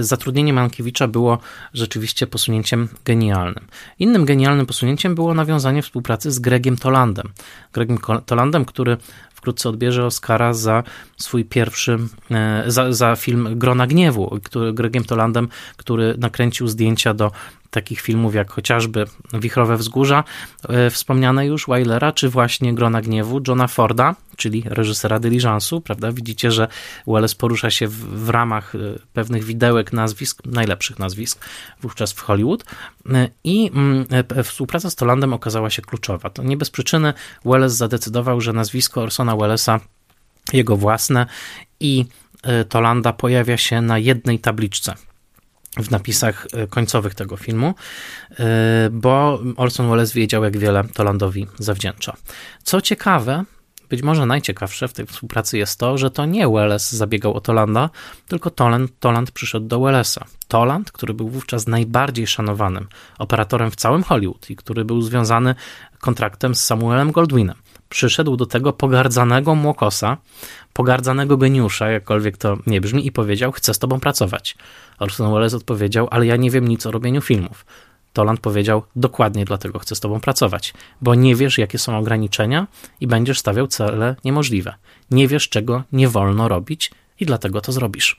zatrudnienie 0.00 0.52
Mankiewicza 0.52 1.08
było 1.08 1.38
rzeczywiście 1.74 2.26
posunięciem 2.26 2.88
genialnym. 3.04 3.66
Innym 3.98 4.24
genialnym 4.24 4.66
posunięciem 4.66 5.14
było 5.14 5.34
nawiązanie 5.34 5.82
współpracy 5.82 6.30
z 6.30 6.38
Gregiem 6.38 6.76
Tolandem. 6.76 7.28
Gregiem 7.72 7.98
Tolandem, 8.26 8.64
który 8.64 8.96
wkrótce 9.34 9.68
odbierze 9.68 10.06
Oscara 10.06 10.54
za 10.54 10.82
swój 11.16 11.44
pierwszy, 11.44 11.98
e, 12.30 12.64
za, 12.66 12.92
za 12.92 13.16
film 13.16 13.58
Grona 13.58 13.86
Gniewu, 13.86 14.38
który, 14.42 14.72
Gregiem 14.72 15.04
Tolandem, 15.04 15.48
który 15.76 16.14
nakręcił 16.18 16.68
zdjęcia 16.68 17.14
do 17.14 17.30
takich 17.72 18.00
filmów 18.00 18.34
jak 18.34 18.50
chociażby 18.50 19.06
Wichrowe 19.32 19.76
Wzgórza, 19.76 20.24
e, 20.68 20.90
wspomniane 20.90 21.46
już 21.46 21.66
Weilera, 21.66 22.12
czy 22.12 22.28
właśnie 22.28 22.74
Grona 22.74 23.02
Gniewu 23.02 23.40
Johna 23.48 23.66
Forda, 23.66 24.16
czyli 24.36 24.62
reżysera 24.66 25.20
Diligence'u, 25.20 25.80
prawda? 25.80 26.12
Widzicie, 26.12 26.50
że 26.50 26.68
Welles 27.06 27.34
porusza 27.34 27.70
się 27.70 27.88
w, 27.88 28.24
w 28.24 28.28
ramach 28.28 28.74
e, 28.74 28.78
pewnych 29.12 29.44
widełek 29.44 29.92
nazwisk, 29.92 30.42
najlepszych 30.46 30.98
nazwisk 30.98 31.44
wówczas 31.80 32.12
w 32.12 32.20
Hollywood 32.20 32.64
e, 33.10 33.28
i 33.44 33.70
mm, 33.74 34.06
współpraca 34.44 34.90
z 34.90 34.94
Tolandem 34.94 35.32
okazała 35.32 35.70
się 35.70 35.82
kluczowa. 35.82 36.30
To 36.30 36.42
nie 36.42 36.56
bez 36.56 36.70
przyczyny 36.70 37.14
Welles 37.44 37.72
zadecydował, 37.72 38.40
że 38.40 38.52
nazwisko 38.52 39.02
Orsona 39.02 39.36
Wellesa 39.36 39.80
jego 40.52 40.76
własne 40.76 41.26
i 41.80 42.04
Tolanda 42.68 43.12
pojawia 43.12 43.56
się 43.56 43.80
na 43.80 43.98
jednej 43.98 44.38
tabliczce 44.38 44.94
w 45.76 45.90
napisach 45.90 46.46
e, 46.52 46.66
końcowych 46.66 47.14
tego 47.14 47.36
filmu, 47.36 47.74
e, 48.30 48.44
bo 48.90 49.40
Orson 49.56 49.90
Welles 49.90 50.12
wiedział, 50.12 50.44
jak 50.44 50.58
wiele 50.58 50.84
Tolandowi 50.84 51.46
zawdzięcza. 51.58 52.16
Co 52.62 52.80
ciekawe, 52.80 53.44
być 53.88 54.02
może 54.02 54.26
najciekawsze 54.26 54.88
w 54.88 54.92
tej 54.92 55.06
współpracy 55.06 55.58
jest 55.58 55.78
to, 55.78 55.98
że 55.98 56.10
to 56.10 56.26
nie 56.26 56.48
Welles 56.48 56.92
zabiegał 56.92 57.34
o 57.34 57.40
Tolanda, 57.40 57.90
tylko 58.28 58.50
Toland, 58.50 58.90
Toland 59.00 59.30
przyszedł 59.30 59.66
do 59.66 59.80
Wellesa. 59.80 60.24
Toland, 60.48 60.92
który 60.92 61.14
był 61.14 61.28
wówczas 61.28 61.66
najbardziej 61.66 62.26
szanowanym 62.26 62.88
operatorem 63.18 63.70
w 63.70 63.76
całym 63.76 64.02
Hollywood 64.02 64.50
i 64.50 64.56
który 64.56 64.84
był 64.84 65.02
związany 65.02 65.54
kontraktem 65.98 66.54
z 66.54 66.64
Samuelem 66.64 67.12
Goldwinem. 67.12 67.61
Przyszedł 67.92 68.36
do 68.36 68.46
tego 68.46 68.72
pogardzanego 68.72 69.54
młokosa, 69.54 70.16
pogardzanego 70.72 71.36
geniusza, 71.36 71.90
jakkolwiek 71.90 72.36
to 72.36 72.58
nie 72.66 72.80
brzmi, 72.80 73.06
i 73.06 73.12
powiedział: 73.12 73.52
Chcę 73.52 73.74
z 73.74 73.78
tobą 73.78 74.00
pracować. 74.00 74.56
Orson 74.98 75.32
Welles 75.32 75.54
odpowiedział: 75.54 76.08
Ale 76.10 76.26
ja 76.26 76.36
nie 76.36 76.50
wiem 76.50 76.68
nic 76.68 76.86
o 76.86 76.90
robieniu 76.90 77.20
filmów. 77.20 77.66
Toland 78.12 78.40
powiedział: 78.40 78.82
Dokładnie 78.96 79.44
dlatego 79.44 79.78
chcę 79.78 79.94
z 79.94 80.00
tobą 80.00 80.20
pracować, 80.20 80.74
bo 81.00 81.14
nie 81.14 81.36
wiesz, 81.36 81.58
jakie 81.58 81.78
są 81.78 81.98
ograniczenia 81.98 82.66
i 83.00 83.06
będziesz 83.06 83.38
stawiał 83.38 83.66
cele 83.66 84.16
niemożliwe. 84.24 84.74
Nie 85.10 85.28
wiesz, 85.28 85.48
czego 85.48 85.82
nie 85.92 86.08
wolno 86.08 86.48
robić 86.48 86.90
i 87.20 87.26
dlatego 87.26 87.60
to 87.60 87.72
zrobisz. 87.72 88.16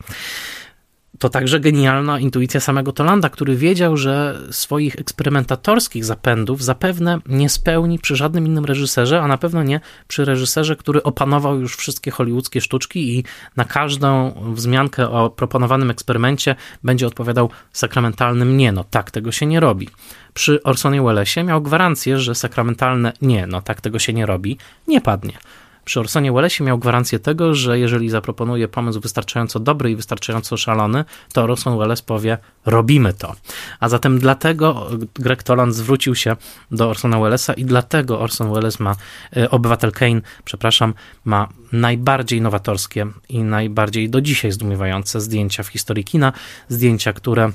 To 1.19 1.29
także 1.29 1.59
genialna 1.59 2.19
intuicja 2.19 2.59
samego 2.59 2.91
Tolanda, 2.91 3.29
który 3.29 3.55
wiedział, 3.55 3.97
że 3.97 4.39
swoich 4.51 4.95
eksperymentatorskich 4.95 6.05
zapędów 6.05 6.63
zapewne 6.63 7.19
nie 7.25 7.49
spełni 7.49 7.99
przy 7.99 8.15
żadnym 8.15 8.47
innym 8.47 8.65
reżyserze, 8.65 9.21
a 9.21 9.27
na 9.27 9.37
pewno 9.37 9.63
nie 9.63 9.79
przy 10.07 10.25
reżyserze, 10.25 10.75
który 10.75 11.03
opanował 11.03 11.59
już 11.59 11.75
wszystkie 11.75 12.11
hollywoodzkie 12.11 12.61
sztuczki 12.61 13.17
i 13.17 13.23
na 13.57 13.65
każdą 13.65 14.33
wzmiankę 14.53 15.09
o 15.09 15.29
proponowanym 15.29 15.91
eksperymencie 15.91 16.55
będzie 16.83 17.07
odpowiadał 17.07 17.49
sakramentalnym 17.73 18.57
nie, 18.57 18.71
no 18.71 18.83
tak 18.83 19.11
tego 19.11 19.31
się 19.31 19.45
nie 19.45 19.59
robi. 19.59 19.89
Przy 20.33 20.63
Orsonie 20.63 21.01
Wellesie 21.01 21.43
miał 21.43 21.61
gwarancję, 21.61 22.19
że 22.19 22.35
sakramentalne 22.35 23.13
nie, 23.21 23.47
no 23.47 23.61
tak 23.61 23.81
tego 23.81 23.99
się 23.99 24.13
nie 24.13 24.25
robi, 24.25 24.57
nie 24.87 25.01
padnie. 25.01 25.37
Przy 25.85 25.99
Orsonie 25.99 26.31
Wellesie 26.31 26.63
miał 26.63 26.77
gwarancję 26.77 27.19
tego, 27.19 27.53
że 27.53 27.79
jeżeli 27.79 28.09
zaproponuje 28.09 28.67
pomysł 28.67 28.99
wystarczająco 28.99 29.59
dobry 29.59 29.91
i 29.91 29.95
wystarczająco 29.95 30.57
szalony, 30.57 31.05
to 31.33 31.43
Orson 31.43 31.77
Welles 31.77 32.01
powie, 32.01 32.37
robimy 32.65 33.13
to. 33.13 33.35
A 33.79 33.89
zatem 33.89 34.19
dlatego 34.19 34.87
Greg 35.13 35.43
Toland 35.43 35.75
zwrócił 35.75 36.15
się 36.15 36.35
do 36.71 36.89
Orsona 36.89 37.19
Wellesa 37.19 37.53
i 37.53 37.65
dlatego 37.65 38.19
Orson 38.19 38.53
Welles 38.53 38.79
ma, 38.79 38.95
e, 39.37 39.49
Obywatel 39.49 39.91
Kane, 39.91 40.21
przepraszam, 40.45 40.93
ma 41.25 41.47
najbardziej 41.71 42.41
nowatorskie 42.41 43.07
i 43.29 43.43
najbardziej 43.43 44.09
do 44.09 44.21
dzisiaj 44.21 44.51
zdumiewające 44.51 45.21
zdjęcia 45.21 45.63
w 45.63 45.67
historii 45.67 46.03
kina, 46.03 46.33
zdjęcia, 46.69 47.13
które 47.13 47.51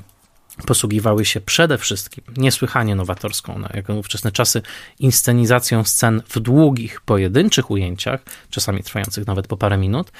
posługiwały 0.66 1.24
się 1.24 1.40
przede 1.40 1.78
wszystkim 1.78 2.24
niesłychanie 2.36 2.94
nowatorską, 2.94 3.58
na 3.58 3.68
jak 3.74 3.88
ówczesne 3.88 4.32
czasy, 4.32 4.62
inscenizacją 4.98 5.84
scen 5.84 6.22
w 6.28 6.40
długich, 6.40 7.00
pojedynczych 7.00 7.70
ujęciach, 7.70 8.20
czasami 8.50 8.82
trwających 8.82 9.26
nawet 9.26 9.46
po 9.46 9.56
parę 9.56 9.78
minut, 9.78 10.12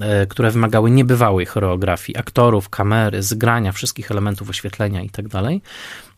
e, 0.00 0.26
które 0.26 0.50
wymagały 0.50 0.90
niebywałej 0.90 1.46
choreografii 1.46 2.18
aktorów, 2.18 2.68
kamery, 2.68 3.22
zgrania 3.22 3.72
wszystkich 3.72 4.10
elementów 4.10 4.50
oświetlenia 4.50 5.02
itd. 5.02 5.28
Tak 5.28 5.44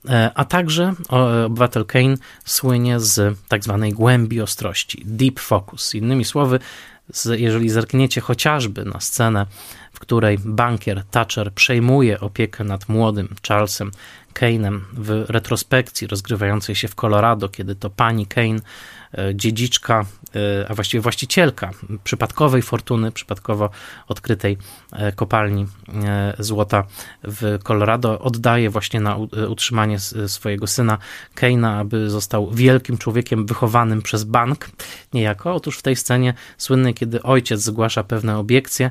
e, 0.08 0.30
a 0.34 0.44
także 0.44 0.94
obywatel 1.08 1.86
Kane 1.86 2.16
słynie 2.44 3.00
z 3.00 3.38
tak 3.48 3.64
zwanej 3.64 3.92
głębi 3.92 4.40
ostrości, 4.40 5.02
deep 5.06 5.40
focus. 5.40 5.94
Innymi 5.94 6.24
słowy, 6.24 6.58
jeżeli 7.30 7.70
zerkniecie 7.70 8.20
chociażby 8.20 8.84
na 8.84 9.00
scenę 9.00 9.46
w 9.92 10.00
której 10.00 10.38
bankier 10.44 11.04
Thatcher 11.10 11.52
przejmuje 11.52 12.20
opiekę 12.20 12.64
nad 12.64 12.88
młodym 12.88 13.34
Charlesem 13.48 13.90
Kane'em 14.34 14.80
w 14.92 15.24
retrospekcji 15.28 16.06
rozgrywającej 16.06 16.74
się 16.74 16.88
w 16.88 16.94
Colorado, 16.94 17.48
kiedy 17.48 17.74
to 17.74 17.90
pani 17.90 18.26
Kane, 18.26 18.60
e, 19.18 19.34
dziedziczka, 19.34 20.04
e, 20.34 20.70
a 20.70 20.74
właściwie 20.74 21.00
właścicielka 21.00 21.70
przypadkowej 22.04 22.62
fortuny, 22.62 23.12
przypadkowo 23.12 23.70
odkrytej 24.08 24.58
e, 24.92 25.12
kopalni 25.12 25.66
złota 26.38 26.84
w 27.24 27.58
Colorado, 27.62 28.18
oddaje 28.18 28.70
właśnie 28.70 29.00
na 29.00 29.16
utrzymanie 29.48 29.98
swojego 30.26 30.66
syna 30.66 30.98
Kane'a, 31.36 31.80
aby 31.80 32.10
został 32.10 32.50
wielkim 32.50 32.98
człowiekiem 32.98 33.46
wychowanym 33.46 34.02
przez 34.02 34.24
bank 34.24 34.70
niejako. 35.14 35.54
Otóż 35.54 35.78
w 35.78 35.82
tej 35.82 35.96
scenie 35.96 36.34
słynnej, 36.58 36.94
kiedy 36.94 37.22
ojciec 37.22 37.60
zgłasza 37.60 38.04
pewne 38.04 38.38
obiekcje, 38.38 38.90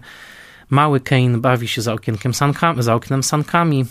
Mały 0.70 0.99
Kane 0.99 1.38
bawi 1.38 1.67
się 1.67 1.82
za, 1.82 1.93
okienkiem 1.93 2.34
sankami, 2.34 2.84
za 2.84 2.95
oknem 2.95 3.24
sankami. 3.24 3.86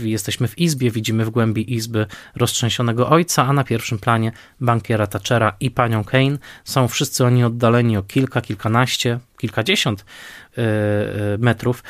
E, 0.00 0.08
jesteśmy 0.08 0.48
w 0.48 0.58
izbie, 0.58 0.90
widzimy 0.90 1.24
w 1.24 1.30
głębi 1.30 1.74
izby 1.74 2.06
roztrzęsionego 2.36 3.08
ojca, 3.08 3.46
a 3.46 3.52
na 3.52 3.64
pierwszym 3.64 3.98
planie 3.98 4.32
bankiera 4.60 5.06
Thatchera 5.06 5.56
i 5.60 5.70
panią 5.70 6.04
Kane. 6.04 6.38
Są 6.64 6.88
wszyscy 6.88 7.24
oni 7.24 7.44
oddaleni 7.44 7.96
o 7.96 8.02
kilka, 8.02 8.40
kilkanaście, 8.40 9.18
kilkadziesiąt 9.38 10.04
metrów 11.38 11.82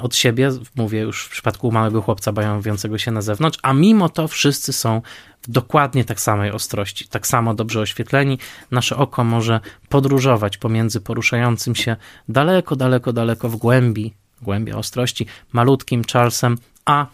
od 0.00 0.16
siebie, 0.16 0.50
mówię 0.76 1.00
już 1.00 1.24
w 1.24 1.30
przypadku 1.30 1.72
małego 1.72 2.02
chłopca 2.02 2.32
bawiącego 2.32 2.98
się 2.98 3.10
na 3.10 3.22
zewnątrz, 3.22 3.58
a 3.62 3.72
mimo 3.72 4.08
to 4.08 4.28
wszyscy 4.28 4.72
są 4.72 5.02
w 5.42 5.50
dokładnie 5.50 6.04
tak 6.04 6.20
samej 6.20 6.50
ostrości, 6.50 7.08
tak 7.08 7.26
samo 7.26 7.54
dobrze 7.54 7.80
oświetleni. 7.80 8.38
Nasze 8.70 8.96
oko 8.96 9.24
może 9.24 9.60
podróżować 9.88 10.56
pomiędzy 10.56 11.00
poruszającym 11.00 11.74
się 11.74 11.96
daleko, 12.28 12.76
daleko, 12.76 13.12
daleko 13.12 13.48
w 13.48 13.56
głębi, 13.56 14.14
głębia 14.42 14.76
ostrości, 14.76 15.26
malutkim 15.52 16.02
Charlesem, 16.12 16.56
a 16.84 17.06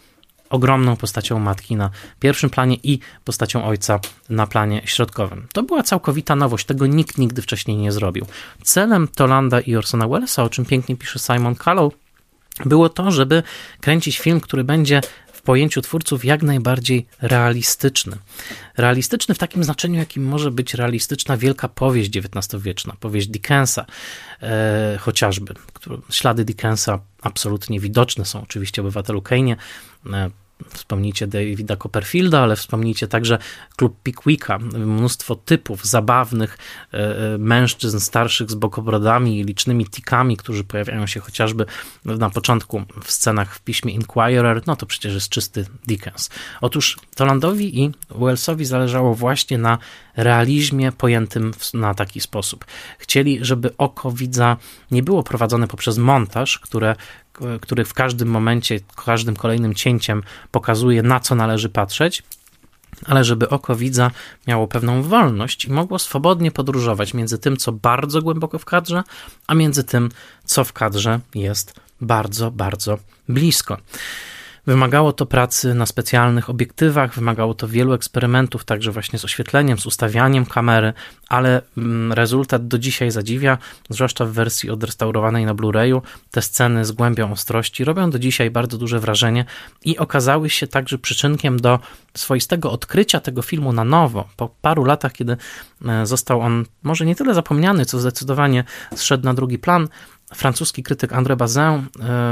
ogromną 0.49 0.95
postacią 0.95 1.39
matki 1.39 1.75
na 1.75 1.89
pierwszym 2.19 2.49
planie 2.49 2.77
i 2.83 2.99
postacią 3.23 3.65
ojca 3.65 3.99
na 4.29 4.47
planie 4.47 4.81
środkowym. 4.85 5.47
To 5.53 5.63
była 5.63 5.83
całkowita 5.83 6.35
nowość, 6.35 6.65
tego 6.65 6.87
nikt 6.87 7.17
nigdy 7.17 7.41
wcześniej 7.41 7.77
nie 7.77 7.91
zrobił. 7.91 8.25
Celem 8.63 9.07
Tolanda 9.07 9.59
i 9.59 9.75
Orsona 9.75 10.07
Wellesa, 10.07 10.43
o 10.43 10.49
czym 10.49 10.65
pięknie 10.65 10.95
pisze 10.95 11.19
Simon 11.19 11.55
Callow, 11.55 11.93
było 12.65 12.89
to, 12.89 13.11
żeby 13.11 13.43
kręcić 13.81 14.19
film, 14.19 14.39
który 14.41 14.63
będzie 14.63 15.01
pojęciu 15.45 15.81
twórców 15.81 16.25
jak 16.25 16.43
najbardziej 16.43 17.07
realistyczny. 17.21 18.17
Realistyczny 18.77 19.35
w 19.35 19.37
takim 19.37 19.63
znaczeniu, 19.63 19.99
jakim 19.99 20.23
może 20.23 20.51
być 20.51 20.73
realistyczna 20.73 21.37
wielka 21.37 21.67
powieść 21.67 22.17
XIX-wieczna, 22.17 22.93
powieść 22.99 23.27
Dickensa 23.27 23.85
e, 24.41 24.97
chociażby. 25.01 25.53
Ślady 26.09 26.45
Dickensa 26.45 26.99
absolutnie 27.21 27.79
widoczne 27.79 28.25
są 28.25 28.41
oczywiście 28.41 28.81
w 28.81 28.85
Obywatelu 28.85 29.19
Kane'ie. 29.19 29.55
E, 30.13 30.29
Wspomnijcie 30.69 31.27
Davida 31.27 31.75
Copperfielda, 31.75 32.39
ale 32.39 32.55
wspomnijcie 32.55 33.07
także 33.07 33.37
klub 33.75 33.95
Pickwicka, 34.03 34.59
mnóstwo 34.59 35.35
typów 35.35 35.85
zabawnych 35.85 36.57
e, 36.93 36.97
e, 37.33 37.37
mężczyzn 37.37 37.99
starszych 37.99 38.51
z 38.51 38.55
bokobrodami 38.55 39.39
i 39.39 39.43
licznymi 39.43 39.85
tikami, 39.85 40.37
którzy 40.37 40.63
pojawiają 40.63 41.07
się 41.07 41.19
chociażby 41.19 41.65
na 42.05 42.29
początku 42.29 42.83
w 43.03 43.11
scenach 43.11 43.55
w 43.55 43.61
piśmie 43.61 43.93
Inquirer, 43.93 44.61
no 44.67 44.75
to 44.75 44.85
przecież 44.85 45.13
jest 45.13 45.29
czysty 45.29 45.65
Dickens. 45.87 46.29
Otóż 46.61 46.97
Tolandowi 47.15 47.83
i 47.83 47.91
Wellsowi 48.09 48.65
zależało 48.65 49.15
właśnie 49.15 49.57
na 49.57 49.77
realizmie 50.17 50.91
pojętym 50.91 51.51
na 51.73 51.93
taki 51.93 52.21
sposób. 52.21 52.65
Chcieli, 52.99 53.39
żeby 53.41 53.77
oko 53.77 54.11
widza 54.11 54.57
nie 54.91 55.03
było 55.03 55.23
prowadzone 55.23 55.67
poprzez 55.67 55.97
montaż, 55.97 56.59
które 56.59 56.95
który 57.61 57.85
w 57.85 57.93
każdym 57.93 58.27
momencie, 58.27 58.79
każdym 59.05 59.35
kolejnym 59.35 59.73
cięciem 59.73 60.23
pokazuje, 60.51 61.03
na 61.03 61.19
co 61.19 61.35
należy 61.35 61.69
patrzeć, 61.69 62.23
ale 63.05 63.23
żeby 63.23 63.49
oko 63.49 63.75
widza 63.75 64.11
miało 64.47 64.67
pewną 64.67 65.03
wolność 65.03 65.65
i 65.65 65.71
mogło 65.71 65.99
swobodnie 65.99 66.51
podróżować 66.51 67.13
między 67.13 67.37
tym, 67.37 67.57
co 67.57 67.71
bardzo 67.71 68.21
głęboko 68.21 68.59
w 68.59 68.65
kadrze, 68.65 69.03
a 69.47 69.53
między 69.53 69.83
tym, 69.83 70.09
co 70.45 70.63
w 70.63 70.73
kadrze 70.73 71.19
jest 71.35 71.73
bardzo, 72.01 72.51
bardzo 72.51 72.97
blisko. 73.29 73.77
Wymagało 74.67 75.13
to 75.13 75.25
pracy 75.25 75.73
na 75.73 75.85
specjalnych 75.85 76.49
obiektywach, 76.49 77.15
wymagało 77.15 77.53
to 77.53 77.67
wielu 77.67 77.93
eksperymentów, 77.93 78.65
także 78.65 78.91
właśnie 78.91 79.19
z 79.19 79.25
oświetleniem, 79.25 79.77
z 79.77 79.85
ustawianiem 79.85 80.45
kamery, 80.45 80.93
ale 81.29 81.61
mm, 81.77 82.13
rezultat 82.13 82.67
do 82.67 82.79
dzisiaj 82.79 83.11
zadziwia, 83.11 83.57
zwłaszcza 83.89 84.25
w 84.25 84.29
wersji 84.29 84.69
odrestaurowanej 84.69 85.45
na 85.45 85.55
Blu-rayu. 85.55 86.01
Te 86.31 86.41
sceny 86.41 86.85
z 86.85 86.91
głębią 86.91 87.31
ostrości 87.31 87.83
robią 87.83 88.09
do 88.09 88.19
dzisiaj 88.19 88.51
bardzo 88.51 88.77
duże 88.77 88.99
wrażenie 88.99 89.45
i 89.83 89.97
okazały 89.97 90.49
się 90.49 90.67
także 90.67 90.97
przyczynkiem 90.97 91.59
do 91.59 91.79
swoistego 92.13 92.71
odkrycia 92.71 93.19
tego 93.19 93.41
filmu 93.41 93.73
na 93.73 93.83
nowo. 93.83 94.27
Po 94.35 94.49
paru 94.61 94.85
latach, 94.85 95.13
kiedy 95.13 95.37
e, 95.85 96.05
został 96.05 96.41
on 96.41 96.65
może 96.83 97.05
nie 97.05 97.15
tyle 97.15 97.33
zapomniany, 97.33 97.85
co 97.85 97.99
zdecydowanie 97.99 98.63
zszedł 98.95 99.25
na 99.25 99.33
drugi 99.33 99.59
plan, 99.59 99.87
francuski 100.33 100.83
krytyk 100.83 101.11
André 101.11 101.35
Bazin 101.35 101.61
e, 101.61 101.83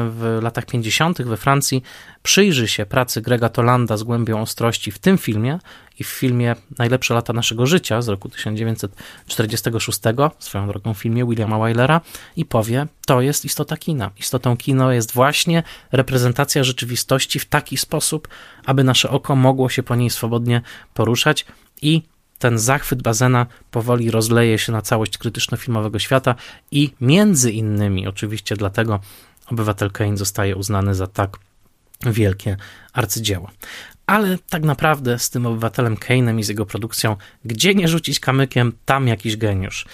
w 0.10 0.40
latach 0.42 0.66
50. 0.66 1.22
we 1.22 1.38
Francji 1.38 1.84
przyjrzy 2.24 2.68
się 2.68 2.86
pracy 2.86 3.22
Grega 3.22 3.50
Tolanda 3.50 3.98
z 3.98 4.04
głębią 4.04 4.42
ostrości 4.42 4.92
w 4.92 5.00
tym 5.00 5.18
filmie 5.18 5.60
i 6.00 6.04
w 6.04 6.08
filmie 6.08 6.56
Najlepsze 6.78 7.14
lata 7.14 7.34
naszego 7.34 7.66
życia 7.66 8.02
z 8.02 8.08
roku 8.08 8.30
1946, 8.30 10.00
swoją 10.40 10.68
drogą 10.68 10.94
filmie 10.94 11.26
Williama 11.26 11.60
Wylera 11.60 12.02
i 12.36 12.46
powie, 12.46 12.88
to 13.06 13.22
jest 13.22 13.46
istota 13.46 13.78
kina. 13.78 14.12
Istotą 14.20 14.58
kino 14.58 14.92
jest 14.92 15.12
właśnie 15.12 15.64
reprezentacja 15.92 16.64
rzeczywistości 16.64 17.40
w 17.40 17.46
taki 17.46 17.78
sposób, 17.78 18.28
aby 18.66 18.84
nasze 18.84 19.10
oko 19.10 19.36
mogło 19.36 19.70
się 19.70 19.84
po 19.84 19.96
niej 19.96 20.10
swobodnie 20.10 20.62
poruszać 20.94 21.46
i 21.82 22.02
ten 22.44 22.60
zachwyt 22.60 23.02
Bazena 23.02 23.46
powoli 23.72 24.12
rozleje 24.12 24.60
się 24.60 24.72
na 24.72 24.82
całość 24.82 25.18
krytyczno-filmowego 25.18 26.00
świata 26.00 26.36
i 26.72 26.94
między 27.02 27.52
innymi, 27.52 28.08
oczywiście 28.08 28.56
dlatego 28.56 29.00
Obywatel 29.48 29.92
Kane 29.92 30.18
zostaje 30.18 30.56
uznany 30.56 30.96
za 30.96 31.08
tak 31.08 31.38
wielkie 32.06 32.58
arcydzieło. 32.94 33.52
Ale 34.06 34.38
tak 34.50 34.64
naprawdę 34.64 35.20
z 35.20 35.30
tym 35.30 35.46
Obywatelem 35.46 35.96
Kane'em 35.96 36.40
i 36.40 36.44
z 36.44 36.48
jego 36.48 36.66
produkcją, 36.66 37.16
gdzie 37.46 37.76
nie 37.76 37.88
rzucić 37.88 38.20
kamykiem, 38.20 38.74
tam 38.86 39.08
jakiś 39.08 39.38
geniusz. 39.38 39.86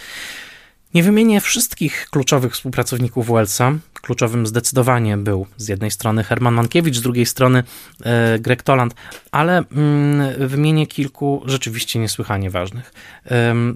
Nie 0.93 1.03
wymienię 1.03 1.41
wszystkich 1.41 2.07
kluczowych 2.09 2.53
współpracowników 2.53 3.27
Wellsa. 3.27 3.73
Kluczowym 4.01 4.47
zdecydowanie 4.47 5.17
był 5.17 5.47
z 5.57 5.67
jednej 5.67 5.91
strony 5.91 6.23
Herman 6.23 6.53
Mankiewicz, 6.53 6.95
z 6.97 7.01
drugiej 7.01 7.25
strony 7.25 7.63
e, 8.03 8.39
Greg 8.39 8.63
Toland, 8.63 8.95
ale 9.31 9.57
mm, 9.57 10.47
wymienię 10.47 10.87
kilku 10.87 11.43
rzeczywiście 11.45 11.99
niesłychanie 11.99 12.49
ważnych. 12.49 12.93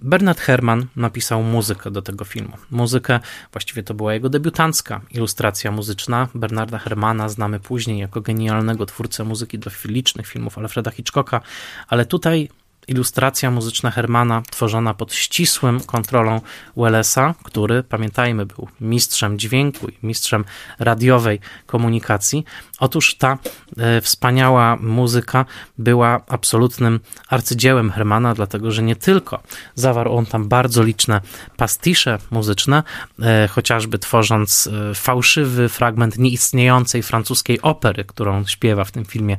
Bernard 0.02 0.40
Herrmann 0.40 0.86
napisał 0.96 1.44
muzykę 1.44 1.92
do 1.92 2.02
tego 2.02 2.26
filmu. 2.26 2.58
Muzykę, 2.72 3.20
właściwie 3.52 3.84
to 3.84 3.94
była 3.94 4.14
jego 4.14 4.30
debiutancka 4.30 5.02
ilustracja 5.12 5.72
muzyczna. 5.72 6.28
Bernarda 6.36 6.78
Hermana 6.78 7.30
znamy 7.30 7.60
później 7.60 8.00
jako 8.00 8.22
genialnego 8.22 8.86
twórcę 8.86 9.24
muzyki 9.24 9.60
do 9.60 9.72
licznych 9.86 10.28
filmów 10.28 10.58
Alfreda 10.58 10.92
Hitchcocka, 10.92 11.42
ale 11.88 12.06
tutaj 12.06 12.50
ilustracja 12.88 13.52
muzyczna 13.52 13.92
Hermana 13.92 14.42
tworzona 14.52 14.94
pod 14.94 15.14
ścisłym 15.14 15.80
kontrolą 15.80 16.42
Wellesa, 16.78 17.36
który, 17.44 17.84
pamiętajmy, 17.84 18.46
był 18.46 18.68
mistrzem 18.82 19.40
dźwięku 19.40 19.88
i 19.88 19.98
mistrzem 20.04 20.46
radiowej 20.80 21.40
komunikacji. 21.66 22.46
Otóż 22.80 23.16
ta 23.16 23.38
e, 23.78 24.02
wspaniała 24.02 24.76
muzyka 24.76 25.46
była 25.78 26.22
absolutnym 26.28 27.00
arcydziełem 27.30 27.92
Hermana, 27.92 28.34
dlatego 28.34 28.72
że 28.72 28.84
nie 28.84 28.96
tylko 28.96 29.44
zawarł 29.76 30.18
on 30.18 30.26
tam 30.26 30.48
bardzo 30.48 30.84
liczne 30.84 31.22
pastisze 31.58 32.18
muzyczne, 32.32 32.84
e, 33.22 33.48
chociażby 33.48 34.00
tworząc 34.00 34.70
e, 34.92 34.96
fałszywy 34.96 35.70
fragment 35.70 36.18
nieistniejącej 36.18 37.04
francuskiej 37.04 37.62
opery, 37.62 38.06
którą 38.06 38.46
śpiewa 38.46 38.84
w 38.84 38.92
tym 38.92 39.06
filmie 39.06 39.38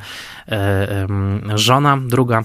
żona, 1.54 1.98
druga 2.06 2.44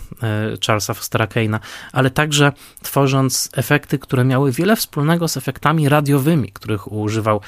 Charlesa 0.67 0.88
Kane'a, 0.93 1.59
ale 1.93 2.09
także 2.09 2.51
tworząc 2.81 3.49
efekty, 3.53 3.99
które 3.99 4.23
miały 4.23 4.51
wiele 4.51 4.75
wspólnego 4.75 5.27
z 5.27 5.37
efektami 5.37 5.89
radiowymi, 5.89 6.51
których 6.51 6.91
używał 6.91 7.41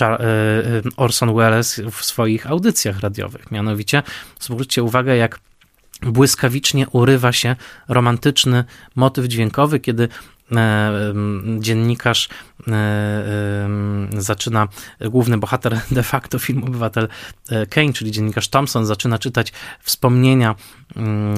E, 0.00 0.20
e, 0.20 0.82
Orson 0.96 1.34
Welles 1.34 1.80
w 1.90 2.04
swoich 2.04 2.50
audycjach 2.50 3.00
radiowych. 3.00 3.50
Mianowicie 3.50 4.02
zwróćcie 4.40 4.82
uwagę, 4.82 5.16
jak 5.16 5.40
błyskawicznie 6.02 6.88
urywa 6.88 7.32
się 7.32 7.56
romantyczny 7.88 8.64
motyw 8.94 9.26
dźwiękowy, 9.26 9.80
kiedy 9.80 10.08
dziennikarz 11.58 12.28
e, 12.68 13.68
zaczyna, 14.18 14.68
główny 15.00 15.38
bohater 15.38 15.80
de 15.90 16.02
facto 16.02 16.38
filmu 16.38 16.66
Obywatel 16.66 17.08
e, 17.48 17.66
Kane, 17.66 17.92
czyli 17.92 18.10
dziennikarz 18.10 18.48
Thompson, 18.48 18.86
zaczyna 18.86 19.18
czytać 19.18 19.52
wspomnienia, 19.80 20.54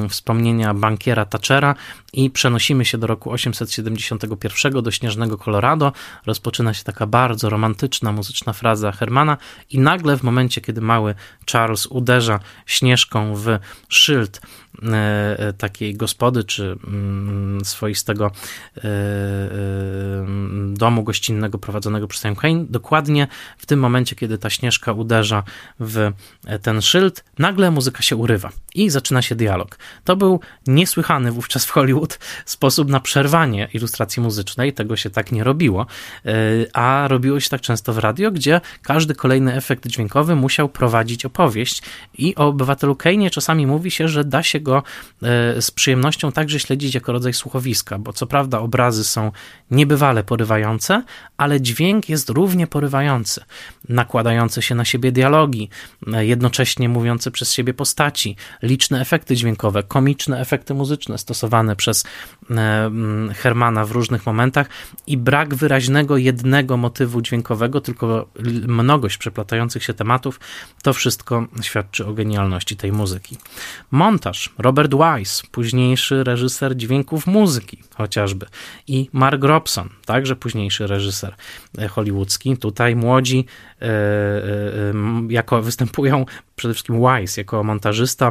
wspomnienia 0.09 0.75
bankiera 0.75 1.25
Thatchera 1.25 1.75
i 2.13 2.31
przenosimy 2.31 2.85
się 2.85 2.99
do 2.99 3.07
roku 3.07 3.31
871 3.33 4.83
do 4.83 4.91
śnieżnego 4.91 5.39
Colorado. 5.39 5.93
Rozpoczyna 6.27 6.75
się 6.75 6.85
taka 6.85 7.07
bardzo 7.07 7.51
romantyczna 7.51 8.13
muzyczna 8.13 8.53
fraza 8.53 8.93
Hermana 8.93 9.37
i 9.71 9.79
nagle 9.79 10.17
w 10.17 10.23
momencie, 10.23 10.61
kiedy 10.61 10.81
mały 10.81 11.15
Charles 11.53 11.87
uderza 11.87 12.41
śnieżką 12.67 13.35
w 13.35 13.59
szyld 13.89 14.41
takiej 15.59 15.95
gospody, 15.95 16.45
czy 16.45 16.78
swoistego 17.64 18.31
domu 20.72 21.03
gościnnego 21.03 21.59
prowadzonego 21.59 22.09
przez 22.09 22.22
Sam 22.22 22.37
Kane, 22.37 22.64
dokładnie 22.68 23.28
w 23.59 23.66
tym 23.66 23.81
momencie, 23.81 24.16
kiedy 24.16 24.39
ta 24.39 24.51
śnieżka 24.51 24.93
uderza 24.93 25.43
w 25.81 26.12
ten 26.62 26.83
szyld, 26.83 27.24
nagle 27.39 27.70
muzyka 27.70 28.03
się 28.03 28.16
urywa 28.16 28.51
i 28.75 28.91
zaczyna 28.91 29.23
się 29.23 29.35
dialog. 29.35 29.79
To 30.05 30.16
był 30.16 30.41
niesłychany 30.66 31.33
wówczas 31.33 31.64
w 31.64 31.71
Hollywood 31.71 32.18
sposób 32.47 32.89
na 32.89 33.01
przerwanie 33.01 33.68
ilustracji 33.75 34.23
muzycznej, 34.23 34.73
tego 34.73 34.97
się 34.97 35.11
tak 35.11 35.33
nie 35.33 35.45
robiło, 35.45 35.87
e, 36.27 36.33
a 36.73 37.09
robiło 37.09 37.41
się 37.41 37.51
tak 37.51 37.61
często 37.61 37.93
w 37.93 37.99
radio, 37.99 38.31
gdzie 38.31 38.61
każdy 38.83 39.14
kolejny 39.14 39.55
efekt 39.55 39.87
dźwiękowy 39.87 40.37
musiał 40.37 40.68
prowadzić 40.68 41.25
opowieść. 41.25 41.83
I 42.18 42.35
o 42.35 42.47
obywatelu 42.47 42.95
Kane'ie 42.95 43.31
czasami 43.31 43.66
mówi 43.66 43.91
się, 43.91 44.09
że 44.09 44.25
da 44.25 44.43
się 44.43 44.61
go 44.61 44.83
e, 45.23 45.62
z 45.62 45.71
przyjemnością 45.71 46.33
także 46.33 46.61
śledzić 46.61 46.95
jako 46.95 47.12
rodzaj 47.12 47.35
słuchowiska, 47.35 47.99
bo 47.99 48.12
co 48.12 48.27
prawda 48.27 48.59
obrazy 48.59 49.05
są 49.05 49.33
niebywale 49.71 50.25
porywające, 50.25 51.03
ale 51.37 51.61
dźwięk 51.61 52.09
jest 52.09 52.29
równie 52.29 52.66
porywający, 52.66 53.45
nakładające 53.89 54.62
się 54.62 54.75
na 54.75 54.85
siebie 54.85 55.12
dialogi, 55.12 55.68
jednocześnie 56.07 56.89
mówiące 56.89 57.31
przez 57.31 57.53
siebie 57.53 57.75
postaci, 57.75 58.37
liczne 58.63 59.01
efekty 59.01 59.37
dźwiękowe, 59.37 59.83
komiczne 59.83 60.41
efekty 60.41 60.75
muzyczne 60.75 61.19
stosowane 61.19 61.77
przez 61.77 62.05
e, 62.51 62.91
Hermana 63.35 63.85
w 63.85 63.91
różnych 63.91 64.27
momentach 64.27 64.69
i 65.07 65.17
brak 65.17 65.55
wyraźnego 65.55 66.17
jednego 66.17 66.77
motywu 66.77 67.23
dźwiękowego, 67.23 67.81
tylko 67.81 68.29
mnogość 68.67 69.17
przeplatających 69.17 69.85
się 69.85 69.95
tematów, 69.95 70.41
to 70.83 70.93
wszystko 70.93 71.47
świadczy 71.63 72.07
o 72.07 72.13
genialności 72.13 72.77
tej 72.77 72.93
muzyki. 72.93 73.37
Montaż 73.91 74.55
Robert 74.59 74.93
Wise, 74.95 75.43
późniejszy 75.51 76.25
reżyser 76.25 76.77
dźwięków 76.77 77.27
muzyki 77.27 77.83
chociażby 77.95 78.47
i 78.87 79.09
Mark 79.13 79.45
Robson, 79.45 79.89
także 80.05 80.37
późniejszy 80.37 80.87
reżyser 80.87 81.35
e, 81.79 81.89
hollywoodzki. 81.89 82.57
Tutaj 82.57 82.97
młodzi, 82.97 83.45
e, 83.83 83.87
jako 85.29 85.63
występują 85.63 86.25
przede 86.57 86.75
wszystkim 86.75 87.01
Wise 87.01 87.41
jako 87.41 87.65
montażysta, 87.65 88.31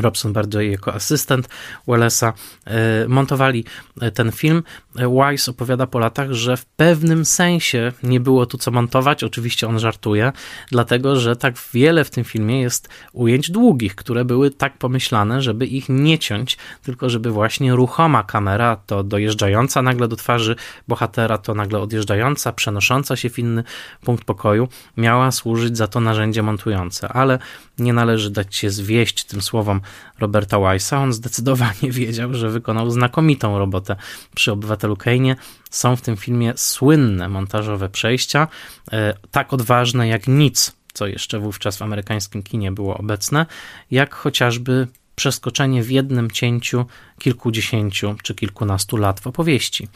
Robson 0.00 0.32
bardziej 0.32 0.70
jako 0.70 0.94
asystent 0.94 1.48
Wellesa 1.88 2.32
e, 2.66 3.08
montowali 3.08 3.64
e, 4.00 4.10
ten 4.10 4.32
film. 4.32 4.62
E, 4.96 5.08
Wise 5.08 5.50
opowiada 5.50 5.86
po 5.86 5.98
latach, 5.98 6.32
że 6.32 6.56
w 6.56 6.64
pewnym 6.64 7.24
sensie 7.24 7.92
nie 8.02 8.20
było 8.20 8.46
tu 8.46 8.58
co 8.58 8.70
montować. 8.70 9.24
Oczywiście 9.24 9.68
on 9.68 9.78
żartuje, 9.78 10.32
dlatego 10.70 11.16
że 11.16 11.36
tak 11.36 11.54
wiele 11.74 12.04
w 12.04 12.10
tym 12.10 12.24
filmie 12.24 12.60
jest 12.60 12.88
ujęć 13.12 13.50
długich, 13.50 13.94
które 13.94 14.24
były 14.24 14.50
tak 14.50 14.78
pomyślane, 14.78 15.42
żeby 15.42 15.66
ich 15.66 15.88
nie 15.88 16.18
ciąć, 16.18 16.58
tylko 16.82 17.10
żeby 17.10 17.30
właśnie 17.30 17.74
ruchoma 17.74 18.22
kamera, 18.22 18.76
to 18.76 19.02
dojeżdżająca 19.02 19.82
nagle 19.82 20.08
do 20.08 20.16
twarzy 20.16 20.56
bohatera, 20.88 21.38
to 21.38 21.54
nagle 21.54 21.78
odjeżdżająca, 21.78 22.52
przenosząca 22.52 23.16
się 23.16 23.30
w 23.30 23.38
inny 23.38 23.64
punkt 24.04 24.24
pokoju, 24.24 24.68
miała 24.96 25.30
służyć 25.30 25.76
za 25.76 25.88
to 25.88 26.00
narzędzie 26.00 26.42
montujące. 26.42 27.08
Ale 27.08 27.38
nie 27.78 27.92
należy 27.92 28.30
dać 28.30 28.56
się 28.56 28.70
zwieść 28.70 29.24
tym 29.24 29.42
słowom 29.42 29.80
Roberta 30.20 30.58
Weissa. 30.58 30.98
On 30.98 31.12
zdecydowanie 31.12 31.92
wiedział, 32.00 32.34
że 32.34 32.50
wykonał 32.50 32.90
znakomitą 32.90 33.58
robotę 33.58 33.96
przy 34.34 34.52
Obywatelu 34.52 34.94
Kane'ie. 34.94 35.36
Są 35.70 35.96
w 35.96 36.00
tym 36.00 36.16
filmie 36.16 36.52
słynne 36.56 37.28
montażowe 37.28 37.88
przejścia, 37.88 38.48
e, 38.92 39.14
tak 39.30 39.52
odważne 39.52 40.08
jak 40.08 40.28
nic, 40.28 40.72
co 40.92 41.06
jeszcze 41.06 41.38
wówczas 41.38 41.76
w 41.76 41.82
amerykańskim 41.82 42.42
kinie 42.42 42.72
było 42.72 42.98
obecne, 42.98 43.46
jak 43.90 44.14
chociażby 44.14 44.88
przeskoczenie 45.14 45.82
w 45.82 45.90
jednym 45.90 46.30
cięciu 46.30 46.86
kilkudziesięciu 47.18 48.16
czy 48.22 48.34
kilkunastu 48.34 48.96
lat 48.96 49.20
w 49.20 49.26
opowieści. 49.26 49.88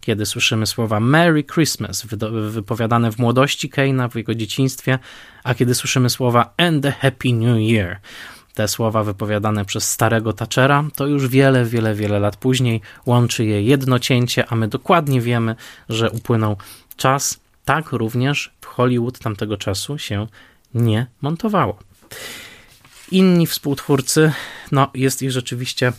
Kiedy 0.00 0.26
słyszymy 0.26 0.66
słowa 0.66 1.00
Merry 1.00 1.44
Christmas 1.44 2.06
wypowiadane 2.50 3.12
w 3.12 3.18
młodości 3.18 3.68
Keina, 3.68 4.08
w 4.08 4.14
jego 4.14 4.34
dzieciństwie, 4.34 4.98
a 5.44 5.54
kiedy 5.54 5.74
słyszymy 5.74 6.10
słowa 6.10 6.54
And 6.56 6.86
a 6.86 6.90
Happy 6.90 7.32
New 7.32 7.58
Year, 7.58 8.00
te 8.54 8.68
słowa 8.68 9.04
wypowiadane 9.04 9.64
przez 9.64 9.90
starego 9.90 10.32
Thatchera, 10.32 10.84
to 10.96 11.06
już 11.06 11.28
wiele, 11.28 11.64
wiele, 11.64 11.94
wiele 11.94 12.20
lat 12.20 12.36
później 12.36 12.80
łączy 13.06 13.44
je 13.44 13.62
jedno 13.62 13.98
cięcie, 13.98 14.46
a 14.48 14.56
my 14.56 14.68
dokładnie 14.68 15.20
wiemy, 15.20 15.56
że 15.88 16.10
upłynął 16.10 16.56
czas. 16.96 17.40
Tak 17.64 17.92
również 17.92 18.52
w 18.60 18.66
Hollywood 18.66 19.18
tamtego 19.18 19.56
czasu 19.56 19.98
się 19.98 20.26
nie 20.74 21.06
montowało. 21.22 21.78
Inni 23.10 23.46
współtwórcy, 23.46 24.32
no 24.72 24.90
jest 24.94 25.22
ich 25.22 25.30
rzeczywiście 25.30 25.92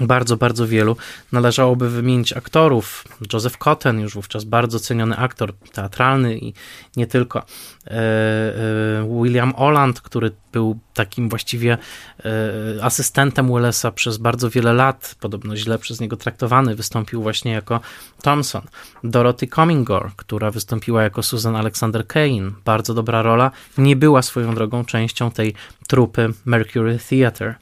bardzo, 0.00 0.36
bardzo 0.36 0.68
wielu. 0.68 0.96
Należałoby 1.32 1.90
wymienić 1.90 2.32
aktorów. 2.32 3.04
Joseph 3.32 3.58
Cotten, 3.58 4.00
już 4.00 4.14
wówczas 4.14 4.44
bardzo 4.44 4.80
ceniony 4.80 5.16
aktor 5.16 5.52
teatralny 5.72 6.38
i 6.38 6.52
nie 6.96 7.06
tylko. 7.06 7.42
E, 7.86 7.92
e, 7.92 9.22
William 9.22 9.52
Oland, 9.56 10.00
który 10.00 10.30
był 10.52 10.78
takim 10.94 11.28
właściwie 11.28 11.78
e, 12.24 12.84
asystentem 12.84 13.52
Wellesa 13.52 13.90
przez 13.90 14.18
bardzo 14.18 14.50
wiele 14.50 14.72
lat, 14.72 15.16
podobno 15.20 15.56
źle 15.56 15.78
przez 15.78 16.00
niego 16.00 16.16
traktowany, 16.16 16.74
wystąpił 16.74 17.22
właśnie 17.22 17.52
jako 17.52 17.80
Thompson. 18.22 18.62
Dorothy 19.04 19.46
Comingore, 19.46 20.10
która 20.16 20.50
wystąpiła 20.50 21.02
jako 21.02 21.22
Susan 21.22 21.56
Alexander 21.56 22.06
Kane, 22.06 22.50
bardzo 22.64 22.94
dobra 22.94 23.22
rola, 23.22 23.50
nie 23.78 23.96
była 23.96 24.22
swoją 24.22 24.54
drogą 24.54 24.84
częścią 24.84 25.30
tej 25.30 25.54
trupy 25.88 26.32
Mercury 26.44 26.98
Theatre. 27.08 27.54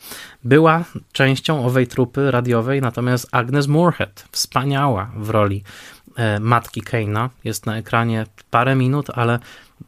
Była 0.44 0.84
częścią 1.12 1.66
owej 1.66 1.86
trupy 1.86 2.30
radiowej, 2.30 2.80
natomiast 2.80 3.28
Agnes 3.32 3.66
Moorehead, 3.66 4.24
wspaniała 4.32 5.10
w 5.16 5.30
roli 5.30 5.62
matki 6.40 6.82
Kane'a, 6.82 7.28
jest 7.44 7.66
na 7.66 7.76
ekranie 7.76 8.26
parę 8.50 8.74
minut, 8.74 9.06
ale 9.14 9.38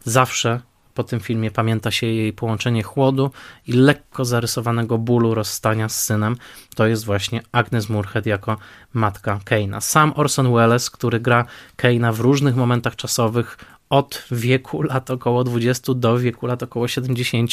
zawsze 0.04 0.60
po 0.94 1.04
tym 1.04 1.20
filmie 1.20 1.50
pamięta 1.50 1.90
się 1.90 2.06
jej 2.06 2.32
połączenie 2.32 2.82
chłodu 2.82 3.30
i 3.66 3.72
lekko 3.72 4.24
zarysowanego 4.24 4.98
bólu 4.98 5.34
rozstania 5.34 5.88
z 5.88 6.04
synem. 6.04 6.36
To 6.74 6.86
jest 6.86 7.04
właśnie 7.04 7.42
Agnes 7.52 7.88
Moorehead 7.88 8.26
jako 8.26 8.56
matka 8.92 9.40
Keina. 9.44 9.80
Sam 9.80 10.12
Orson 10.16 10.54
Welles, 10.54 10.90
który 10.90 11.20
gra 11.20 11.44
Keina 11.76 12.12
w 12.12 12.20
różnych 12.20 12.56
momentach 12.56 12.96
czasowych, 12.96 13.58
od 13.90 14.24
wieku 14.30 14.82
lat 14.82 15.10
około 15.10 15.44
20 15.44 15.94
do 15.94 16.18
wieku 16.18 16.46
lat 16.46 16.62
około 16.62 16.88
70 16.88 17.50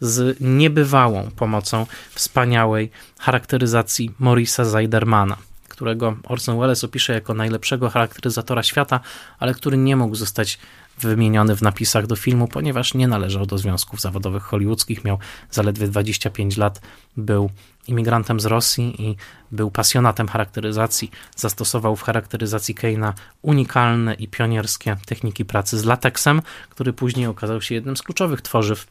z 0.00 0.40
niebywałą 0.40 1.30
pomocą 1.36 1.86
wspaniałej 2.10 2.90
charakteryzacji 3.18 4.10
Morisa 4.18 4.64
Zajdermana 4.64 5.36
którego 5.68 6.16
Orson 6.24 6.58
Welles 6.58 6.84
opisze 6.84 7.12
jako 7.12 7.34
najlepszego 7.34 7.90
charakteryzatora 7.90 8.62
świata, 8.62 9.00
ale 9.38 9.54
który 9.54 9.76
nie 9.76 9.96
mógł 9.96 10.14
zostać 10.14 10.58
wymieniony 10.98 11.56
w 11.56 11.62
napisach 11.62 12.06
do 12.06 12.16
filmu, 12.16 12.48
ponieważ 12.48 12.94
nie 12.94 13.08
należał 13.08 13.46
do 13.46 13.58
związków 13.58 14.00
zawodowych 14.00 14.42
hollywoodzkich, 14.42 15.04
miał 15.04 15.18
zaledwie 15.50 15.88
25 15.88 16.56
lat, 16.56 16.80
był 17.16 17.50
imigrantem 17.88 18.40
z 18.40 18.46
Rosji 18.46 19.02
i 19.02 19.16
był 19.52 19.70
pasjonatem 19.70 20.28
charakteryzacji. 20.28 21.10
Zastosował 21.36 21.96
w 21.96 22.02
charakteryzacji 22.02 22.74
Keina 22.74 23.14
unikalne 23.42 24.14
i 24.14 24.28
pionierskie 24.28 24.96
techniki 25.06 25.44
pracy 25.44 25.78
z 25.78 25.84
lateksem, 25.84 26.42
który 26.70 26.92
później 26.92 27.26
okazał 27.26 27.62
się 27.62 27.74
jednym 27.74 27.96
z 27.96 28.02
kluczowych 28.02 28.42
tworzyw 28.42 28.86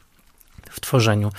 w 0.70 0.80
tworzeniu 0.80 1.32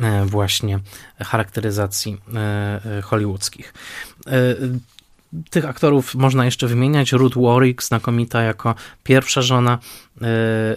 e, 0.00 0.24
właśnie 0.24 0.78
charakteryzacji 1.20 2.20
e, 2.34 2.98
e, 2.98 3.02
hollywoodzkich 3.02 3.74
tych 5.50 5.64
aktorów 5.64 6.14
można 6.14 6.44
jeszcze 6.44 6.66
wymieniać. 6.66 7.12
Ruth 7.12 7.36
Warwick, 7.36 7.82
znakomita 7.82 8.42
jako 8.42 8.74
pierwsza 9.04 9.42
żona, 9.42 9.78
e, 10.22 10.26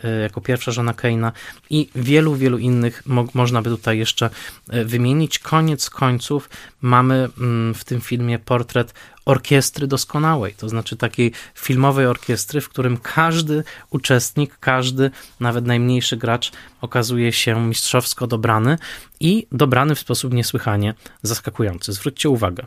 e, 0.03 0.19
jako 0.19 0.41
pierwsza 0.41 0.71
żona 0.71 0.93
Keina 0.93 1.31
i 1.69 1.89
wielu, 1.95 2.35
wielu 2.35 2.57
innych 2.57 3.03
mo 3.05 3.25
można 3.33 3.61
by 3.61 3.69
tutaj 3.69 3.97
jeszcze 3.97 4.29
e, 4.69 4.85
wymienić. 4.85 5.39
Koniec 5.39 5.89
końców 5.89 6.49
mamy 6.81 7.29
mm, 7.39 7.73
w 7.73 7.83
tym 7.83 8.01
filmie 8.01 8.39
portret 8.39 8.93
orkiestry 9.25 9.87
doskonałej, 9.87 10.53
to 10.53 10.69
znaczy 10.69 10.97
takiej 10.97 11.31
filmowej 11.55 12.05
orkiestry, 12.05 12.61
w 12.61 12.69
którym 12.69 12.97
każdy 12.97 13.63
uczestnik, 13.89 14.57
każdy, 14.59 15.11
nawet 15.39 15.65
najmniejszy 15.65 16.17
gracz 16.17 16.51
okazuje 16.81 17.31
się 17.31 17.67
mistrzowsko 17.67 18.27
dobrany 18.27 18.77
i 19.19 19.47
dobrany 19.51 19.95
w 19.95 19.99
sposób 19.99 20.33
niesłychanie 20.33 20.93
zaskakujący. 21.21 21.93
Zwróćcie 21.93 22.29
uwagę, 22.29 22.65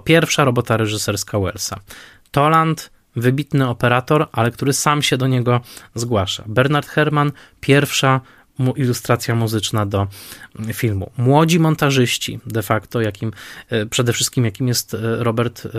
pierwsza 0.00 0.44
robota 0.44 0.76
reżyserska 0.76 1.38
Wellsa. 1.38 1.80
Toland, 2.30 2.90
wybitny 3.16 3.68
operator, 3.68 4.28
ale 4.32 4.50
który 4.50 4.72
sam 4.72 5.02
się 5.02 5.16
do 5.16 5.26
niego 5.26 5.60
zgłasza. 5.94 6.44
Bernard 6.46 6.88
Herrmann, 6.88 7.32
pierwsza 7.60 8.20
ilustracja 8.76 9.34
muzyczna 9.34 9.86
do 9.86 10.06
filmu. 10.72 11.10
Młodzi 11.16 11.60
montażyści, 11.60 12.40
de 12.46 12.62
facto, 12.62 13.00
jakim, 13.00 13.32
e, 13.68 13.86
przede 13.86 14.12
wszystkim 14.12 14.44
jakim 14.44 14.68
jest 14.68 14.94
e, 14.94 14.98
Robert, 15.24 15.66
e, 15.66 15.70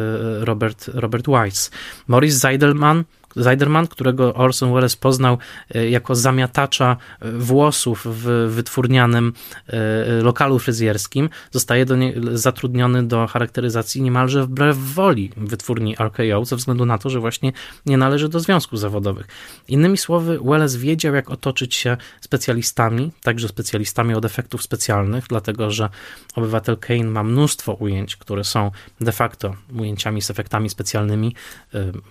Robert, 0.45 0.89
Robert 0.93 1.25
Weiss. 1.27 1.71
Maurice 2.07 2.37
Zeidelman, 2.37 3.03
Zeiderman, 3.35 3.87
którego 3.87 4.33
Orson 4.33 4.73
Welles 4.73 4.95
poznał 4.95 5.37
e, 5.75 5.89
jako 5.89 6.15
zamiatacza 6.15 6.97
e, 7.19 7.31
włosów 7.31 8.05
w 8.05 8.51
wytwórnianym 8.53 9.33
e, 9.67 9.77
lokalu 10.21 10.59
fryzjerskim, 10.59 11.29
zostaje 11.51 11.85
do 11.85 11.95
nie, 11.95 12.13
zatrudniony 12.33 13.03
do 13.03 13.27
charakteryzacji 13.27 14.01
niemalże 14.01 14.43
wbrew 14.43 14.77
woli 14.77 15.31
wytwórni 15.37 15.95
RKO, 15.99 16.45
ze 16.45 16.55
względu 16.55 16.85
na 16.85 16.97
to, 16.97 17.09
że 17.09 17.19
właśnie 17.19 17.51
nie 17.85 17.97
należy 17.97 18.29
do 18.29 18.39
związków 18.39 18.79
zawodowych. 18.79 19.27
Innymi 19.67 19.97
słowy, 19.97 20.39
Welles 20.45 20.75
wiedział, 20.75 21.15
jak 21.15 21.29
otoczyć 21.29 21.75
się 21.75 21.97
specjalistami, 22.21 23.11
także 23.21 23.47
specjalistami 23.47 24.13
od 24.13 24.25
efektów 24.25 24.63
specjalnych, 24.63 25.25
dlatego 25.29 25.71
że 25.71 25.89
obywatel 26.35 26.77
Kane 26.77 27.03
ma 27.03 27.23
mnóstwo 27.23 27.73
ujęć, 27.73 28.15
które 28.15 28.43
są 28.43 28.71
de 29.01 29.11
facto 29.11 29.55
ujęciami 29.79 30.21
z 30.21 30.31
efektami 30.31 30.69
specjalnymi, 30.69 31.35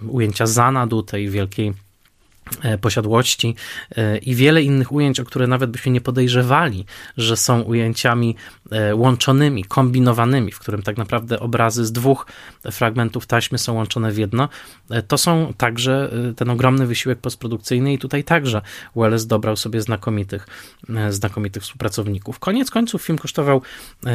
ujęcia 0.08 0.46
zanadu, 0.46 1.02
tej 1.12 1.30
wielkiej 1.30 1.74
E, 2.62 2.78
posiadłości 2.78 3.54
e, 3.96 4.18
i 4.18 4.34
wiele 4.34 4.62
innych 4.62 4.92
ujęć, 4.92 5.20
o 5.20 5.24
które 5.24 5.46
nawet 5.46 5.70
byśmy 5.70 5.92
nie 5.92 6.00
podejrzewali, 6.00 6.84
że 7.16 7.36
są 7.36 7.60
ujęciami 7.60 8.36
łączonymi, 8.94 9.64
kombinowanymi, 9.64 10.52
w 10.52 10.58
którym 10.58 10.82
tak 10.82 10.96
naprawdę 10.96 11.40
obrazy 11.40 11.84
z 11.84 11.92
dwóch 11.92 12.26
fragmentów 12.70 13.26
taśmy 13.26 13.58
są 13.58 13.74
łączone 13.74 14.12
w 14.12 14.18
jedno. 14.18 14.48
To 15.08 15.18
są 15.18 15.52
także 15.56 16.10
ten 16.36 16.50
ogromny 16.50 16.86
wysiłek 16.86 17.18
postprodukcyjny 17.18 17.92
i 17.92 17.98
tutaj 17.98 18.24
także 18.24 18.62
Welles 18.96 19.26
dobrał 19.26 19.56
sobie 19.56 19.80
znakomitych, 19.80 20.46
znakomitych 21.10 21.62
współpracowników. 21.62 22.38
Koniec 22.38 22.70
końców 22.70 23.02
film 23.02 23.18
kosztował 23.18 23.62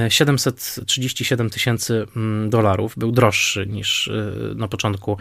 737 0.10 1.50
tysięcy 1.50 2.06
mm, 2.16 2.50
dolarów, 2.50 2.94
był 2.98 3.12
droższy 3.12 3.68
niż 3.68 4.12
na 4.56 4.68
początku 4.68 5.18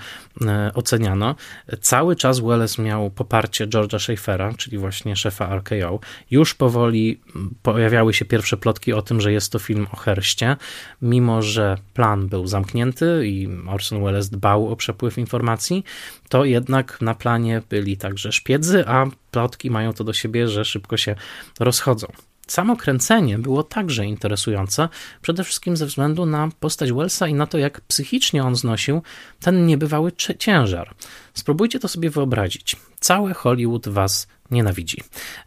oceniano. 0.75 1.35
Cały 1.81 2.17
czas 2.17 2.41
Welles 2.41 2.79
miał 2.79 3.11
poparcie 3.11 3.67
George'a 3.67 3.99
Schaeffera, 3.99 4.55
czyli 4.55 4.79
właśnie 4.79 5.17
szefa 5.17 5.57
RKO. 5.57 6.01
Już 6.31 6.55
powoli 6.55 7.21
pojawiały 7.63 8.15
się 8.15 8.25
pierwsze 8.25 8.57
plotki 8.57 8.93
o 8.93 9.03
tym, 9.03 9.21
że 9.21 9.26
jest 9.33 9.53
to 9.53 9.59
film 9.59 9.87
o 9.93 9.97
Herście, 9.97 10.57
mimo 11.03 11.43
że 11.43 11.79
plan 11.95 12.29
był 12.29 12.47
zamknięty 12.47 13.23
i 13.27 13.49
Orson 13.69 14.05
Welles 14.05 14.31
dbał 14.31 14.69
o 14.69 14.77
przepływ 14.77 15.19
informacji, 15.19 15.85
to 16.29 16.45
jednak 16.45 17.01
na 17.01 17.15
planie 17.15 17.63
byli 17.71 17.97
także 17.97 18.33
szpiedzy, 18.33 18.85
a 18.87 19.07
plotki 19.31 19.71
mają 19.71 19.93
to 19.93 20.05
do 20.05 20.13
siebie, 20.13 20.49
że 20.49 20.65
szybko 20.65 20.97
się 20.97 21.15
rozchodzą. 21.61 22.07
Samo 22.47 22.77
kręcenie 22.77 23.39
było 23.39 23.63
także 23.63 24.07
interesujące, 24.07 24.89
przede 25.23 25.45
wszystkim 25.45 25.77
ze 25.77 25.87
względu 25.87 26.27
na 26.27 26.49
postać 26.61 26.93
Wellsa 26.93 27.29
i 27.29 27.35
na 27.35 27.47
to, 27.47 27.59
jak 27.59 27.81
psychicznie 27.81 28.45
on 28.45 28.57
znosił 28.57 29.03
ten 29.41 29.67
niebywały 29.67 30.13
ciężar. 30.39 30.95
Spróbujcie 31.35 31.81
to 31.81 31.89
sobie 31.89 32.11
wyobrazić. 32.11 32.77
Całe 33.01 33.35
Hollywood 33.35 33.89
was 33.89 34.27
nienawidzi. 34.51 35.03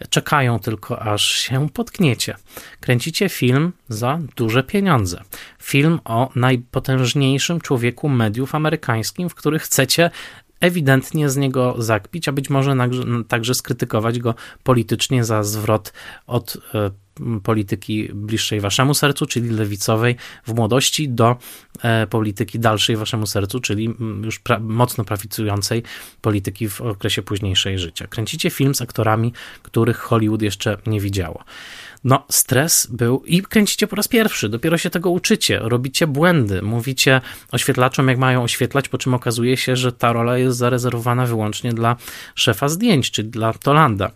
Czekają 0.10 0.60
tylko, 0.60 1.00
aż 1.00 1.26
się 1.26 1.70
potkniecie. 1.70 2.36
Kręcicie 2.80 3.30
film 3.30 3.72
za 3.89 4.20
duże 4.36 4.64
pieniądze. 4.64 5.22
Film 5.62 6.00
o 6.06 6.30
najpotężniejszym 6.36 7.62
człowieku 7.62 8.10
mediów 8.10 8.56
amerykańskim, 8.56 9.30
w 9.30 9.36
który 9.36 9.60
chcecie 9.60 10.12
ewidentnie 10.60 11.30
z 11.30 11.38
niego 11.38 11.76
zakpić, 11.78 12.28
a 12.28 12.32
być 12.32 12.49
może 12.49 12.76
także 13.28 13.55
skrytykować 13.55 14.20
go 14.20 14.36
politycznie 14.64 15.24
za 15.24 15.43
zwrot 15.43 15.93
od 16.28 16.57
e, 16.74 16.91
polityki 17.43 18.10
bliższej 18.14 18.60
waszemu 18.60 18.93
sercu, 18.93 19.26
czyli 19.26 19.49
lewicowej 19.49 20.16
w 20.47 20.53
młodości, 20.53 21.10
do 21.10 21.38
e, 21.84 22.07
polityki 22.07 22.60
dalszej 22.60 22.95
waszemu 22.97 23.28
sercu, 23.28 23.60
czyli 23.60 23.95
już 24.24 24.39
pra 24.39 24.60
mocno 24.60 25.03
prawicującej 25.05 25.84
polityki 26.22 26.70
w 26.70 26.82
okresie 26.82 27.22
późniejszej 27.22 27.80
życia. 27.80 28.07
Kręcicie 28.07 28.49
film 28.49 28.76
z 28.76 28.82
aktorami, 28.82 29.34
których 29.64 29.97
Hollywood 29.97 30.41
jeszcze 30.41 30.78
nie 30.88 31.01
widziało. 31.01 31.43
No, 32.04 32.26
stres 32.30 32.88
był 32.91 33.24
i 33.26 33.41
kręcicie 33.41 33.88
po 33.88 33.95
raz 33.95 34.08
pierwszy, 34.08 34.50
dopiero 34.50 34.78
się 34.78 34.89
tego 34.89 35.10
uczycie, 35.10 35.60
robicie 35.60 36.08
błędy, 36.08 36.62
mówicie 36.62 37.22
oświetlaczom, 37.52 38.08
jak 38.08 38.18
mają 38.18 38.43
oświetlać, 38.43 38.89
po 38.89 38.97
czym 38.97 39.14
okazuje 39.14 39.58
się, 39.58 39.76
że 39.76 39.91
ta 39.91 40.14
rola 40.14 40.38
jest 40.38 40.58
zarezerwowana 40.58 41.26
wyłącznie 41.26 41.74
dla 41.74 41.95
szefa 42.36 42.70
zdjęć, 42.70 43.12
czy 43.12 43.24
dla 43.24 43.54
Tolanda. 43.54 44.12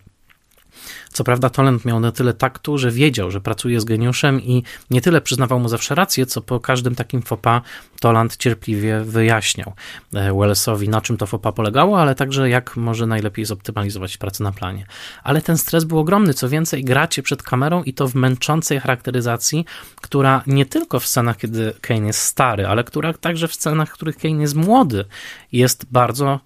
Co 1.12 1.24
prawda 1.24 1.50
Toland 1.50 1.84
miał 1.84 2.00
na 2.00 2.12
tyle 2.12 2.34
taktu, 2.34 2.78
że 2.78 2.90
wiedział, 2.90 3.30
że 3.30 3.40
pracuje 3.40 3.80
z 3.80 3.84
geniuszem 3.84 4.42
i 4.42 4.62
nie 4.90 5.00
tyle 5.00 5.20
przyznawał 5.20 5.60
mu 5.60 5.68
zawsze 5.68 5.94
rację, 5.94 6.26
co 6.26 6.42
po 6.42 6.60
każdym 6.60 6.94
takim 6.94 7.22
fopa 7.22 7.60
Toland 8.00 8.36
cierpliwie 8.36 9.00
wyjaśniał 9.00 9.72
e, 10.14 10.34
Wellesowi, 10.34 10.88
na 10.88 11.00
czym 11.00 11.16
to 11.16 11.26
fopa 11.26 11.52
polegało, 11.52 12.00
ale 12.00 12.14
także 12.14 12.48
jak 12.48 12.76
może 12.76 13.06
najlepiej 13.06 13.44
zoptymalizować 13.44 14.16
pracę 14.16 14.44
na 14.44 14.52
planie. 14.52 14.86
Ale 15.22 15.42
ten 15.42 15.58
stres 15.58 15.84
był 15.84 15.98
ogromny, 15.98 16.34
co 16.34 16.48
więcej, 16.48 16.84
gracie 16.84 17.22
przed 17.22 17.42
kamerą 17.42 17.82
i 17.82 17.94
to 17.94 18.08
w 18.08 18.14
męczącej 18.14 18.80
charakteryzacji, 18.80 19.64
która 20.00 20.42
nie 20.46 20.66
tylko 20.66 21.00
w 21.00 21.06
scenach, 21.06 21.36
kiedy 21.36 21.74
Kane 21.80 22.06
jest 22.06 22.20
stary, 22.20 22.66
ale 22.66 22.84
która 22.84 23.12
także 23.12 23.48
w 23.48 23.54
scenach, 23.54 23.90
w 23.90 23.92
których 23.92 24.16
Kane 24.16 24.40
jest 24.40 24.54
młody, 24.54 25.04
jest 25.52 25.86
bardzo 25.90 26.40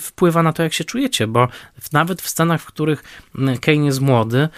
wpływa 0.00 0.42
na 0.42 0.52
to, 0.52 0.62
jak 0.62 0.72
się 0.72 0.84
czujecie, 0.84 1.26
bo 1.26 1.48
nawet 1.92 2.22
w 2.22 2.28
scenach, 2.28 2.62
w 2.62 2.66
których 2.66 3.04
Kane 3.60 3.84
jest 3.84 4.00
młody, 4.00 4.48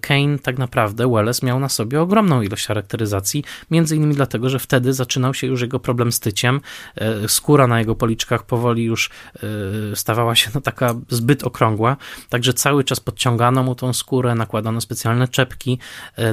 Kane 0.00 0.38
tak 0.42 0.58
naprawdę, 0.58 1.12
Welles 1.12 1.42
miał 1.42 1.60
na 1.60 1.68
sobie 1.68 2.00
ogromną 2.00 2.42
ilość 2.42 2.66
charakteryzacji, 2.66 3.44
między 3.70 3.96
innymi 3.96 4.14
dlatego, 4.14 4.48
że 4.48 4.58
wtedy 4.58 4.92
zaczynał 4.92 5.34
się 5.34 5.46
już 5.46 5.60
jego 5.60 5.80
problem 5.80 6.12
z 6.12 6.20
tyciem, 6.20 6.60
e, 6.96 7.28
skóra 7.28 7.66
na 7.66 7.78
jego 7.78 7.94
policzkach 7.94 8.46
powoli 8.46 8.84
już 8.84 9.10
e, 9.92 9.96
stawała 9.96 10.34
się 10.34 10.50
no, 10.54 10.60
taka 10.60 10.94
zbyt 11.08 11.44
okrągła, 11.44 11.96
także 12.28 12.52
cały 12.52 12.84
czas 12.84 13.00
podciągano 13.00 13.62
mu 13.62 13.74
tą 13.74 13.92
skórę, 13.92 14.34
nakładano 14.34 14.80
specjalne 14.80 15.28
czepki, 15.28 15.78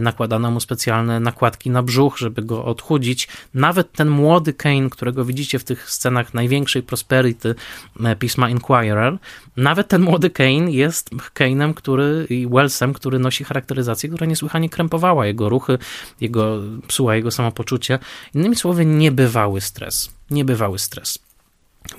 nakładano 0.01 0.51
mu 0.51 0.59
specjalne 0.59 1.19
nakładki 1.19 1.69
na 1.69 1.83
brzuch, 1.83 2.17
żeby 2.17 2.41
go 2.41 2.65
odchudzić. 2.65 3.27
Nawet 3.53 3.91
ten 3.91 4.09
młody 4.09 4.53
Kane, 4.53 4.89
którego 4.89 5.25
widzicie 5.25 5.59
w 5.59 5.63
tych 5.63 5.91
scenach 5.91 6.33
największej 6.33 6.83
prosperity 6.83 7.55
pisma 8.19 8.49
Inquirer, 8.49 9.17
nawet 9.57 9.87
ten 9.87 10.01
młody 10.01 10.29
Kane 10.29 10.71
jest 10.71 11.09
Kane'em, 11.09 11.73
który 11.73 12.27
i 12.29 12.47
Wells 12.81 12.99
który 12.99 13.19
nosi 13.19 13.43
charakteryzację, 13.43 14.09
która 14.09 14.25
niesłychanie 14.25 14.69
krępowała 14.69 15.25
jego 15.27 15.49
ruchy, 15.49 15.77
jego, 16.21 16.59
psuła 16.87 17.15
jego 17.15 17.31
samopoczucie. 17.31 17.99
Innymi 18.35 18.55
słowy, 18.55 18.85
niebywały 18.85 19.61
stres. 19.61 20.09
Niebywały 20.31 20.79
stres. 20.79 21.19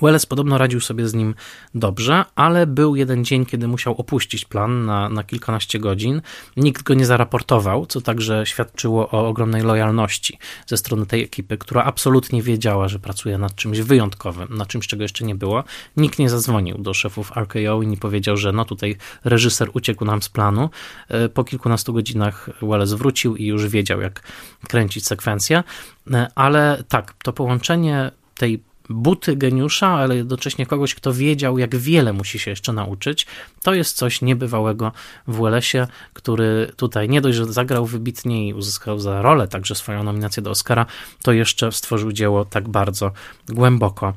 Welles 0.01 0.25
podobno 0.25 0.57
radził 0.57 0.81
sobie 0.81 1.07
z 1.07 1.13
nim 1.13 1.35
dobrze, 1.75 2.25
ale 2.35 2.67
był 2.67 2.95
jeden 2.95 3.25
dzień, 3.25 3.45
kiedy 3.45 3.67
musiał 3.67 3.93
opuścić 3.93 4.45
plan 4.45 4.85
na, 4.85 5.09
na 5.09 5.23
kilkanaście 5.23 5.79
godzin. 5.79 6.21
Nikt 6.57 6.83
go 6.83 6.93
nie 6.93 7.05
zaraportował, 7.05 7.85
co 7.85 8.01
także 8.01 8.45
świadczyło 8.45 9.09
o 9.09 9.27
ogromnej 9.27 9.61
lojalności 9.61 10.39
ze 10.67 10.77
strony 10.77 11.05
tej 11.05 11.23
ekipy, 11.23 11.57
która 11.57 11.83
absolutnie 11.83 12.41
wiedziała, 12.41 12.87
że 12.87 12.99
pracuje 12.99 13.37
nad 13.37 13.55
czymś 13.55 13.79
wyjątkowym, 13.79 14.57
nad 14.57 14.67
czymś, 14.67 14.87
czego 14.87 15.03
jeszcze 15.03 15.25
nie 15.25 15.35
było. 15.35 15.63
Nikt 15.97 16.19
nie 16.19 16.29
zadzwonił 16.29 16.77
do 16.77 16.93
szefów 16.93 17.31
RKO 17.37 17.81
i 17.81 17.87
nie 17.87 17.97
powiedział, 17.97 18.37
że 18.37 18.51
no 18.51 18.65
tutaj 18.65 18.97
reżyser 19.23 19.69
uciekł 19.73 20.05
nam 20.05 20.21
z 20.21 20.29
planu. 20.29 20.69
E, 21.09 21.29
po 21.29 21.43
kilkunastu 21.43 21.93
godzinach 21.93 22.49
Welles 22.61 22.93
wrócił 22.93 23.35
i 23.35 23.45
już 23.45 23.67
wiedział, 23.67 24.01
jak 24.01 24.23
kręcić 24.67 25.07
sekwencję, 25.07 25.63
e, 26.11 26.27
ale 26.35 26.83
tak, 26.87 27.13
to 27.23 27.33
połączenie 27.33 28.11
tej 28.35 28.72
buty 28.89 29.35
geniusza, 29.35 29.87
ale 29.87 30.15
jednocześnie 30.15 30.65
kogoś, 30.65 30.95
kto 30.95 31.13
wiedział, 31.13 31.57
jak 31.57 31.75
wiele 31.75 32.13
musi 32.13 32.39
się 32.39 32.51
jeszcze 32.51 32.73
nauczyć. 32.73 33.27
To 33.61 33.73
jest 33.73 33.97
coś 33.97 34.21
niebywałego 34.21 34.91
w 35.27 35.41
Wellesie, 35.41 35.87
który 36.13 36.71
tutaj 36.75 37.09
nie 37.09 37.21
dość, 37.21 37.37
że 37.37 37.45
zagrał 37.45 37.85
wybitnie 37.85 38.47
i 38.47 38.53
uzyskał 38.53 38.99
za 38.99 39.21
rolę 39.21 39.47
także 39.47 39.75
swoją 39.75 40.03
nominację 40.03 40.43
do 40.43 40.49
Oscara, 40.49 40.85
to 41.21 41.31
jeszcze 41.31 41.71
stworzył 41.71 42.11
dzieło 42.11 42.45
tak 42.45 42.69
bardzo 42.69 43.11
głęboko, 43.49 44.13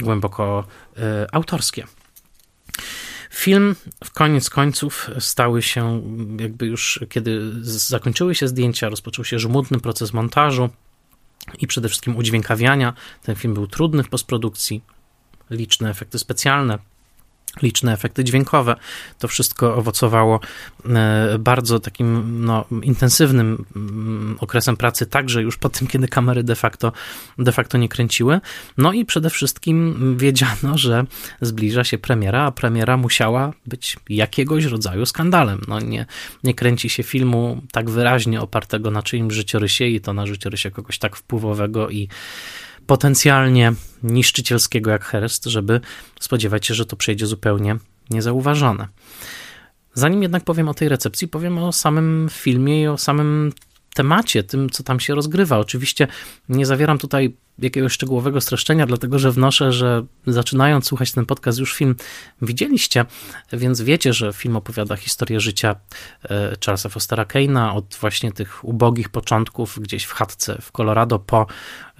głęboko 0.00 0.64
um, 0.96 1.04
autorskie. 1.32 1.86
Film 3.30 3.76
w 4.04 4.10
koniec 4.12 4.50
końców 4.50 5.10
stały 5.18 5.62
się, 5.62 6.02
jakby 6.40 6.66
już 6.66 7.00
kiedy 7.08 7.40
zakończyły 7.62 8.34
się 8.34 8.48
zdjęcia, 8.48 8.88
rozpoczął 8.88 9.24
się 9.24 9.38
żmudny 9.38 9.80
proces 9.80 10.12
montażu 10.12 10.70
i 11.58 11.66
przede 11.66 11.88
wszystkim 11.88 12.16
udźwiękawiania. 12.16 12.92
Ten 13.22 13.36
film 13.36 13.54
był 13.54 13.66
trudny 13.66 14.02
w 14.02 14.08
postprodukcji, 14.08 14.82
liczne 15.50 15.90
efekty 15.90 16.18
specjalne, 16.18 16.78
liczne 17.62 17.92
efekty 17.92 18.24
dźwiękowe. 18.24 18.76
To 19.18 19.28
wszystko 19.28 19.76
owocowało 19.76 20.40
e, 20.88 21.38
bardzo 21.38 21.80
takim 21.80 22.44
no, 22.44 22.64
intensywnym 22.82 23.64
mm, 23.76 24.36
okresem 24.40 24.76
pracy, 24.76 25.06
także 25.06 25.42
już 25.42 25.56
po 25.56 25.68
tym, 25.68 25.86
kiedy 25.86 26.08
kamery 26.08 26.42
de 26.42 26.54
facto, 26.54 26.92
de 27.38 27.52
facto 27.52 27.78
nie 27.78 27.88
kręciły. 27.88 28.40
No 28.78 28.92
i 28.92 29.04
przede 29.04 29.30
wszystkim 29.30 30.16
wiedziano, 30.18 30.78
że 30.78 31.04
zbliża 31.40 31.84
się 31.84 31.98
premiera, 31.98 32.42
a 32.42 32.52
premiera 32.52 32.96
musiała 32.96 33.52
być 33.66 33.96
jakiegoś 34.08 34.64
rodzaju 34.64 35.06
skandalem. 35.06 35.60
No 35.68 35.80
nie, 35.80 36.06
nie 36.44 36.54
kręci 36.54 36.88
się 36.88 37.02
filmu 37.02 37.62
tak 37.72 37.90
wyraźnie 37.90 38.40
opartego 38.40 38.90
na 38.90 39.02
czyimś 39.02 39.34
życiorysie 39.34 39.84
i 39.84 40.00
to 40.00 40.12
na 40.12 40.26
życiorysie 40.26 40.70
kogoś 40.70 40.98
tak 40.98 41.16
wpływowego 41.16 41.90
i 41.90 42.08
potencjalnie 42.86 43.72
niszczycielskiego 44.02 44.90
jak 44.90 45.04
Herst, 45.04 45.44
żeby 45.44 45.80
spodziewać 46.20 46.66
się, 46.66 46.74
że 46.74 46.86
to 46.86 46.96
przejdzie 46.96 47.26
zupełnie 47.26 47.76
niezauważone. 48.10 48.88
Zanim 49.94 50.22
jednak 50.22 50.44
powiem 50.44 50.68
o 50.68 50.74
tej 50.74 50.88
recepcji, 50.88 51.28
powiem 51.28 51.58
o 51.58 51.72
samym 51.72 52.28
filmie 52.30 52.82
i 52.82 52.86
o 52.86 52.98
samym 52.98 53.52
temacie, 53.94 54.42
tym, 54.42 54.70
co 54.70 54.82
tam 54.82 55.00
się 55.00 55.14
rozgrywa. 55.14 55.58
Oczywiście 55.58 56.06
nie 56.48 56.66
zawieram 56.66 56.98
tutaj 56.98 57.36
jakiegoś 57.58 57.92
szczegółowego 57.92 58.40
streszczenia, 58.40 58.86
dlatego 58.86 59.18
że 59.18 59.30
wnoszę, 59.30 59.72
że 59.72 60.04
zaczynając 60.26 60.86
słuchać 60.86 61.12
ten 61.12 61.26
podcast, 61.26 61.58
już 61.58 61.74
film 61.74 61.94
widzieliście, 62.42 63.04
więc 63.52 63.80
wiecie, 63.80 64.12
że 64.12 64.32
film 64.32 64.56
opowiada 64.56 64.96
historię 64.96 65.40
życia 65.40 65.76
e, 66.24 66.56
Charlesa 66.66 66.88
Fostera 66.88 67.24
Kane'a 67.24 67.76
od 67.76 67.96
właśnie 68.00 68.32
tych 68.32 68.64
ubogich 68.64 69.08
początków 69.08 69.78
gdzieś 69.80 70.04
w 70.04 70.12
chatce 70.12 70.58
w 70.62 70.72
Colorado 70.72 71.18
po 71.18 71.46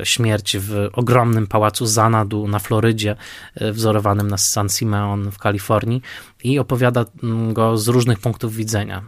śmierć 0.05 0.57
w 0.59 0.89
ogromnym 0.93 1.47
pałacu 1.47 1.87
Zanadu 1.87 2.49
na 2.49 2.59
Florydzie, 2.59 3.17
e, 3.55 3.73
wzorowanym 3.73 4.29
na 4.31 4.39
San 4.39 4.69
Simeon 4.69 5.31
w 5.31 5.39
Kalifornii 5.39 6.03
i 6.45 6.59
opowiada 6.59 7.05
mm, 7.23 7.55
go 7.55 7.79
z 7.79 7.89
różnych 7.89 8.19
punktów 8.19 8.55
widzenia. 8.55 9.03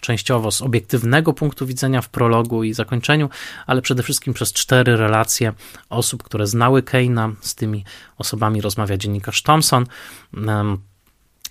Częściowo 0.00 0.50
z 0.50 0.62
obiektywnego 0.62 1.32
punktu 1.32 1.66
widzenia 1.66 2.02
w 2.02 2.08
prologu 2.08 2.64
i 2.64 2.74
zakończeniu, 2.74 3.28
ale 3.66 3.82
przede 3.82 4.02
wszystkim 4.02 4.34
przez 4.34 4.52
cztery 4.52 4.96
relacje 4.96 5.52
osób, 5.94 6.22
które 6.22 6.46
znały 6.46 6.82
Keina. 6.82 7.32
Z 7.40 7.54
tymi 7.54 7.84
osobami 8.18 8.60
rozmawia 8.60 8.96
dziennikarz 8.96 9.42
Thompson. 9.42 9.86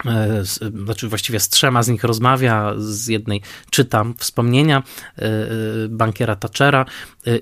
E, 0.06 0.44
znaczy 0.86 1.08
właściwie 1.08 1.40
z 1.40 1.50
trzema 1.50 1.84
z 1.84 1.88
nich 1.88 2.04
rozmawia, 2.04 2.74
z 2.78 3.08
jednej 3.08 3.42
czytam 3.70 4.14
wspomnienia 4.18 4.84
e, 5.18 5.24
e, 5.24 5.48
bankiera 5.90 6.36
Thatchera 6.36 6.86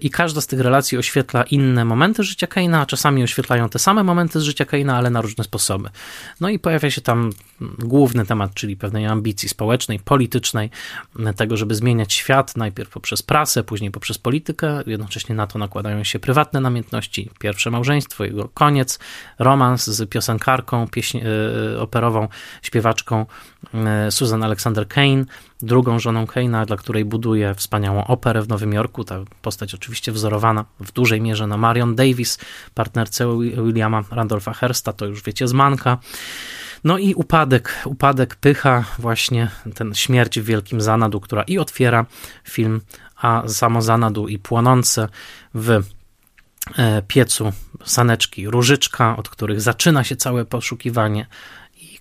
i 0.01 0.09
każda 0.09 0.41
z 0.41 0.47
tych 0.47 0.59
relacji 0.59 0.97
oświetla 0.97 1.43
inne 1.43 1.85
momenty 1.85 2.23
życia 2.23 2.47
Keina, 2.47 2.81
a 2.81 2.85
czasami 2.85 3.23
oświetlają 3.23 3.69
te 3.69 3.79
same 3.79 4.03
momenty 4.03 4.39
z 4.39 4.43
życia 4.43 4.65
Keina, 4.65 4.97
ale 4.97 5.09
na 5.09 5.21
różne 5.21 5.43
sposoby. 5.43 5.89
No 6.41 6.49
i 6.49 6.59
pojawia 6.59 6.91
się 6.91 7.01
tam 7.01 7.29
główny 7.79 8.25
temat, 8.25 8.53
czyli 8.53 8.77
pewnej 8.77 9.05
ambicji 9.05 9.49
społecznej, 9.49 9.99
politycznej, 9.99 10.69
tego, 11.35 11.57
żeby 11.57 11.75
zmieniać 11.75 12.13
świat, 12.13 12.57
najpierw 12.57 12.89
poprzez 12.89 13.23
prasę, 13.23 13.63
później 13.63 13.91
poprzez 13.91 14.17
politykę, 14.17 14.83
jednocześnie 14.85 15.35
na 15.35 15.47
to 15.47 15.59
nakładają 15.59 16.03
się 16.03 16.19
prywatne 16.19 16.59
namiętności, 16.59 17.29
pierwsze 17.39 17.71
małżeństwo, 17.71 18.23
jego 18.23 18.47
koniec, 18.47 18.99
romans 19.39 19.87
z 19.87 20.09
piosenkarką 20.09 20.87
pieśń, 20.87 21.19
operową 21.79 22.27
śpiewaczką 22.61 23.25
e, 23.73 24.11
Susan 24.11 24.43
Alexander 24.43 24.87
Kane, 24.87 25.25
drugą 25.61 25.99
żoną 25.99 26.25
Kane'a, 26.25 26.65
dla 26.65 26.77
której 26.77 27.05
buduje 27.05 27.55
wspaniałą 27.55 28.07
operę 28.07 28.41
w 28.41 28.47
Nowym 28.47 28.73
Jorku. 28.73 29.03
Ta 29.03 29.19
postać 29.41 29.73
oczywiście 29.73 30.11
wzorowana 30.11 30.65
w 30.79 30.91
dużej 30.91 31.21
mierze 31.21 31.47
na 31.47 31.57
Marion 31.57 31.95
Davis, 31.95 32.37
partnerce 32.73 33.37
Williama 33.37 34.03
Randolpha 34.11 34.53
Hearsta, 34.53 34.93
to 34.93 35.05
już 35.05 35.23
wiecie 35.23 35.47
z 35.47 35.53
Manka. 35.53 35.97
No 36.83 36.97
i 36.97 37.13
upadek, 37.13 37.81
upadek, 37.85 38.35
pycha, 38.35 38.83
właśnie 38.99 39.49
ten 39.75 39.93
śmierć 39.93 40.39
w 40.39 40.45
Wielkim 40.45 40.81
Zanadu, 40.81 41.19
która 41.19 41.43
i 41.43 41.57
otwiera 41.57 42.05
film, 42.43 42.81
a 43.15 43.43
samo 43.47 43.81
Zanadu 43.81 44.27
i 44.27 44.39
płonące 44.39 45.09
w 45.53 45.69
e, 46.77 47.01
piecu 47.07 47.51
saneczki 47.85 48.49
różyczka, 48.49 49.17
od 49.17 49.29
których 49.29 49.61
zaczyna 49.61 50.03
się 50.03 50.15
całe 50.15 50.45
poszukiwanie 50.45 51.25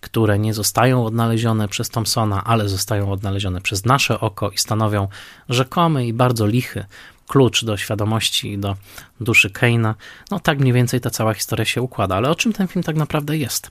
które 0.00 0.38
nie 0.38 0.54
zostają 0.54 1.04
odnalezione 1.04 1.68
przez 1.68 1.88
Thompsona, 1.88 2.44
ale 2.44 2.68
zostają 2.68 3.12
odnalezione 3.12 3.60
przez 3.60 3.84
nasze 3.84 4.20
oko 4.20 4.50
i 4.50 4.58
stanowią 4.58 5.08
rzekomy 5.48 6.06
i 6.06 6.12
bardzo 6.12 6.46
lichy 6.46 6.84
klucz 7.26 7.64
do 7.64 7.76
świadomości 7.76 8.52
i 8.52 8.58
do 8.58 8.76
duszy 9.20 9.50
Keina. 9.50 9.94
No 10.30 10.40
tak 10.40 10.58
mniej 10.58 10.72
więcej 10.72 11.00
ta 11.00 11.10
cała 11.10 11.34
historia 11.34 11.64
się 11.64 11.82
układa, 11.82 12.16
ale 12.16 12.30
o 12.30 12.34
czym 12.34 12.52
ten 12.52 12.68
film 12.68 12.82
tak 12.82 12.96
naprawdę 12.96 13.38
jest? 13.38 13.70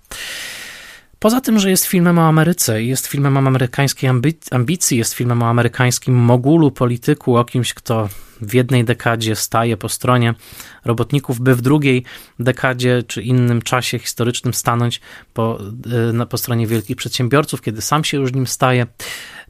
Poza 1.19 1.41
tym, 1.41 1.59
że 1.59 1.69
jest 1.69 1.85
filmem 1.85 2.19
o 2.19 2.27
Ameryce, 2.27 2.83
jest 2.83 3.07
filmem 3.07 3.37
o 3.37 3.39
amerykańskiej 3.39 4.09
ambicji, 4.51 4.97
jest 4.97 5.13
filmem 5.13 5.43
o 5.43 5.47
amerykańskim 5.47 6.15
mogulu, 6.15 6.71
polityku, 6.71 7.37
o 7.37 7.45
kimś, 7.45 7.73
kto 7.73 8.09
w 8.41 8.53
jednej 8.53 8.85
dekadzie 8.85 9.35
staje 9.35 9.77
po 9.77 9.89
stronie 9.89 10.33
robotników, 10.85 11.39
by 11.39 11.55
w 11.55 11.61
drugiej 11.61 12.03
dekadzie 12.39 13.03
czy 13.07 13.21
innym 13.21 13.61
czasie 13.61 13.99
historycznym 13.99 14.53
stanąć 14.53 15.01
po, 15.33 15.59
y, 16.21 16.25
po 16.25 16.37
stronie 16.37 16.67
wielkich 16.67 16.95
przedsiębiorców, 16.95 17.61
kiedy 17.61 17.81
sam 17.81 18.03
się 18.03 18.17
już 18.17 18.33
nim 18.33 18.47
staje. 18.47 18.87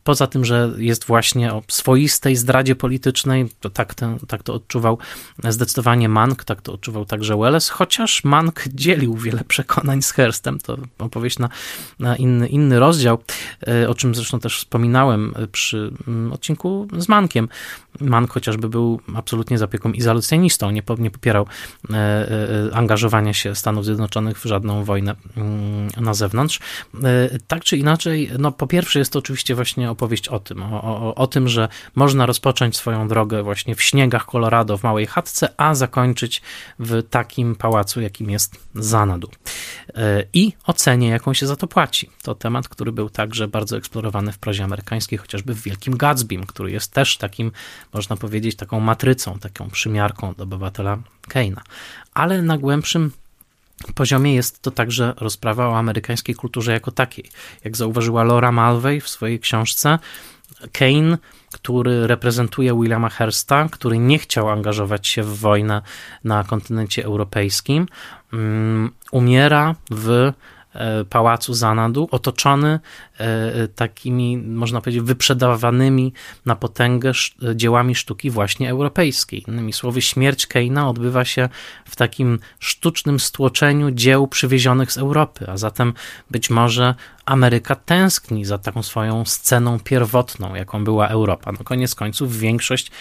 Poza 0.09 0.27
tym, 0.27 0.45
że 0.45 0.71
jest 0.77 1.05
właśnie 1.05 1.53
o 1.53 1.63
swoistej 1.67 2.35
zdradzie 2.35 2.75
politycznej, 2.75 3.49
to 3.59 3.69
tak, 3.69 3.93
ten, 3.93 4.19
tak 4.27 4.43
to 4.43 4.53
odczuwał 4.53 4.97
zdecydowanie 5.49 6.09
Mank, 6.09 6.43
tak 6.43 6.61
to 6.61 6.73
odczuwał 6.73 7.05
także 7.05 7.37
Welles, 7.37 7.69
chociaż 7.69 8.23
Mank 8.23 8.63
dzielił 8.67 9.15
wiele 9.15 9.43
przekonań 9.47 10.01
z 10.01 10.11
Herstem, 10.11 10.59
to 10.59 10.77
opowieść 10.99 11.39
na, 11.39 11.49
na 11.99 12.15
inny, 12.15 12.47
inny 12.47 12.79
rozdział, 12.79 13.17
e, 13.67 13.89
o 13.89 13.95
czym 13.95 14.15
zresztą 14.15 14.39
też 14.39 14.57
wspominałem 14.57 15.33
przy 15.51 15.91
mm, 16.07 16.33
odcinku 16.33 16.87
z 16.97 17.09
Mankiem. 17.09 17.49
Mank 18.01 18.31
chociażby 18.31 18.69
był 18.69 18.99
absolutnie 19.15 19.57
zapieką 19.57 19.91
izolacjonistą, 19.91 20.71
nie, 20.71 20.83
nie 20.97 21.11
popierał 21.11 21.45
e, 21.89 21.95
e, 21.95 22.75
angażowania 22.75 23.33
się 23.33 23.55
Stanów 23.55 23.85
Zjednoczonych 23.85 24.39
w 24.39 24.45
żadną 24.45 24.83
wojnę 24.83 25.15
mm, 25.37 25.87
na 25.97 26.13
zewnątrz. 26.13 26.59
Tak 27.47 27.63
czy 27.63 27.77
inaczej, 27.77 28.31
no 28.39 28.51
po 28.51 28.67
pierwsze 28.67 28.99
jest 28.99 29.13
to 29.13 29.19
oczywiście 29.19 29.55
właśnie 29.55 29.91
opowieść 29.99 30.27
o 30.27 30.39
tym, 30.39 30.63
o, 30.63 30.83
o, 30.83 31.15
o 31.15 31.27
tym, 31.27 31.47
że 31.47 31.67
można 31.95 32.25
rozpocząć 32.25 32.77
swoją 32.77 33.07
drogę 33.07 33.43
właśnie 33.43 33.75
w 33.75 33.81
śniegach 33.81 34.25
Colorado 34.25 34.77
w 34.77 34.83
małej 34.83 35.07
chatce, 35.07 35.53
a 35.57 35.75
zakończyć 35.75 36.41
w 36.79 37.03
takim 37.09 37.55
pałacu, 37.55 38.01
jakim 38.01 38.29
jest 38.29 38.55
Zanadu. 38.75 39.29
E, 39.95 40.23
I 40.33 40.53
ocenie, 40.65 41.07
jaką 41.07 41.33
się 41.33 41.47
za 41.47 41.55
to 41.55 41.67
płaci. 41.67 42.09
To 42.23 42.35
temat, 42.35 42.67
który 42.67 42.91
był 42.91 43.09
także 43.09 43.47
bardzo 43.47 43.77
eksplorowany 43.77 44.31
w 44.31 44.37
prozie 44.37 44.63
amerykańskiej, 44.63 45.19
chociażby 45.19 45.53
w 45.53 45.61
Wielkim 45.61 45.97
Gatsbym, 45.97 46.45
który 46.45 46.71
jest 46.71 46.93
też 46.93 47.17
takim, 47.17 47.51
można 47.93 48.17
powiedzieć, 48.17 48.55
taką 48.55 48.79
matrycą, 48.79 49.39
taką 49.39 49.69
przymiarką 49.69 50.33
do 50.33 50.43
obywatela 50.43 50.97
Keina. 51.27 51.61
Ale 52.13 52.41
na 52.41 52.57
głębszym 52.57 53.11
poziomie 53.95 54.35
jest 54.35 54.61
to 54.61 54.71
także 54.71 55.13
rozprawa 55.17 55.67
o 55.67 55.77
amerykańskiej 55.77 56.35
kulturze 56.35 56.71
jako 56.71 56.91
takiej. 56.91 57.29
Jak 57.63 57.77
zauważyła 57.77 58.23
Laura 58.23 58.51
Mulvey 58.51 59.01
w 59.01 59.09
swojej 59.09 59.39
książce, 59.39 59.99
Kane, 60.71 61.17
który 61.51 62.07
reprezentuje 62.07 62.73
Williama 62.73 63.09
Hearsta, 63.09 63.69
który 63.71 63.97
nie 63.97 64.19
chciał 64.19 64.49
angażować 64.49 65.07
się 65.07 65.23
w 65.23 65.37
wojnę 65.39 65.81
na 66.23 66.43
kontynencie 66.43 67.05
europejskim, 67.05 67.87
um, 68.33 68.91
umiera 69.11 69.75
w 69.91 70.33
pałacu 71.09 71.53
Zanadu, 71.53 72.07
otoczony 72.11 72.79
e, 73.17 73.67
takimi, 73.67 74.37
można 74.37 74.81
powiedzieć, 74.81 75.01
wyprzedawanymi 75.01 76.13
na 76.45 76.55
potęgę 76.55 77.11
dziełami 77.55 77.95
sztuki 77.95 78.29
właśnie 78.29 78.69
europejskiej. 78.69 79.43
Innymi 79.47 79.73
słowy, 79.73 80.01
śmierć 80.01 80.47
Keina 80.47 80.89
odbywa 80.89 81.25
się 81.25 81.49
w 81.85 81.95
takim 81.95 82.39
sztucznym 82.59 83.19
stłoczeniu 83.19 83.91
dzieł 83.91 84.27
przywiezionych 84.27 84.91
z 84.91 84.97
Europy, 84.97 85.45
a 85.49 85.57
zatem 85.57 85.93
być 86.31 86.49
może 86.49 86.95
Ameryka 87.25 87.75
tęskni 87.75 88.45
za 88.45 88.57
taką 88.57 88.83
swoją 88.83 89.25
sceną 89.25 89.79
pierwotną, 89.79 90.55
jaką 90.55 90.83
była 90.83 91.07
Europa. 91.07 91.51
No 91.51 91.59
koniec 91.63 91.95
końców 91.95 92.37
większość 92.37 92.91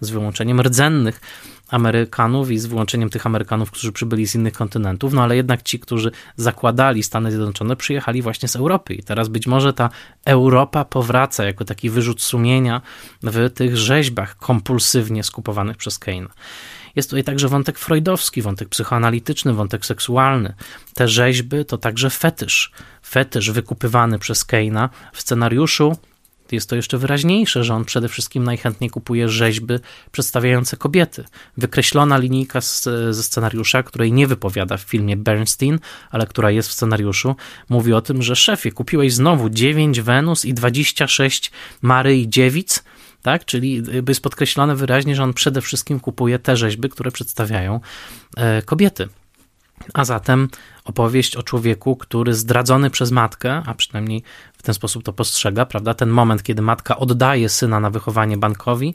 z 0.00 0.10
wyłączeniem 0.10 0.60
rdzennych 0.60 1.20
Amerykanów 1.68 2.50
i 2.50 2.58
z 2.58 2.66
wyłączeniem 2.66 3.10
tych 3.10 3.26
Amerykanów, 3.26 3.70
którzy 3.70 3.92
przybyli 3.92 4.26
z 4.26 4.34
innych 4.34 4.52
kontynentów, 4.52 5.12
no 5.12 5.22
ale 5.22 5.36
jednak 5.36 5.62
ci, 5.62 5.80
którzy 5.80 6.10
zakładali 6.36 7.02
Stany 7.02 7.30
Zjednoczone, 7.30 7.76
przyjechali 7.76 8.22
właśnie 8.22 8.48
z 8.48 8.56
Europy 8.56 8.94
i 8.94 9.02
teraz 9.02 9.28
być 9.28 9.46
może 9.46 9.72
ta 9.72 9.90
Europa 10.24 10.84
powraca 10.84 11.44
jako 11.44 11.64
taki 11.64 11.90
wyrzut 11.90 12.22
sumienia 12.22 12.82
w 13.22 13.50
tych 13.50 13.76
rzeźbach 13.76 14.36
kompulsywnie 14.36 15.22
skupowanych 15.22 15.76
przez 15.76 15.98
Keina. 15.98 16.30
Jest 16.96 17.10
tutaj 17.10 17.24
także 17.24 17.48
wątek 17.48 17.78
freudowski, 17.78 18.42
wątek 18.42 18.68
psychoanalityczny, 18.68 19.52
wątek 19.52 19.86
seksualny. 19.86 20.54
Te 20.94 21.08
rzeźby 21.08 21.64
to 21.64 21.78
także 21.78 22.10
fetysz. 22.10 22.72
Fetysz 23.06 23.50
wykupywany 23.50 24.18
przez 24.18 24.44
Keina 24.44 24.90
w 25.12 25.20
scenariuszu 25.20 25.96
jest 26.52 26.70
to 26.70 26.76
jeszcze 26.76 26.98
wyraźniejsze, 26.98 27.64
że 27.64 27.74
on 27.74 27.84
przede 27.84 28.08
wszystkim 28.08 28.44
najchętniej 28.44 28.90
kupuje 28.90 29.28
rzeźby 29.28 29.74
przedstawiające 30.12 30.76
kobiety. 30.76 31.24
Wykreślona 31.56 32.18
linijka 32.18 32.60
z, 32.60 32.84
ze 33.10 33.22
scenariusza, 33.22 33.82
której 33.82 34.12
nie 34.12 34.26
wypowiada 34.26 34.76
w 34.76 34.80
filmie 34.80 35.16
Bernstein, 35.16 35.78
ale 36.10 36.26
która 36.26 36.50
jest 36.50 36.68
w 36.68 36.72
scenariuszu, 36.72 37.36
mówi 37.68 37.92
o 37.92 38.00
tym, 38.00 38.22
że 38.22 38.36
szefie, 38.36 38.72
kupiłeś 38.72 39.14
znowu 39.14 39.50
9 39.50 40.00
Wenus 40.00 40.44
i 40.44 40.54
26 40.54 41.50
Mary 41.82 42.16
i 42.16 42.28
Dziewic, 42.28 42.84
tak? 43.22 43.44
Czyli 43.44 43.82
jest 44.08 44.22
podkreślone 44.22 44.76
wyraźnie, 44.76 45.16
że 45.16 45.22
on 45.22 45.34
przede 45.34 45.60
wszystkim 45.60 46.00
kupuje 46.00 46.38
te 46.38 46.56
rzeźby, 46.56 46.88
które 46.88 47.10
przedstawiają 47.10 47.80
e, 48.36 48.62
kobiety. 48.62 49.08
A 49.94 50.04
zatem 50.04 50.48
opowieść 50.84 51.36
o 51.36 51.42
człowieku, 51.42 51.96
który 51.96 52.34
zdradzony 52.34 52.90
przez 52.90 53.10
matkę, 53.10 53.62
a 53.66 53.74
przynajmniej 53.74 54.22
w 54.52 54.62
ten 54.62 54.74
sposób 54.74 55.04
to 55.04 55.12
postrzega, 55.12 55.66
prawda? 55.66 55.94
Ten 55.94 56.08
moment, 56.08 56.42
kiedy 56.42 56.62
matka 56.62 56.96
oddaje 56.96 57.48
syna 57.48 57.80
na 57.80 57.90
wychowanie 57.90 58.36
bankowi, 58.36 58.94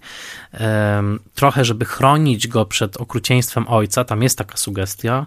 trochę, 1.36 1.66
żeby 1.66 1.86
chronić 1.86 2.48
go 2.48 2.66
przed 2.66 2.98
okrucieństwem 2.98 3.68
ojca, 3.68 4.04
tam 4.04 4.24
jest 4.24 4.38
taka 4.38 4.58
sugestia, 4.58 5.26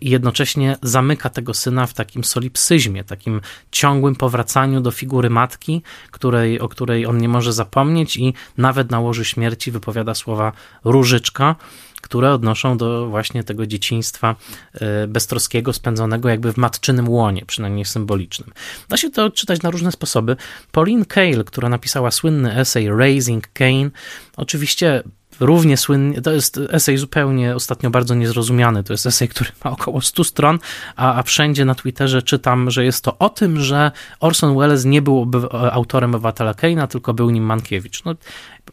i 0.00 0.10
jednocześnie 0.10 0.76
zamyka 0.82 1.30
tego 1.30 1.54
syna 1.54 1.86
w 1.86 1.94
takim 1.94 2.24
solipsyzmie, 2.24 3.04
takim 3.04 3.40
ciągłym 3.70 4.16
powracaniu 4.16 4.80
do 4.80 4.90
figury 4.90 5.30
matki, 5.30 5.82
której, 6.10 6.60
o 6.60 6.68
której 6.68 7.06
on 7.06 7.18
nie 7.18 7.28
może 7.28 7.52
zapomnieć 7.52 8.16
i 8.16 8.34
nawet 8.58 8.90
na 8.90 9.00
łożu 9.00 9.24
śmierci 9.24 9.70
wypowiada 9.70 10.14
słowa 10.14 10.52
różyczka, 10.84 11.56
które 12.00 12.32
odnoszą 12.32 12.76
do 12.76 13.06
właśnie 13.06 13.44
tego 13.44 13.66
dzieciństwa 13.66 14.36
e, 14.74 15.06
beztroskiego, 15.06 15.72
spędzonego 15.72 16.28
jakby 16.28 16.52
w 16.52 16.56
matczynym 16.56 17.08
łonie, 17.08 17.46
przynajmniej 17.46 17.84
symbolicznym. 17.84 18.52
Da 18.88 18.96
się 18.96 19.10
to 19.10 19.24
odczytać 19.24 19.62
na 19.62 19.70
różne 19.70 19.92
sposoby. 19.92 20.36
Pauline 20.72 21.04
Kael, 21.04 21.44
która 21.44 21.68
napisała 21.68 22.10
słynny 22.10 22.56
esej 22.56 22.88
Raising 22.88 23.48
Cain, 23.52 23.90
oczywiście 24.36 25.02
równie 25.40 25.76
słynny, 25.76 26.22
to 26.22 26.32
jest 26.32 26.60
esej 26.70 26.96
zupełnie 26.96 27.54
ostatnio 27.54 27.90
bardzo 27.90 28.14
niezrozumiany, 28.14 28.84
to 28.84 28.92
jest 28.92 29.06
esej, 29.06 29.28
który 29.28 29.50
ma 29.64 29.70
około 29.70 30.00
100 30.00 30.24
stron, 30.24 30.58
a, 30.96 31.14
a 31.14 31.22
wszędzie 31.22 31.64
na 31.64 31.74
Twitterze 31.74 32.22
czytam, 32.22 32.70
że 32.70 32.84
jest 32.84 33.04
to 33.04 33.18
o 33.18 33.28
tym, 33.28 33.60
że 33.60 33.90
Orson 34.20 34.58
Welles 34.58 34.84
nie 34.84 35.02
był 35.02 35.30
autorem 35.72 36.14
Obywatela 36.14 36.54
Keina, 36.54 36.86
tylko 36.86 37.14
był 37.14 37.30
nim 37.30 37.44
Mankiewicz. 37.44 38.04
No, 38.04 38.14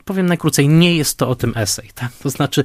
powiem 0.05 0.25
najkrócej, 0.25 0.67
nie 0.67 0.95
jest 0.95 1.17
to 1.17 1.29
o 1.29 1.35
tym 1.35 1.53
esej, 1.55 1.89
tak? 1.95 2.11
To 2.11 2.29
znaczy, 2.29 2.63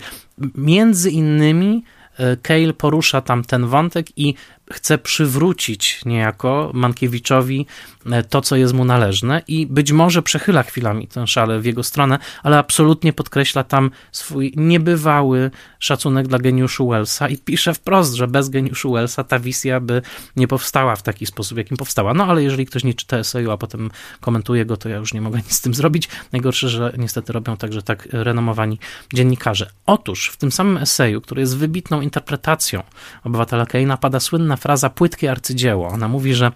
między 0.55 1.11
innymi 1.11 1.84
e, 2.18 2.36
Cale 2.36 2.72
porusza 2.72 3.20
tam 3.20 3.44
ten 3.44 3.66
wątek 3.66 4.18
i 4.18 4.34
chce 4.70 4.98
przywrócić 4.98 6.00
niejako 6.04 6.70
Mankiewiczowi 6.74 7.66
e, 8.06 8.22
to, 8.22 8.40
co 8.40 8.56
jest 8.56 8.74
mu 8.74 8.84
należne 8.84 9.42
i 9.48 9.66
być 9.66 9.92
może 9.92 10.22
przechyla 10.22 10.62
chwilami 10.62 11.08
tę 11.08 11.26
szalę 11.26 11.60
w 11.60 11.64
jego 11.64 11.82
stronę, 11.82 12.18
ale 12.42 12.58
absolutnie 12.58 13.12
podkreśla 13.12 13.64
tam 13.64 13.90
swój 14.12 14.52
niebywały 14.56 15.50
szacunek 15.78 16.28
dla 16.28 16.38
geniuszu 16.38 16.88
Wellsa 16.88 17.28
i 17.28 17.38
pisze 17.38 17.74
wprost, 17.74 18.14
że 18.14 18.28
bez 18.28 18.48
geniuszu 18.48 18.92
Wellsa 18.92 19.24
ta 19.24 19.38
wizja 19.38 19.80
by 19.80 20.02
nie 20.36 20.48
powstała 20.48 20.96
w 20.96 21.02
taki 21.02 21.26
sposób, 21.26 21.58
jakim 21.58 21.76
powstała. 21.76 22.14
No 22.14 22.24
ale 22.24 22.42
jeżeli 22.42 22.66
ktoś 22.66 22.84
nie 22.84 22.94
czyta 22.94 23.16
eseju, 23.16 23.50
a 23.50 23.56
potem 23.56 23.90
komentuje 24.20 24.66
go, 24.66 24.76
to 24.76 24.88
ja 24.88 24.96
już 24.96 25.14
nie 25.14 25.20
mogę 25.20 25.38
nic 25.38 25.52
z 25.52 25.60
tym 25.60 25.74
zrobić. 25.74 26.08
Najgorsze, 26.32 26.68
że 26.68 26.92
niestety 26.98 27.32
robią 27.32 27.56
także 27.56 27.82
tak 27.82 28.08
renomowani 28.12 28.78
dziennikarze. 29.14 29.70
Otóż 29.86 30.28
w 30.28 30.36
tym 30.36 30.52
samym 30.52 30.76
eseju, 30.76 31.20
który 31.20 31.40
jest 31.40 31.56
wybitną 31.56 32.00
interpretacją 32.00 32.82
obywatela 33.24 33.66
Keina, 33.66 33.96
pada 33.96 34.20
słynna 34.20 34.51
fraza 34.57 34.90
płytkie 34.90 35.30
arcydzieło. 35.30 35.88
Ona 35.88 36.09
mówi, 36.09 36.34
że 36.34 36.53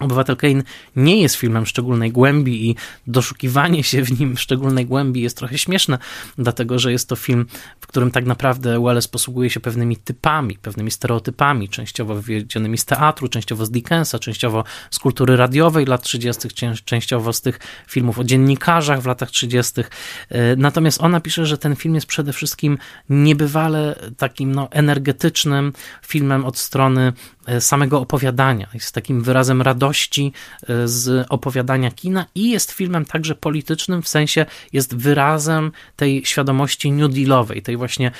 Obywatel 0.00 0.36
Kane 0.36 0.62
nie 0.96 1.22
jest 1.22 1.34
filmem 1.34 1.66
szczególnej 1.66 2.12
głębi 2.12 2.70
i 2.70 2.76
doszukiwanie 3.06 3.82
się 3.84 4.02
w 4.02 4.20
nim 4.20 4.36
szczególnej 4.36 4.86
głębi 4.86 5.20
jest 5.20 5.36
trochę 5.36 5.58
śmieszne, 5.58 5.98
dlatego 6.38 6.78
że 6.78 6.92
jest 6.92 7.08
to 7.08 7.16
film, 7.16 7.46
w 7.80 7.86
którym 7.86 8.10
tak 8.10 8.26
naprawdę 8.26 8.82
Welles 8.84 9.08
posługuje 9.08 9.50
się 9.50 9.60
pewnymi 9.60 9.96
typami, 9.96 10.58
pewnymi 10.58 10.90
stereotypami, 10.90 11.68
częściowo 11.68 12.14
wywiedzionymi 12.14 12.78
z 12.78 12.84
teatru, 12.84 13.28
częściowo 13.28 13.66
z 13.66 13.70
Dickensa, 13.70 14.18
częściowo 14.18 14.64
z 14.90 14.98
kultury 14.98 15.36
radiowej 15.36 15.86
lat 15.86 16.02
30., 16.02 16.48
częściowo 16.84 17.32
z 17.32 17.40
tych 17.40 17.58
filmów 17.88 18.18
o 18.18 18.24
dziennikarzach 18.24 19.02
w 19.02 19.06
latach 19.06 19.30
30. 19.30 19.80
E, 20.28 20.56
natomiast 20.56 21.02
ona 21.02 21.20
pisze, 21.20 21.46
że 21.46 21.58
ten 21.58 21.76
film 21.76 21.94
jest 21.94 22.06
przede 22.06 22.32
wszystkim 22.32 22.78
niebywale 23.08 23.94
takim 24.16 24.54
no, 24.54 24.68
energetycznym 24.70 25.72
filmem 26.02 26.44
od 26.44 26.58
strony 26.58 27.12
samego 27.60 28.00
opowiadania. 28.00 28.68
Jest 28.74 28.94
takim 28.94 29.22
wyrazem 29.22 29.62
radości 29.62 30.32
e, 30.62 30.88
z 30.88 31.26
opowiadania 31.28 31.90
kina 31.90 32.26
i 32.34 32.50
jest 32.50 32.72
filmem 32.72 33.04
także 33.04 33.34
politycznym, 33.34 34.02
w 34.02 34.08
sensie 34.08 34.46
jest 34.72 34.96
wyrazem 34.96 35.72
tej 35.96 36.24
świadomości 36.24 36.92
New 36.92 37.12
Dealowej, 37.14 37.62
tej 37.62 37.76
właśnie 37.76 38.10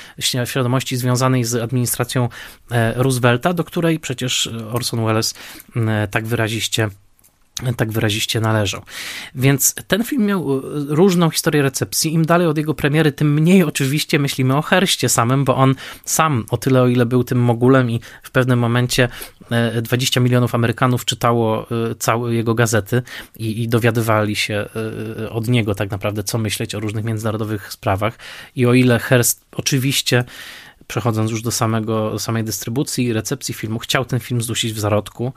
świadomości 0.44 0.96
związanej 0.96 1.44
z 1.44 1.54
administracją 1.54 2.28
e, 2.70 2.94
Roosevelta, 2.96 3.52
do 3.52 3.64
której 3.64 3.98
przecież 4.00 4.50
Orson 4.72 5.04
Welles 5.04 5.34
tak 6.10 6.26
wyraziście 6.26 6.90
tak 7.76 7.92
wyraziście 7.92 8.40
należą. 8.40 8.82
Więc 9.34 9.74
ten 9.86 10.04
film 10.04 10.26
miał 10.26 10.58
e, 10.58 10.60
różną 10.88 11.30
historię 11.30 11.62
recepcji. 11.62 12.12
Im 12.14 12.24
dalej 12.24 12.46
od 12.46 12.58
jego 12.58 12.74
premiery, 12.74 13.12
tym 13.12 13.34
mniej 13.34 13.62
oczywiście 13.62 14.18
myślimy 14.18 14.56
o 14.56 14.62
Herście 14.62 15.08
samym, 15.08 15.44
bo 15.44 15.56
on 15.56 15.74
sam 16.04 16.44
o 16.50 16.56
tyle, 16.56 16.82
o 16.82 16.88
ile 16.88 17.06
był 17.06 17.24
tym 17.24 17.38
mogulem 17.38 17.90
i 17.90 18.00
w 18.22 18.30
pewnym 18.30 18.58
momencie 18.58 19.08
20 19.82 20.20
e, 20.20 20.24
milionów 20.24 20.54
Amerykanów 20.54 21.04
czytało 21.04 21.66
e, 21.70 21.94
całe 21.94 22.34
jego 22.34 22.54
gazety 22.54 23.02
i, 23.36 23.62
i 23.62 23.68
dowiadywali 23.68 24.36
się 24.36 24.68
od 25.30 25.48
niego 25.48 25.74
tak 25.74 25.90
naprawdę, 25.90 26.22
co 26.22 26.38
myśleć 26.38 26.74
o 26.74 26.80
różnych 26.80 27.04
międzynarodowych 27.04 27.72
sprawach. 27.72 28.18
I 28.56 28.66
o 28.66 28.74
ile 28.74 28.98
Hearst 28.98 29.44
oczywiście 29.52 30.24
przechodząc 30.88 31.30
już 31.30 31.42
do 31.42 31.50
samego, 31.50 32.18
samej 32.18 32.44
dystrybucji 32.44 33.04
i 33.04 33.12
recepcji 33.12 33.54
filmu, 33.54 33.78
chciał 33.78 34.04
ten 34.04 34.20
film 34.20 34.42
zdusić 34.42 34.72
w 34.72 34.78
zarodku. 34.78 35.32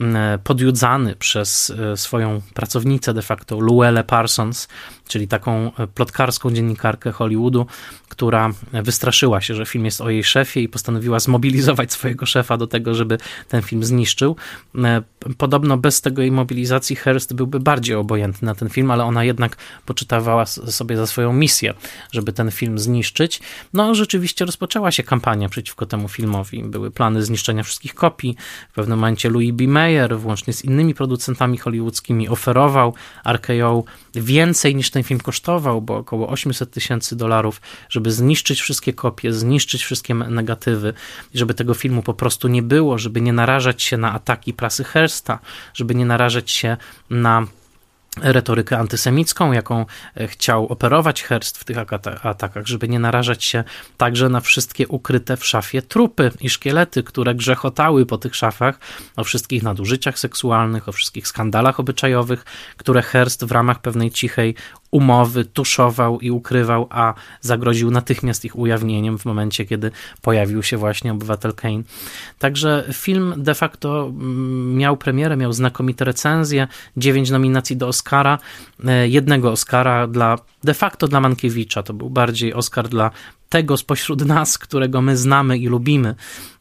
Mm, 0.00 0.38
podjudzany 0.38 1.16
przez 1.16 1.70
e, 1.70 1.96
swoją 1.96 2.40
pracownicę 2.54 3.14
de 3.14 3.22
facto, 3.22 3.60
Luelle 3.60 4.04
Parsons, 4.04 4.68
czyli 5.08 5.28
taką 5.28 5.72
e, 5.76 5.86
plotkarską 5.86 6.50
dziennikarkę 6.50 7.12
Hollywoodu, 7.12 7.66
która 8.08 8.50
wystraszyła 8.72 9.40
się, 9.40 9.54
że 9.54 9.66
film 9.66 9.84
jest 9.84 10.00
o 10.00 10.10
jej 10.10 10.24
szefie 10.24 10.62
i 10.62 10.68
postanowiła 10.68 11.20
zmobilizować 11.20 11.92
swojego 11.92 12.26
szefa 12.26 12.56
do 12.56 12.66
tego, 12.66 12.94
żeby 12.94 13.18
ten 13.48 13.62
film 13.62 13.84
zniszczył. 13.84 14.36
E, 14.84 15.02
podobno 15.38 15.76
bez 15.76 16.00
tego 16.00 16.22
jej 16.22 16.32
mobilizacji 16.32 16.96
Hearst 16.96 17.34
byłby 17.34 17.60
bardziej 17.60 17.96
obojętny 17.96 18.46
na 18.46 18.54
ten 18.54 18.68
film, 18.68 18.90
ale 18.90 19.04
ona 19.04 19.24
jednak 19.24 19.56
poczytawała 19.86 20.46
sobie 20.46 20.96
za 20.96 21.06
swoją 21.06 21.32
misję, 21.32 21.74
żeby 22.12 22.32
ten 22.32 22.50
film 22.50 22.78
zniszczyć. 22.78 23.40
No, 23.72 23.94
rzeczywiście 23.94 24.44
rozpoczęła 24.44 24.90
się 24.90 25.02
kampania 25.02 25.48
przeciwko 25.48 25.86
temu 25.86 26.08
filmowi. 26.08 26.64
Były 26.64 26.90
plany 26.90 27.22
zniszczenia 27.22 27.62
wszystkich 27.62 27.94
kopii. 27.94 28.36
W 28.70 28.74
pewnym 28.74 28.98
momencie 28.98 29.30
Louis 29.30 29.52
B. 29.52 29.66
Mayer, 29.66 30.18
włącznie 30.18 30.52
z 30.52 30.64
innymi 30.64 30.94
producentami 30.94 31.58
hollywoodzkimi, 31.58 32.28
oferował 32.28 32.94
RKO 33.24 33.84
więcej 34.22 34.76
niż 34.76 34.90
ten 34.90 35.02
film 35.02 35.20
kosztował, 35.20 35.82
bo 35.82 35.96
około 35.96 36.28
800 36.28 36.70
tysięcy 36.70 37.16
dolarów, 37.16 37.60
żeby 37.88 38.12
zniszczyć 38.12 38.60
wszystkie 38.60 38.92
kopie, 38.92 39.32
zniszczyć 39.32 39.84
wszystkie 39.84 40.14
negatywy, 40.14 40.94
żeby 41.34 41.54
tego 41.54 41.74
filmu 41.74 42.02
po 42.02 42.14
prostu 42.14 42.48
nie 42.48 42.62
było, 42.62 42.98
żeby 42.98 43.20
nie 43.20 43.32
narażać 43.32 43.82
się 43.82 43.96
na 43.96 44.12
ataki 44.12 44.52
prasy 44.52 44.84
Hersta, 44.84 45.38
żeby 45.74 45.94
nie 45.94 46.06
narażać 46.06 46.50
się 46.50 46.76
na 47.10 47.46
retorykę 48.22 48.78
antysemicką, 48.78 49.52
jaką 49.52 49.86
e, 50.16 50.28
chciał 50.28 50.66
operować 50.66 51.22
Hearst 51.22 51.58
w 51.58 51.64
tych 51.64 51.78
atakach, 52.22 52.66
żeby 52.66 52.88
nie 52.88 52.98
narażać 52.98 53.44
się 53.44 53.64
także 53.96 54.28
na 54.28 54.40
wszystkie 54.40 54.88
ukryte 54.88 55.36
w 55.36 55.46
szafie 55.46 55.82
trupy 55.82 56.30
i 56.40 56.50
szkielety, 56.50 57.02
które 57.02 57.34
grzechotały 57.34 58.06
po 58.06 58.18
tych 58.18 58.36
szafach, 58.36 58.78
o 59.16 59.24
wszystkich 59.24 59.62
nadużyciach 59.62 60.18
seksualnych, 60.18 60.88
o 60.88 60.92
wszystkich 60.92 61.28
skandalach 61.28 61.80
obyczajowych, 61.80 62.44
które 62.76 63.02
Hearst 63.02 63.44
w 63.44 63.52
ramach 63.52 63.80
pewnej 63.80 64.10
cichej 64.10 64.54
umowy 64.96 65.44
tuszował 65.44 66.20
i 66.20 66.30
ukrywał, 66.30 66.86
a 66.90 67.14
zagroził 67.40 67.90
natychmiast 67.90 68.44
ich 68.44 68.58
ujawnieniem 68.58 69.18
w 69.18 69.24
momencie, 69.24 69.64
kiedy 69.64 69.90
pojawił 70.22 70.62
się 70.62 70.76
właśnie 70.76 71.12
obywatel 71.12 71.54
Kane. 71.54 71.82
Także 72.38 72.88
film 72.92 73.34
de 73.36 73.54
facto 73.54 74.06
mm, 74.06 74.76
miał 74.76 74.96
premierę, 74.96 75.36
miał 75.36 75.52
znakomite 75.52 76.04
recenzje, 76.04 76.68
dziewięć 76.96 77.30
nominacji 77.30 77.76
do 77.76 77.88
Oscara, 77.88 78.38
e, 78.84 79.08
jednego 79.08 79.52
Oscara 79.52 80.06
dla 80.06 80.38
de 80.64 80.74
facto 80.74 81.08
dla 81.08 81.20
Mankiewicza. 81.20 81.82
To 81.82 81.94
był 81.94 82.10
bardziej 82.10 82.54
Oscar 82.54 82.88
dla 82.88 83.10
tego 83.48 83.76
spośród 83.76 84.24
nas, 84.24 84.58
którego 84.58 85.02
my 85.02 85.16
znamy 85.16 85.58
i 85.58 85.66
lubimy. 85.66 86.14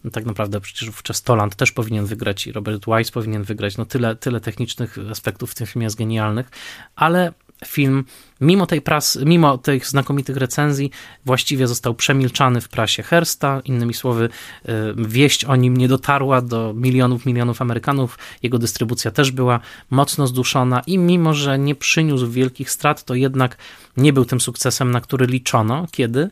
No 0.04 0.12
tak 0.12 0.26
naprawdę 0.26 0.62
przecież 0.62 0.90
wówczas 0.90 1.22
Toland 1.22 1.56
też 1.56 1.72
powinien 1.72 2.06
wygrać 2.06 2.48
i 2.48 2.52
Robert 2.52 2.86
Wise 2.86 3.12
powinien 3.12 3.44
wygrać. 3.44 3.78
No 3.78 3.86
tyle, 3.86 4.16
tyle 4.16 4.42
technicznych 4.42 4.98
aspektów 5.12 5.52
w 5.52 5.56
tym 5.56 5.68
filmie 5.68 5.86
jest 5.86 5.98
genialnych, 5.98 6.50
ale 6.96 7.34
film, 7.66 8.06
mimo 8.42 8.66
tej 8.66 8.82
prasy, 8.82 9.26
mimo 9.26 9.58
tych 9.58 9.88
znakomitych 9.88 10.38
recenzji, 10.38 10.92
właściwie 11.26 11.68
został 11.68 11.94
przemilczany 11.94 12.62
w 12.62 12.70
prasie 12.70 13.04
Hersta. 13.04 13.62
Innymi 13.66 13.94
słowy, 13.94 14.30
e, 14.66 14.72
wieść 14.98 15.46
o 15.46 15.56
nim 15.56 15.78
nie 15.78 15.88
dotarła 15.88 16.42
do 16.42 16.74
milionów, 16.74 17.26
milionów 17.26 17.62
Amerykanów. 17.62 18.18
Jego 18.44 18.60
dystrybucja 18.60 19.12
też 19.12 19.32
była 19.32 19.60
mocno 19.90 20.28
zduszona 20.28 20.82
i 20.88 20.98
mimo, 20.98 21.34
że 21.34 21.60
nie 21.60 21.76
przyniósł 21.76 22.32
wielkich 22.32 22.72
strat, 22.72 23.04
to 23.04 23.16
jednak 23.16 23.58
nie 23.98 24.14
był 24.14 24.26
tym 24.26 24.42
sukcesem, 24.42 24.92
na 24.92 25.02
który 25.02 25.26
liczono, 25.26 25.88
kiedy 25.92 26.30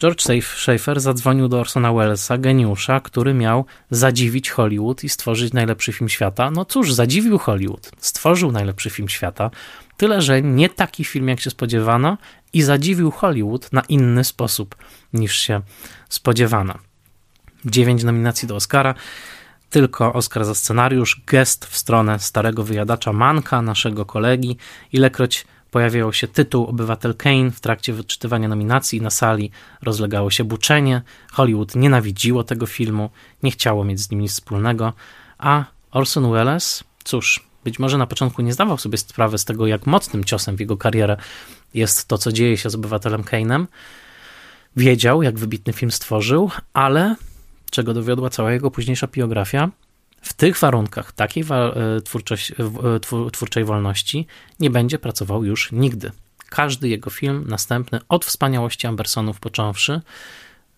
George 0.00 0.22
Schaefer 0.56 1.00
zadzwonił 1.00 1.48
do 1.48 1.60
Orsona 1.60 1.92
Wellesa, 1.92 2.38
geniusza, 2.38 3.00
który 3.00 3.34
miał 3.34 3.64
zadziwić 3.90 4.50
Hollywood 4.50 5.04
i 5.04 5.08
stworzyć 5.08 5.52
najlepszy 5.52 5.92
film 5.92 6.08
świata. 6.08 6.50
No 6.50 6.64
cóż, 6.64 6.92
zadziwił 6.92 7.38
Hollywood, 7.38 7.90
stworzył 7.98 8.52
najlepszy 8.52 8.90
film 8.90 9.08
świata, 9.08 9.50
tyle 9.96 10.22
że 10.22 10.42
nie 10.42 10.68
taki 10.68 11.04
film, 11.04 11.28
jak 11.28 11.40
się 11.40 11.50
spodziewano, 11.50 12.18
i 12.52 12.62
zadziwił 12.62 13.10
Hollywood 13.10 13.72
na 13.72 13.82
inny 13.88 14.24
sposób 14.24 14.76
niż 15.12 15.38
się 15.38 15.60
spodziewano. 16.08 16.74
Dziewięć 17.64 18.04
nominacji 18.04 18.48
do 18.48 18.56
Oscara, 18.56 18.94
tylko 19.70 20.12
Oscar 20.12 20.44
za 20.44 20.54
scenariusz, 20.54 21.20
gest 21.26 21.64
w 21.64 21.76
stronę 21.76 22.18
starego 22.18 22.64
wyjadacza 22.64 23.12
Manka, 23.12 23.62
naszego 23.62 24.06
kolegi, 24.06 24.56
ilekroć 24.92 25.46
pojawiał 25.70 26.12
się 26.12 26.28
tytuł 26.28 26.66
Obywatel 26.66 27.14
Kane 27.14 27.50
w 27.50 27.60
trakcie 27.60 27.92
wyczytywania 27.92 28.48
nominacji. 28.48 29.00
Na 29.00 29.10
sali 29.10 29.50
rozlegało 29.82 30.30
się 30.30 30.44
buczenie. 30.44 31.02
Hollywood 31.32 31.74
nienawidziło 31.74 32.44
tego 32.44 32.66
filmu, 32.66 33.10
nie 33.42 33.50
chciało 33.50 33.84
mieć 33.84 34.00
z 34.00 34.10
nim 34.10 34.20
nic 34.20 34.32
wspólnego. 34.32 34.92
A 35.38 35.64
Orson 35.90 36.32
Welles, 36.32 36.84
cóż, 37.04 37.46
być 37.66 37.78
może 37.78 37.98
na 37.98 38.06
początku 38.06 38.42
nie 38.42 38.52
zdawał 38.52 38.78
sobie 38.78 38.98
sprawy 38.98 39.38
z 39.38 39.44
tego, 39.44 39.66
jak 39.66 39.86
mocnym 39.86 40.24
ciosem 40.24 40.56
w 40.56 40.60
jego 40.60 40.76
karierę 40.76 41.16
jest 41.74 42.08
to, 42.08 42.18
co 42.18 42.32
dzieje 42.32 42.56
się 42.56 42.70
z 42.70 42.74
Obywatelem 42.74 43.22
Kane'em. 43.22 43.66
Wiedział, 44.76 45.22
jak 45.22 45.38
wybitny 45.38 45.72
film 45.72 45.90
stworzył, 45.90 46.50
ale 46.72 47.16
czego 47.70 47.94
dowiodła 47.94 48.30
cała 48.30 48.52
jego 48.52 48.70
późniejsza 48.70 49.06
biografia, 49.06 49.70
w 50.20 50.32
tych 50.32 50.58
warunkach 50.58 51.12
takiej 51.12 51.44
e, 51.50 51.54
e, 51.54 53.30
twórczej 53.32 53.64
wolności 53.64 54.26
nie 54.60 54.70
będzie 54.70 54.98
pracował 54.98 55.44
już 55.44 55.72
nigdy. 55.72 56.12
Każdy 56.48 56.88
jego 56.88 57.10
film 57.10 57.44
następny, 57.48 58.00
od 58.08 58.24
wspaniałości 58.24 58.86
Ambersonów 58.86 59.40
począwszy, 59.40 60.00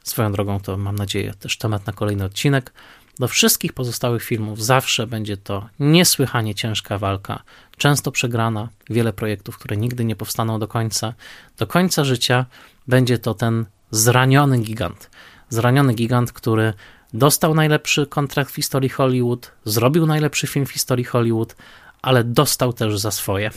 swoją 0.03 0.33
drogą 0.33 0.61
to 0.61 0.77
mam 0.77 0.97
nadzieję 0.97 1.35
też 1.35 1.59
temat 1.59 1.87
na 1.87 1.93
kolejny 1.93 2.25
odcinek, 2.25 2.73
do 3.19 3.29
wszystkich 3.29 3.73
pozostałych 3.73 4.23
filmów 4.23 4.65
zawsze 4.65 5.07
będzie 5.07 5.37
to 5.37 5.69
niesłychanie 5.81 6.55
ciężka 6.55 6.99
walka, 6.99 7.43
często 7.77 8.13
przegrana, 8.13 8.69
wiele 8.91 9.13
projektów, 9.13 9.59
które 9.59 9.77
nigdy 9.77 10.05
nie 10.05 10.17
powstaną 10.17 10.59
do 10.59 10.69
końca. 10.69 11.15
Do 11.59 11.67
końca 11.67 12.05
życia 12.05 12.47
będzie 12.87 13.19
to 13.19 13.35
ten 13.35 13.67
zraniony 13.91 14.59
gigant. 14.59 15.11
Zraniony 15.49 15.95
gigant, 15.95 16.33
który 16.33 16.73
dostał 17.13 17.55
najlepszy 17.55 18.07
kontrakt 18.07 18.53
w 18.53 18.55
historii 18.55 18.89
Hollywood, 18.89 19.53
zrobił 19.65 20.07
najlepszy 20.07 20.47
film 20.47 20.67
w 20.67 20.73
historii 20.73 21.05
Hollywood, 21.05 21.57
ale 22.03 22.25
dostał 22.25 22.73
też 22.73 22.99
za 22.99 23.11
swoje 23.11 23.51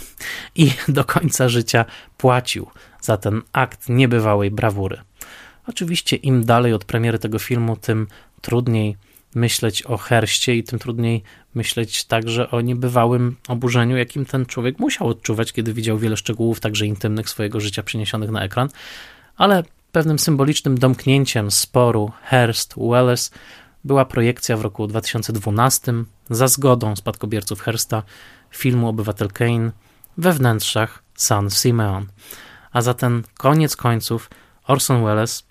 i 0.55 0.71
do 0.87 1.03
końca 1.03 1.49
życia 1.49 1.85
płacił 2.17 2.67
za 3.01 3.17
ten 3.17 3.41
akt 3.53 3.89
niebywałej 3.89 4.51
brawury. 4.51 5.01
Oczywiście 5.67 6.15
im 6.15 6.45
dalej 6.45 6.73
od 6.73 6.85
premiery 6.85 7.19
tego 7.19 7.39
filmu, 7.39 7.77
tym 7.77 8.07
trudniej 8.41 8.97
myśleć 9.35 9.83
o 9.83 9.97
Herście 9.97 10.55
i 10.55 10.63
tym 10.63 10.79
trudniej 10.79 11.23
myśleć 11.55 12.03
także 12.03 12.51
o 12.51 12.61
niebywałym 12.61 13.35
oburzeniu, 13.47 13.97
jakim 13.97 14.25
ten 14.25 14.45
człowiek 14.45 14.79
musiał 14.79 15.07
odczuwać, 15.07 15.53
kiedy 15.53 15.73
widział 15.73 15.97
wiele 15.97 16.17
szczegółów, 16.17 16.59
także 16.59 16.85
intymnych 16.85 17.29
swojego 17.29 17.59
życia 17.59 17.83
przeniesionych 17.83 18.31
na 18.31 18.43
ekran. 18.43 18.69
Ale 19.37 19.63
pewnym 19.91 20.19
symbolicznym 20.19 20.77
domknięciem 20.77 21.51
sporu 21.51 22.11
Hearst-Welles 22.29 23.31
była 23.83 24.05
projekcja 24.05 24.57
w 24.57 24.61
roku 24.61 24.87
2012 24.87 25.93
za 26.29 26.47
zgodą 26.47 26.95
spadkobierców 26.95 27.61
Hearsta 27.61 28.03
filmu 28.51 28.87
Obywatel 28.87 29.27
Kane 29.27 29.71
we 30.17 30.33
wnętrzach 30.33 31.03
San 31.15 31.49
Simeon. 31.49 32.05
A 32.71 32.81
za 32.81 32.93
ten 32.93 33.23
koniec 33.37 33.75
końców 33.75 34.29
Orson 34.67 35.03
Welles, 35.03 35.43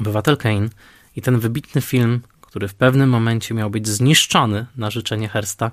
Obywatel 0.00 0.36
Kane 0.36 0.68
i 1.16 1.22
ten 1.22 1.38
wybitny 1.38 1.80
film, 1.80 2.20
który 2.54 2.68
w 2.68 2.74
pewnym 2.74 3.10
momencie 3.10 3.54
miał 3.54 3.70
być 3.70 3.88
zniszczony 3.88 4.66
na 4.76 4.90
życzenie 4.90 5.28
Hersta, 5.28 5.70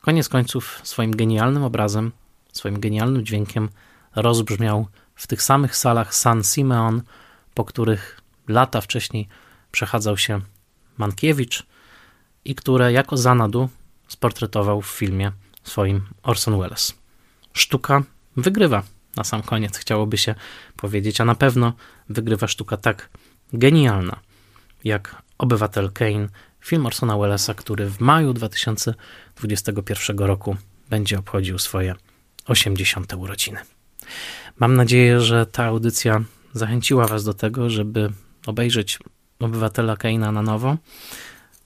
koniec 0.00 0.28
końców 0.28 0.80
swoim 0.82 1.16
genialnym 1.16 1.62
obrazem, 1.62 2.12
swoim 2.52 2.80
genialnym 2.80 3.24
dźwiękiem 3.24 3.68
rozbrzmiał 4.16 4.86
w 5.14 5.26
tych 5.26 5.42
samych 5.42 5.76
salach 5.76 6.14
San 6.14 6.44
Simeon, 6.44 7.02
po 7.54 7.64
których 7.64 8.20
lata 8.48 8.80
wcześniej 8.80 9.28
przechadzał 9.72 10.16
się 10.16 10.40
Mankiewicz 10.98 11.66
i 12.44 12.54
które 12.54 12.92
jako 12.92 13.16
zanadu 13.16 13.68
sportretował 14.08 14.82
w 14.82 14.88
filmie 14.88 15.32
swoim 15.64 16.04
Orson 16.22 16.58
Welles. 16.58 16.94
Sztuka 17.52 18.02
wygrywa 18.36 18.82
na 19.16 19.24
sam 19.24 19.42
koniec, 19.42 19.78
chciałoby 19.78 20.18
się 20.18 20.34
powiedzieć, 20.76 21.20
a 21.20 21.24
na 21.24 21.34
pewno 21.34 21.72
wygrywa 22.08 22.48
sztuka 22.48 22.76
tak 22.76 23.08
genialna 23.52 24.20
jak 24.84 25.24
Obywatel 25.44 25.92
Kane, 25.92 26.28
film 26.60 26.86
Orsona 26.86 27.18
Wellesa, 27.18 27.54
który 27.54 27.90
w 27.90 28.00
maju 28.00 28.32
2021 28.32 30.18
roku 30.18 30.56
będzie 30.90 31.18
obchodził 31.18 31.58
swoje 31.58 31.94
80. 32.46 33.14
urodziny. 33.14 33.60
Mam 34.58 34.76
nadzieję, 34.76 35.20
że 35.20 35.46
ta 35.46 35.64
audycja 35.64 36.20
zachęciła 36.52 37.06
Was 37.06 37.24
do 37.24 37.34
tego, 37.34 37.70
żeby 37.70 38.12
obejrzeć 38.46 38.98
Obywatela 39.40 39.96
Keina 39.96 40.32
na 40.32 40.42
nowo. 40.42 40.76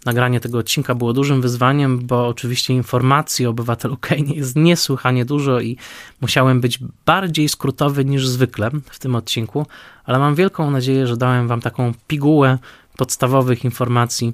Nagranie 0.05 0.41
tego 0.41 0.59
odcinka 0.59 0.95
było 0.95 1.13
dużym 1.13 1.43
wyzwaniem, 1.43 2.07
bo 2.07 2.29
oczywiście 2.29 2.75
informacji 2.75 3.47
o 3.47 3.51
obywatelu 3.51 3.97
Kane 3.97 4.35
jest 4.35 4.57
niesłychanie 4.57 5.25
dużo 5.25 5.61
i 5.61 5.77
musiałem 6.21 6.61
być 6.61 6.79
bardziej 7.07 7.49
skrótowy 7.49 8.05
niż 8.05 8.29
zwykle 8.29 8.71
w 8.85 8.99
tym 8.99 9.15
odcinku, 9.15 9.67
ale 10.05 10.19
mam 10.19 10.35
wielką 10.35 10.71
nadzieję, 10.71 11.07
że 11.07 11.17
dałem 11.17 11.49
Wam 11.49 11.61
taką 11.61 11.93
pigułę 12.07 12.59
podstawowych 12.99 13.65
informacji 13.65 14.33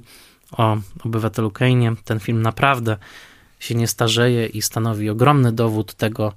o 0.51 0.77
obywatelu 1.05 1.51
Kane. 1.51 1.95
Ten 2.05 2.19
film 2.19 2.41
naprawdę 2.41 2.97
się 3.59 3.75
nie 3.75 3.87
starzeje 3.87 4.45
i 4.45 4.61
stanowi 4.61 5.09
ogromny 5.09 5.51
dowód 5.51 5.93
tego, 5.93 6.33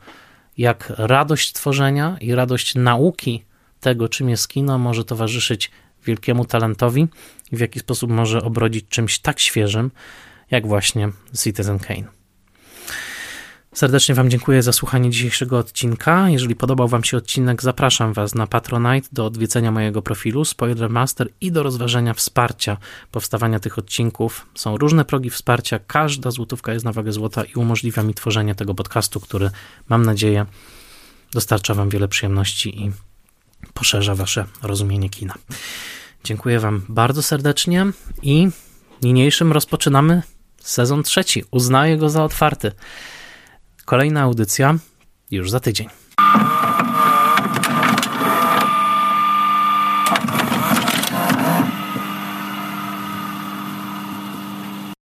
jak 0.59 0.92
radość 0.96 1.52
tworzenia 1.52 2.16
i 2.20 2.34
radość 2.34 2.74
nauki 2.74 3.44
tego, 3.80 4.09
czym 4.09 4.28
jest 4.28 4.48
kino, 4.48 4.78
może 4.78 5.05
towarzyszyć 5.05 5.70
wielkiemu 6.05 6.44
talentowi 6.44 7.09
i 7.52 7.56
w 7.56 7.60
jaki 7.60 7.80
sposób 7.80 8.10
może 8.10 8.42
obrodzić 8.42 8.84
czymś 8.88 9.18
tak 9.18 9.40
świeżym, 9.40 9.90
jak 10.50 10.66
właśnie 10.66 11.09
Citizen 11.42 11.78
Kane. 11.78 12.18
Serdecznie 13.74 14.15
Wam 14.15 14.31
dziękuję 14.31 14.62
za 14.62 14.73
słuchanie 14.73 15.11
dzisiejszego 15.11 15.59
odcinka. 15.59 16.31
Jeżeli 16.31 16.57
podobał 16.57 16.89
Wam 16.89 17.05
się 17.05 17.16
odcinek, 17.16 17.62
zapraszam 17.62 18.12
Was 18.12 18.35
na 18.35 18.47
Patronite 18.47 19.09
do 19.12 19.27
odwiedzenia 19.27 19.70
mojego 19.70 20.03
profilu 20.03 20.45
Spoilermaster 20.45 21.28
i 21.40 21.53
do 21.53 21.62
rozważenia 21.62 22.15
wsparcia 22.15 22.77
powstawania 23.12 23.61
tych 23.61 23.78
odcinków. 23.78 24.47
Są 24.55 24.77
różne 24.77 25.05
progi 25.05 25.31
wsparcia, 25.31 25.78
każda 25.86 26.31
złotówka 26.31 26.73
jest 26.73 26.85
na 26.85 26.93
wagę 26.93 27.12
złota 27.12 27.45
i 27.45 27.55
umożliwia 27.55 28.03
mi 28.03 28.15
tworzenie 28.15 28.55
tego 28.55 28.74
podcastu, 28.74 29.20
który 29.20 29.51
mam 29.89 30.07
nadzieję 30.07 30.47
dostarcza 31.32 31.74
Wam 31.74 31.89
wiele 31.89 32.09
przyjemności 32.09 32.82
i 32.82 32.93
poszerza 33.74 34.15
Wasze 34.15 34.45
rozumienie 34.62 35.11
kina. 35.11 35.35
Dziękuję 36.24 36.61
Wam 36.61 36.82
bardzo 36.89 37.23
serdecznie 37.23 37.86
i 38.23 38.49
niniejszym 39.03 39.53
rozpoczynamy 39.53 40.23
sezon 40.59 41.03
trzeci. 41.03 41.45
Uznaję 41.51 41.97
go 41.97 42.11
za 42.11 42.24
otwarty. 42.24 42.73
Kolejna 43.89 44.23
audycja 44.23 44.74
już 45.31 45.51
za 45.51 45.60
tydzień. 45.60 45.89